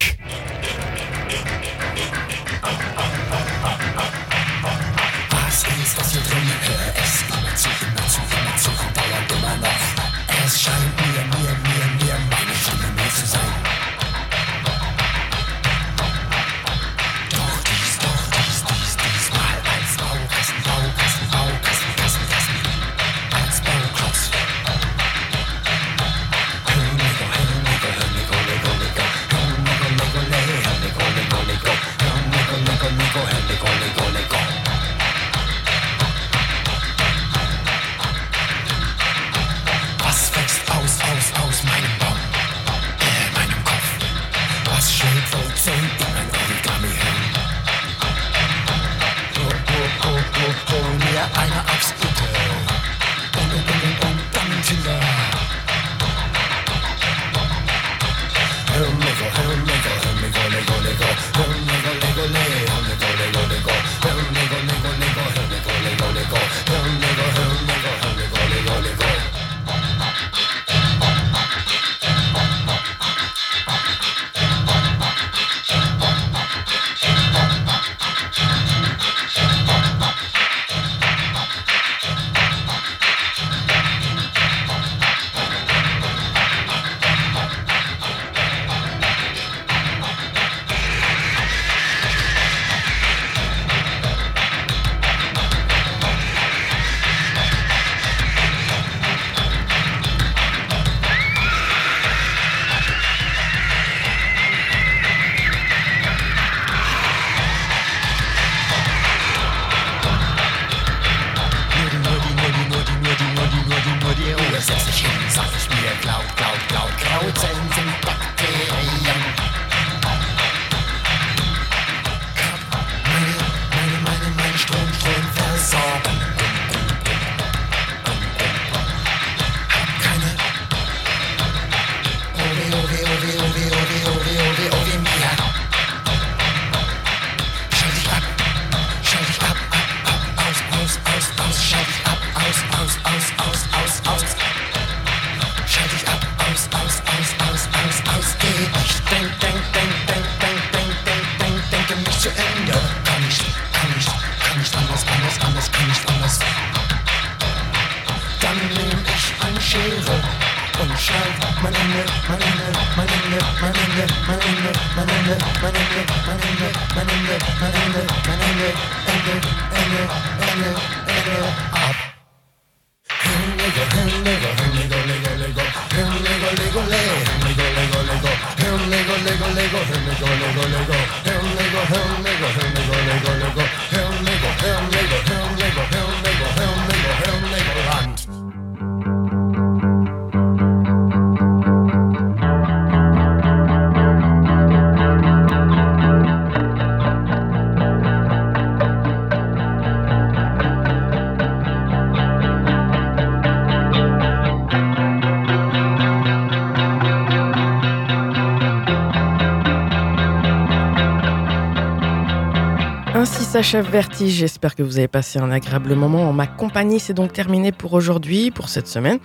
S'achève 213.53 213.91
Vertige. 213.91 214.33
J'espère 214.33 214.75
que 214.75 214.83
vous 214.83 214.97
avez 214.97 215.09
passé 215.09 215.39
un 215.39 215.51
agréable 215.51 215.95
moment 215.95 216.27
en 216.27 216.33
ma 216.33 216.47
compagnie. 216.47 216.99
C'est 216.99 217.13
donc 217.13 217.35
terminé 217.35 217.71
pour 217.71 217.93
aujourd'hui, 217.93 218.51
pour 218.51 218.71
cette 218.71 218.89
semaine. 218.89 219.19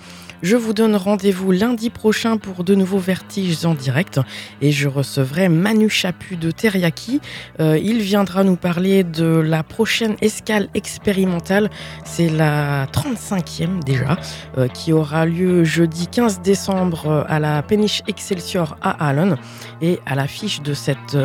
Je 0.44 0.56
vous 0.56 0.74
donne 0.74 0.96
rendez-vous 0.96 1.52
lundi 1.52 1.90
prochain 1.90 2.38
pour 2.38 2.64
de 2.64 2.76
nouveaux 2.76 3.00
Vertiges 3.00 3.66
en 3.66 3.74
direct 3.74 4.20
et 4.62 4.72
je 4.72 4.88
recevrai 4.88 5.48
Manu 5.50 5.90
Chapu 5.90 6.36
de 6.36 6.52
Teriyaki. 6.52 7.22
Euh, 7.60 7.80
il 7.82 8.02
viendra 8.02 8.44
nous 8.44 8.58
parler 8.58 9.04
de 9.04 9.26
la 9.26 9.64
prochaine 9.64 10.16
escale 10.22 10.68
expérimentale. 10.76 11.72
C'est 12.04 12.30
la 12.30 12.86
35e 12.88 13.82
déjà, 13.84 14.18
euh, 14.58 14.68
qui 14.68 14.94
aura 14.94 15.26
lieu 15.26 15.64
jeudi 15.64 16.06
15 16.06 16.42
décembre 16.42 17.08
euh, 17.08 17.24
à 17.28 17.40
la 17.40 17.64
Péniche 17.64 18.04
Excelsior 18.08 18.78
à 18.82 19.08
Allen. 19.08 19.38
Et 19.82 20.00
à 20.06 20.16
l'affiche 20.16 20.62
de 20.62 20.74
cette 20.74 21.18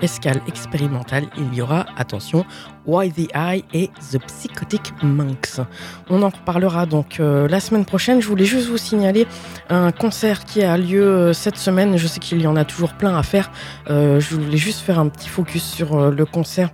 escale 0.00 0.40
expérimentale, 0.46 1.26
il 1.36 1.54
y 1.54 1.60
aura, 1.60 1.86
attention, 1.96 2.45
Why 2.86 3.10
the 3.10 3.28
Eye 3.34 3.64
et 3.72 3.90
The 4.12 4.18
Psychotic 4.26 4.92
Monks. 5.02 5.60
On 6.08 6.22
en 6.22 6.28
reparlera 6.28 6.86
donc 6.86 7.18
euh, 7.18 7.48
la 7.48 7.60
semaine 7.60 7.84
prochaine. 7.84 8.20
Je 8.22 8.28
voulais 8.28 8.44
juste 8.44 8.68
vous 8.68 8.78
signaler 8.78 9.26
un 9.68 9.92
concert 9.92 10.44
qui 10.44 10.62
a 10.62 10.76
lieu 10.76 11.04
euh, 11.04 11.32
cette 11.32 11.56
semaine. 11.56 11.96
Je 11.96 12.06
sais 12.06 12.20
qu'il 12.20 12.40
y 12.40 12.46
en 12.46 12.56
a 12.56 12.64
toujours 12.64 12.92
plein 12.92 13.16
à 13.16 13.22
faire. 13.22 13.50
Euh, 13.90 14.20
je 14.20 14.36
voulais 14.36 14.56
juste 14.56 14.80
faire 14.80 14.98
un 14.98 15.08
petit 15.08 15.28
focus 15.28 15.64
sur 15.64 16.10
le 16.10 16.24
concert. 16.24 16.70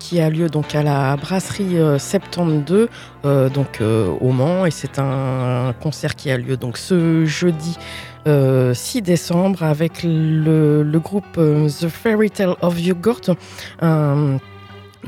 qui 0.00 0.20
a 0.20 0.28
lieu 0.28 0.48
donc 0.48 0.74
à 0.74 0.82
la 0.82 1.16
brasserie 1.16 1.78
euh, 1.78 1.96
72 1.96 2.88
euh, 3.24 3.48
donc 3.48 3.80
au 3.80 4.32
Mans 4.32 4.66
et 4.66 4.72
c'est 4.72 4.98
un, 4.98 5.72
concert 5.80 6.16
qui 6.16 6.28
a 6.30 6.36
lieu 6.36 6.56
donc 6.56 6.76
ce 6.76 7.24
jeudi 7.24 7.78
euh, 8.26 8.74
6 8.74 9.02
décembre 9.02 9.62
avec 9.62 10.02
le, 10.02 10.82
groupe 10.98 11.36
The 11.36 11.88
Fairy 11.88 12.30
Tale 12.30 12.56
of 12.60 12.80
Yogurt, 12.80 13.30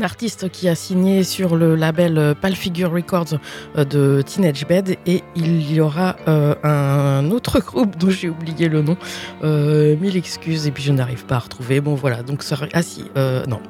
artiste 0.00 0.48
qui 0.50 0.68
a 0.68 0.74
signé 0.74 1.22
sur 1.22 1.56
le 1.56 1.74
label 1.74 2.16
euh, 2.16 2.34
Pal 2.34 2.54
Figure 2.54 2.90
Records 2.90 3.34
euh, 3.76 3.84
de 3.84 4.22
Teenage 4.22 4.66
Bed 4.66 4.96
et 5.06 5.22
il 5.36 5.70
y 5.70 5.80
aura 5.80 6.16
euh, 6.28 6.54
un 6.62 7.30
autre 7.30 7.60
groupe 7.64 7.98
dont 7.98 8.10
j'ai 8.10 8.28
oublié 8.28 8.68
le 8.68 8.82
nom. 8.82 8.96
Euh, 9.44 9.96
mille 9.96 10.16
excuses 10.16 10.66
et 10.66 10.70
puis 10.70 10.82
je 10.82 10.92
n'arrive 10.92 11.26
pas 11.26 11.36
à 11.36 11.40
retrouver. 11.40 11.80
Bon 11.80 11.94
voilà, 11.94 12.22
donc 12.22 12.42
soirée, 12.42 12.68
ah 12.72 12.82
si, 12.82 13.04
non, 13.48 13.60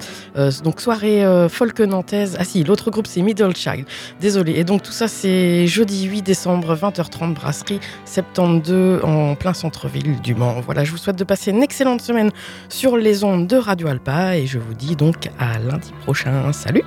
donc 0.63 0.81
soirée 0.81 1.25
folk 1.49 1.81
nantaise. 1.81 2.37
Ah 2.39 2.45
si, 2.45 2.63
l'autre 2.65 2.91
groupe 2.91 3.07
c'est 3.07 3.23
Middle 3.23 3.57
Child. 3.57 3.87
Désolé. 4.21 4.53
Et 4.53 4.65
donc 4.65 4.83
tout 4.83 4.93
ça 4.93 5.09
c'est 5.09 5.67
jeudi 5.67 6.05
8 6.05 6.23
décembre 6.23 6.77
20h30 6.77 7.35
brasserie 7.35 7.81
72 8.05 9.03
en 9.05 9.35
plein 9.35 9.55
centre-ville 9.55 10.21
du 10.21 10.35
Mans. 10.35 10.61
Voilà, 10.61 10.85
je 10.85 10.91
vous 10.93 10.99
souhaite 10.99 11.17
de 11.17 11.25
passer 11.25 11.51
une 11.51 11.63
excellente 11.63 12.01
semaine 12.01 12.31
sur 12.69 12.97
les 12.97 13.25
ondes 13.25 13.47
de 13.47 13.57
Radio 13.57 13.89
Alpa 13.89 14.37
et 14.37 14.47
je 14.47 14.59
vous 14.59 14.75
dis 14.75 14.97
donc 14.97 15.29
à 15.39 15.59
lundi 15.59 15.93
prochain. 16.13 16.53
Salut 16.53 16.85